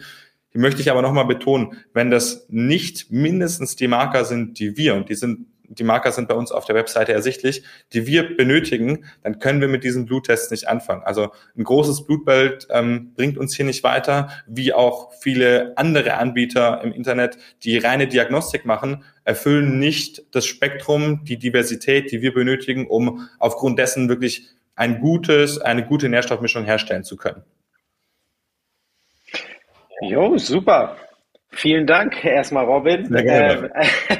Die 0.53 0.59
möchte 0.59 0.81
ich 0.81 0.91
aber 0.91 1.01
nochmal 1.01 1.25
betonen, 1.25 1.77
wenn 1.93 2.11
das 2.11 2.45
nicht 2.49 3.11
mindestens 3.11 3.75
die 3.75 3.87
Marker 3.87 4.25
sind, 4.25 4.59
die 4.59 4.77
wir, 4.77 4.95
und 4.95 5.09
die 5.09 5.15
sind 5.15 5.47
die 5.79 5.83
Marker 5.83 6.11
sind 6.11 6.27
bei 6.27 6.35
uns 6.35 6.51
auf 6.51 6.65
der 6.65 6.75
Webseite 6.75 7.13
ersichtlich, 7.13 7.63
die 7.93 8.05
wir 8.05 8.35
benötigen, 8.35 9.05
dann 9.23 9.39
können 9.39 9.61
wir 9.61 9.67
mit 9.67 9.83
diesen 9.83 10.05
Bluttests 10.05 10.51
nicht 10.51 10.67
anfangen. 10.67 11.03
Also 11.03 11.31
ein 11.57 11.63
großes 11.63 12.05
Blutbild 12.05 12.67
ähm, 12.69 13.13
bringt 13.15 13.37
uns 13.37 13.55
hier 13.55 13.65
nicht 13.65 13.83
weiter, 13.83 14.29
wie 14.47 14.73
auch 14.73 15.11
viele 15.13 15.73
andere 15.77 16.15
Anbieter 16.15 16.81
im 16.83 16.91
Internet, 16.91 17.37
die 17.63 17.77
reine 17.77 18.07
Diagnostik 18.07 18.65
machen, 18.65 19.03
erfüllen 19.23 19.79
nicht 19.79 20.23
das 20.31 20.45
Spektrum, 20.45 21.23
die 21.25 21.37
Diversität, 21.37 22.11
die 22.11 22.21
wir 22.21 22.33
benötigen, 22.33 22.87
um 22.87 23.27
aufgrund 23.39 23.79
dessen 23.79 24.09
wirklich 24.09 24.47
ein 24.75 24.99
gutes, 24.99 25.59
eine 25.59 25.85
gute 25.85 26.09
Nährstoffmischung 26.09 26.65
herstellen 26.65 27.03
zu 27.03 27.15
können. 27.15 27.43
Jo, 30.09 30.37
super. 30.37 30.97
Vielen 31.55 31.85
Dank 31.85 32.25
erstmal, 32.25 32.65
Robin. 32.65 33.15
Ähm, 33.15 33.69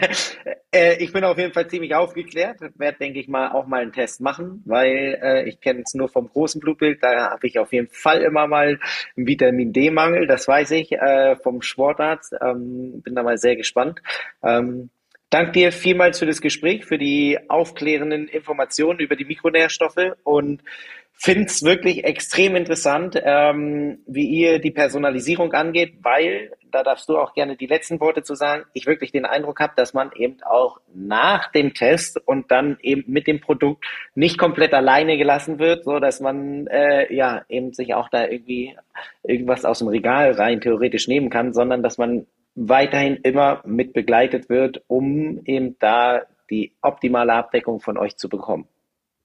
äh, 0.71 1.03
ich 1.03 1.11
bin 1.11 1.23
auf 1.23 1.37
jeden 1.37 1.51
Fall 1.51 1.67
ziemlich 1.67 1.95
aufgeklärt, 1.95 2.57
werde, 2.77 2.97
denke 2.99 3.19
ich 3.19 3.27
mal, 3.27 3.51
auch 3.51 3.65
mal 3.65 3.81
einen 3.81 3.91
Test 3.91 4.21
machen, 4.21 4.61
weil 4.65 5.19
äh, 5.21 5.49
ich 5.49 5.59
kenne 5.59 5.81
es 5.83 5.95
nur 5.95 6.09
vom 6.09 6.29
großen 6.29 6.61
Blutbild. 6.61 7.01
Da 7.01 7.31
habe 7.31 7.47
ich 7.47 7.57
auf 7.57 7.73
jeden 7.73 7.89
Fall 7.89 8.21
immer 8.21 8.47
mal 8.47 8.79
einen 9.17 9.27
Vitamin 9.27 9.73
D-Mangel, 9.73 10.27
das 10.27 10.47
weiß 10.47 10.71
ich, 10.71 10.91
äh, 10.91 11.35
vom 11.37 11.63
Sportarzt. 11.63 12.35
Ähm, 12.39 13.01
bin 13.01 13.15
da 13.15 13.23
mal 13.23 13.37
sehr 13.37 13.55
gespannt. 13.55 14.01
Ähm, 14.43 14.89
Dank 15.33 15.53
dir 15.53 15.71
vielmals 15.71 16.19
für 16.19 16.27
das 16.27 16.41
Gespräch, 16.41 16.85
für 16.85 16.99
die 16.99 17.39
aufklärenden 17.47 18.27
Informationen 18.27 18.99
über 18.99 19.15
die 19.15 19.25
Mikronährstoffe 19.25 20.13
und 20.23 20.61
finde 21.23 21.45
es 21.45 21.63
wirklich 21.63 22.03
extrem 22.03 22.57
interessant, 22.57 23.17
ähm, 23.23 23.99
wie 24.05 24.27
ihr 24.27 24.59
die 24.59 24.71
Personalisierung 24.71 25.53
angeht, 25.53 25.93
weil, 26.01 26.51
da 26.69 26.83
darfst 26.83 27.07
du 27.07 27.17
auch 27.17 27.33
gerne 27.33 27.55
die 27.55 27.65
letzten 27.65 28.01
Worte 28.01 28.23
zu 28.23 28.35
sagen, 28.35 28.65
ich 28.73 28.87
wirklich 28.87 29.13
den 29.13 29.25
Eindruck 29.25 29.61
habe, 29.61 29.71
dass 29.77 29.93
man 29.93 30.11
eben 30.17 30.43
auch 30.43 30.81
nach 30.93 31.49
dem 31.49 31.73
Test 31.73 32.19
und 32.27 32.51
dann 32.51 32.77
eben 32.81 33.05
mit 33.07 33.27
dem 33.27 33.39
Produkt 33.39 33.85
nicht 34.15 34.37
komplett 34.37 34.73
alleine 34.73 35.17
gelassen 35.17 35.59
wird, 35.59 35.85
so 35.85 35.99
dass 35.99 36.19
man 36.19 36.67
äh, 36.67 37.13
ja 37.13 37.43
eben 37.47 37.71
sich 37.71 37.93
auch 37.93 38.09
da 38.09 38.27
irgendwie 38.27 38.75
irgendwas 39.23 39.63
aus 39.63 39.79
dem 39.79 39.87
Regal 39.87 40.33
rein 40.33 40.59
theoretisch 40.59 41.07
nehmen 41.07 41.29
kann, 41.29 41.53
sondern 41.53 41.83
dass 41.83 41.97
man 41.97 42.27
weiterhin 42.55 43.15
immer 43.23 43.61
mit 43.65 43.93
begleitet 43.93 44.49
wird, 44.49 44.83
um 44.87 45.41
eben 45.45 45.77
da 45.79 46.23
die 46.49 46.73
optimale 46.81 47.31
Abdeckung 47.33 47.79
von 47.79 47.97
euch 47.97 48.17
zu 48.17 48.27
bekommen. 48.27 48.67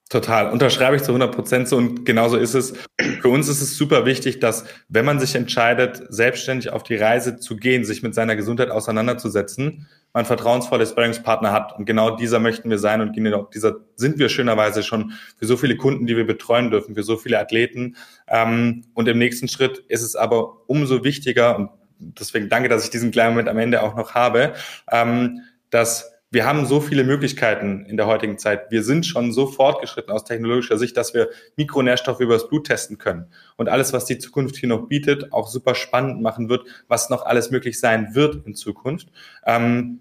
Total, 0.09 0.51
unterschreibe 0.51 0.97
ich 0.97 1.03
zu 1.03 1.11
100 1.11 1.35
Prozent 1.35 1.69
so 1.69 1.77
und 1.77 2.07
genauso 2.07 2.39
ist 2.39 2.55
es. 2.55 2.73
Für 3.21 3.29
uns 3.29 3.47
ist 3.47 3.61
es 3.61 3.77
super 3.77 4.07
wichtig, 4.07 4.41
dass 4.41 4.65
wenn 4.89 5.05
man 5.05 5.21
sich 5.21 5.35
entscheidet, 5.35 6.03
selbstständig 6.09 6.71
auf 6.71 6.83
die 6.83 6.97
Reise 6.97 7.37
zu 7.37 7.57
gehen, 7.57 7.85
sich 7.85 8.03
mit 8.03 8.15
seiner 8.15 8.35
Gesundheit 8.35 8.71
auseinanderzusetzen, 8.71 9.87
man 10.15 10.25
vertrauensvolle 10.25 10.87
Sparringspartner 10.87 11.53
hat 11.53 11.79
und 11.79 11.85
genau 11.85 12.17
dieser 12.17 12.41
möchten 12.41 12.71
wir 12.71 12.79
sein 12.79 13.03
und 13.03 13.15
genau 13.15 13.51
dieser 13.53 13.77
sind 13.97 14.19
wir 14.19 14.31
schönerweise 14.31 14.83
schon 14.83 15.13
für 15.37 15.45
so 15.45 15.59
viele 15.59 15.77
Kunden, 15.77 16.07
die 16.07 16.17
wir 16.17 16.27
betreuen 16.27 16.71
dürfen, 16.71 16.95
für 16.95 17.03
so 17.03 17.19
viele 17.19 17.39
Athleten. 17.39 17.97
Ähm, 18.29 18.85
und 18.95 19.09
im 19.09 19.19
nächsten 19.19 19.47
Schritt 19.47 19.85
ist 19.89 20.03
es 20.03 20.17
aber 20.17 20.69
umso 20.71 21.05
wichtiger 21.05 21.55
und 21.55 21.71
deswegen 21.99 22.49
danke, 22.49 22.71
dass 22.71 22.83
ich 22.85 22.91
diesen 22.91 23.11
kleinen 23.11 23.33
Moment 23.33 23.51
am 23.51 23.59
Ende 23.59 23.83
auch 23.83 23.95
noch 23.95 24.15
habe, 24.15 24.55
ähm, 24.91 25.43
dass 25.69 26.18
wir 26.31 26.45
haben 26.45 26.67
so 26.67 26.81
viele 26.81 27.05
Möglichkeiten 27.05 27.87
in 27.87 27.97
der 27.97 28.07
heutigen 28.07 28.37
Zeit. 28.37 28.71
Wir 28.71 28.83
sind 28.83 29.07
schon 29.07 29.33
so 29.33 29.47
fortgeschritten 29.47 30.13
aus 30.13 30.25
technologischer 30.25 30.77
Sicht, 30.77 30.97
dass 30.97 31.15
wir 31.15 31.31
Mikronährstoffe 31.57 32.21
übers 32.21 32.49
Blut 32.49 32.67
testen 32.67 32.99
können. 32.99 33.33
Und 33.57 33.69
alles, 33.69 33.95
was 33.95 34.05
die 34.05 34.19
Zukunft 34.19 34.57
hier 34.57 34.69
noch 34.69 34.89
bietet, 34.89 35.33
auch 35.33 35.49
super 35.49 35.75
spannend 35.75 36.21
machen 36.21 36.51
wird, 36.51 36.67
was 36.87 37.09
noch 37.09 37.25
alles 37.25 37.51
möglich 37.51 37.81
sein 37.81 38.15
wird 38.15 38.47
in 38.47 38.55
Zukunft. 38.55 39.09
Ähm, 39.47 40.01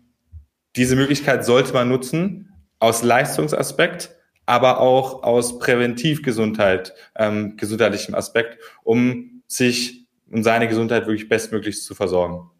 diese 0.75 0.97
Möglichkeit 0.97 1.45
sollte 1.45 1.71
man 1.73 1.87
nutzen 1.87 2.51
aus 2.79 3.03
Leistungsaspekt, 3.03 4.11
aber 4.45 4.81
auch 4.81 5.23
aus 5.23 5.59
Präventivgesundheit, 5.59 6.93
ähm, 7.15 7.55
gesundheitlichem 7.55 8.15
Aspekt, 8.15 8.57
um 8.83 9.43
sich 9.47 10.07
und 10.29 10.43
seine 10.43 10.67
Gesundheit 10.67 11.07
wirklich 11.07 11.29
bestmöglich 11.29 11.81
zu 11.81 11.95
versorgen. 11.95 12.51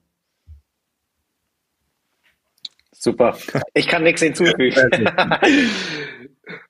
Super. 3.00 3.38
Ich 3.74 3.88
kann 3.88 4.04
nichts 4.04 4.22
hinzufügen. 4.22 5.10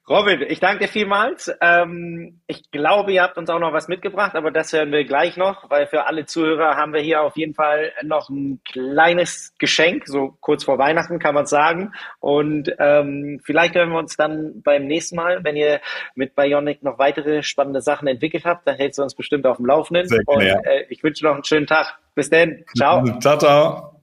Robin, 0.10 0.42
ich 0.48 0.60
danke 0.60 0.86
dir 0.86 0.88
vielmals. 0.88 1.54
Ähm, 1.62 2.40
ich 2.48 2.72
glaube, 2.72 3.12
ihr 3.12 3.24
habt 3.24 3.38
uns 3.38 3.50
auch 3.50 3.60
noch 3.60 3.74
was 3.74 3.90
mitgebracht, 3.90 4.36
aber 4.36 4.52
das 4.52 4.72
hören 4.72 4.92
wir 4.92 5.04
gleich 5.04 5.36
noch, 5.36 5.70
weil 5.70 5.86
für 5.88 6.06
alle 6.06 6.26
Zuhörer 6.26 6.76
haben 6.76 6.94
wir 6.94 7.02
hier 7.02 7.22
auf 7.22 7.36
jeden 7.36 7.54
Fall 7.54 7.92
noch 8.04 8.30
ein 8.30 8.62
kleines 8.64 9.54
Geschenk, 9.60 10.08
so 10.08 10.38
kurz 10.40 10.64
vor 10.64 10.78
Weihnachten 10.78 11.20
kann 11.20 11.36
man 11.36 11.46
sagen. 11.46 11.92
Und 12.20 12.74
ähm, 12.80 13.42
vielleicht 13.44 13.76
hören 13.76 13.90
wir 13.90 14.00
uns 14.00 14.16
dann 14.16 14.62
beim 14.62 14.88
nächsten 14.88 15.18
Mal, 15.18 15.44
wenn 15.44 15.58
ihr 15.58 15.82
mit 16.16 16.36
Bionic 16.36 16.84
noch 16.84 16.98
weitere 17.00 17.44
spannende 17.44 17.82
Sachen 17.82 18.08
entwickelt 18.08 18.46
habt, 18.46 18.66
dann 18.66 18.76
hältst 18.76 19.00
du 19.00 19.04
uns 19.04 19.14
bestimmt 19.14 19.46
auf 19.46 19.58
dem 19.58 19.66
Laufenden. 19.66 20.08
Sehr 20.08 20.22
Und 20.26 20.42
äh, 20.42 20.86
ich 20.90 21.04
wünsche 21.04 21.26
noch 21.26 21.34
einen 21.34 21.44
schönen 21.44 21.68
Tag. 21.68 21.98
Bis 22.16 22.30
dann. 22.30 22.64
Ciao. 22.76 23.04
Ciao, 23.20 23.38
ciao. 23.38 23.97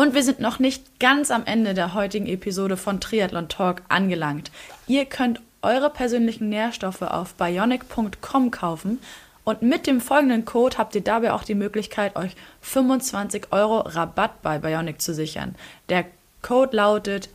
Und 0.00 0.14
wir 0.14 0.22
sind 0.22 0.40
noch 0.40 0.58
nicht 0.58 0.98
ganz 0.98 1.30
am 1.30 1.44
Ende 1.44 1.74
der 1.74 1.92
heutigen 1.92 2.26
Episode 2.26 2.78
von 2.78 3.02
Triathlon 3.02 3.50
Talk 3.50 3.82
angelangt. 3.90 4.50
Ihr 4.86 5.04
könnt 5.04 5.42
eure 5.60 5.90
persönlichen 5.90 6.48
Nährstoffe 6.48 7.02
auf 7.02 7.34
bionic.com 7.34 8.50
kaufen 8.50 8.98
und 9.44 9.60
mit 9.60 9.86
dem 9.86 10.00
folgenden 10.00 10.46
Code 10.46 10.78
habt 10.78 10.94
ihr 10.94 11.02
dabei 11.02 11.34
auch 11.34 11.44
die 11.44 11.54
Möglichkeit, 11.54 12.16
euch 12.16 12.34
25 12.62 13.48
Euro 13.50 13.80
Rabatt 13.80 14.40
bei 14.40 14.58
Bionic 14.58 15.02
zu 15.02 15.12
sichern. 15.12 15.54
Der 15.90 16.06
Code 16.40 16.74
lautet 16.74 17.28